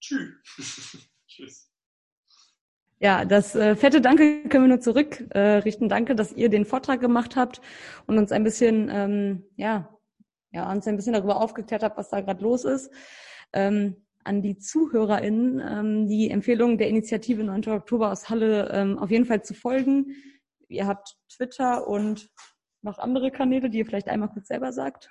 tschüss. 0.00 0.96
Tschüss. 1.28 1.70
Ja, 3.00 3.24
das 3.24 3.54
äh, 3.54 3.76
fette 3.76 4.00
Danke 4.00 4.48
können 4.48 4.64
wir 4.64 4.68
nur 4.68 4.80
zurück 4.80 5.24
äh, 5.30 5.58
richten. 5.58 5.88
Danke, 5.88 6.16
dass 6.16 6.32
ihr 6.32 6.48
den 6.48 6.64
Vortrag 6.64 7.00
gemacht 7.00 7.36
habt 7.36 7.60
und 8.06 8.18
uns 8.18 8.32
ein 8.32 8.42
bisschen, 8.42 8.88
ähm, 8.90 9.44
ja, 9.56 9.96
ja, 10.50 10.70
uns 10.72 10.86
ein 10.86 10.96
bisschen 10.96 11.12
darüber 11.12 11.40
aufgeklärt 11.40 11.82
habt, 11.82 11.96
was 11.96 12.08
da 12.08 12.20
gerade 12.20 12.42
los 12.42 12.64
ist. 12.64 12.90
Ähm, 13.52 13.96
an 14.24 14.42
die 14.42 14.58
ZuhörerInnen 14.58 15.60
ähm, 15.60 16.08
die 16.08 16.30
Empfehlung 16.30 16.76
der 16.76 16.88
Initiative 16.88 17.44
9. 17.44 17.68
Oktober 17.68 18.10
aus 18.10 18.28
Halle 18.28 18.68
ähm, 18.72 18.98
auf 18.98 19.10
jeden 19.10 19.26
Fall 19.26 19.42
zu 19.42 19.54
folgen. 19.54 20.16
Ihr 20.68 20.86
habt 20.86 21.16
Twitter 21.30 21.86
und 21.86 22.30
noch 22.82 22.98
andere 22.98 23.30
Kanäle, 23.30 23.70
die 23.70 23.78
ihr 23.78 23.86
vielleicht 23.86 24.08
einmal 24.08 24.28
kurz 24.28 24.48
selber 24.48 24.72
sagt. 24.72 25.10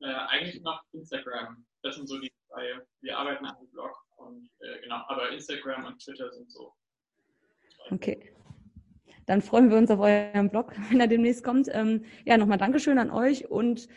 Äh, 0.00 0.06
eigentlich 0.06 0.62
noch 0.62 0.82
Instagram. 0.92 1.64
Das 1.82 1.96
sind 1.96 2.08
so 2.08 2.18
die 2.18 2.32
zwei. 2.48 2.80
Wir 3.02 3.18
arbeiten 3.18 3.44
an 3.44 3.56
dem 3.60 3.70
Blog 3.70 3.92
und 4.16 4.50
äh, 4.60 4.80
genau, 4.82 5.02
aber 5.08 5.30
Instagram 5.30 5.84
und 5.84 6.02
Twitter 6.02 6.30
sind 6.32 6.50
so. 6.50 6.72
Okay. 7.90 8.34
Dann 9.26 9.40
freuen 9.42 9.70
wir 9.70 9.78
uns 9.78 9.90
auf 9.90 10.00
euren 10.00 10.50
Blog, 10.50 10.72
wenn 10.90 11.00
er 11.00 11.06
demnächst 11.06 11.44
kommt. 11.44 11.68
Ähm, 11.72 12.04
ja, 12.24 12.36
nochmal 12.36 12.58
Dankeschön 12.58 12.98
an 12.98 13.10
euch 13.10 13.50
und 13.50 13.88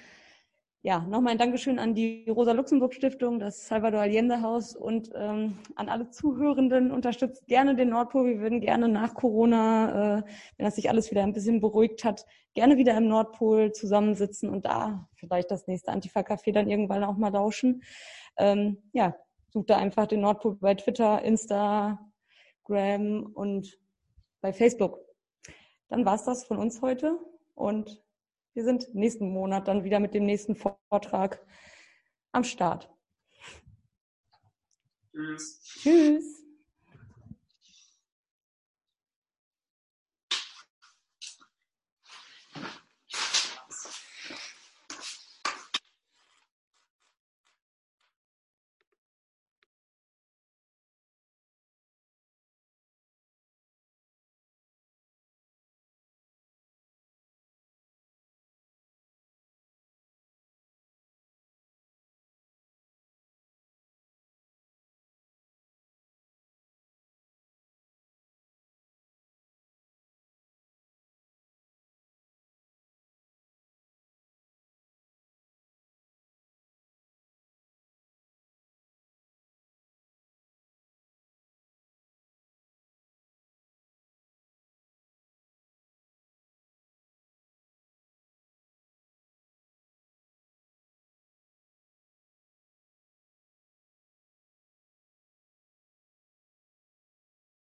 ja, 0.87 0.99
nochmal 0.99 1.33
ein 1.33 1.37
Dankeschön 1.37 1.79
an 1.79 1.95
die 1.95 2.29
Rosa-Luxemburg-Stiftung, 2.29 3.39
das 3.39 3.67
Salvador 3.67 3.99
Allende-Haus 3.99 4.73
und 4.73 5.11
ähm, 5.15 5.57
an 5.75 5.89
alle 5.89 6.11
Zuhörenden. 6.11 6.91
Unterstützt 6.91 7.45
gerne 7.47 7.75
den 7.75 7.89
Nordpol. 7.89 8.25
Wir 8.25 8.39
würden 8.39 8.61
gerne 8.61 8.87
nach 8.87 9.13
Corona, 9.13 10.19
äh, 10.19 10.23
wenn 10.55 10.65
das 10.65 10.75
sich 10.75 10.89
alles 10.89 11.11
wieder 11.11 11.23
ein 11.23 11.33
bisschen 11.33 11.59
beruhigt 11.59 12.05
hat, 12.05 12.25
gerne 12.53 12.77
wieder 12.77 12.95
im 12.95 13.09
Nordpol 13.09 13.73
zusammensitzen 13.73 14.49
und 14.49 14.63
da 14.63 15.09
vielleicht 15.15 15.51
das 15.51 15.67
nächste 15.67 15.91
Antifa-Café 15.91 16.53
dann 16.53 16.69
irgendwann 16.69 17.03
auch 17.03 17.17
mal 17.17 17.33
lauschen. 17.33 17.83
Ähm, 18.37 18.77
ja, 18.93 19.13
sucht 19.49 19.69
da 19.69 19.75
einfach 19.75 20.07
den 20.07 20.21
Nordpol 20.21 20.55
bei 20.55 20.73
Twitter, 20.73 21.21
Instagram 21.21 21.99
und 23.33 23.77
bei 24.39 24.53
Facebook. 24.53 25.01
Dann 25.89 26.05
war's 26.05 26.23
das 26.23 26.45
von 26.45 26.57
uns 26.57 26.81
heute 26.81 27.19
und 27.55 28.01
wir 28.57 28.63
sind 28.63 28.95
nächsten 28.95 29.29
Monat 29.29 29.67
dann 29.67 29.83
wieder 29.83 29.99
mit 29.99 30.15
dem 30.15 30.25
nächsten 30.25 30.55
Vortrag 30.55 31.45
am 32.31 32.43
Start. 32.43 32.89
Tschüss. 35.11 35.61
Tschüss. 35.61 36.36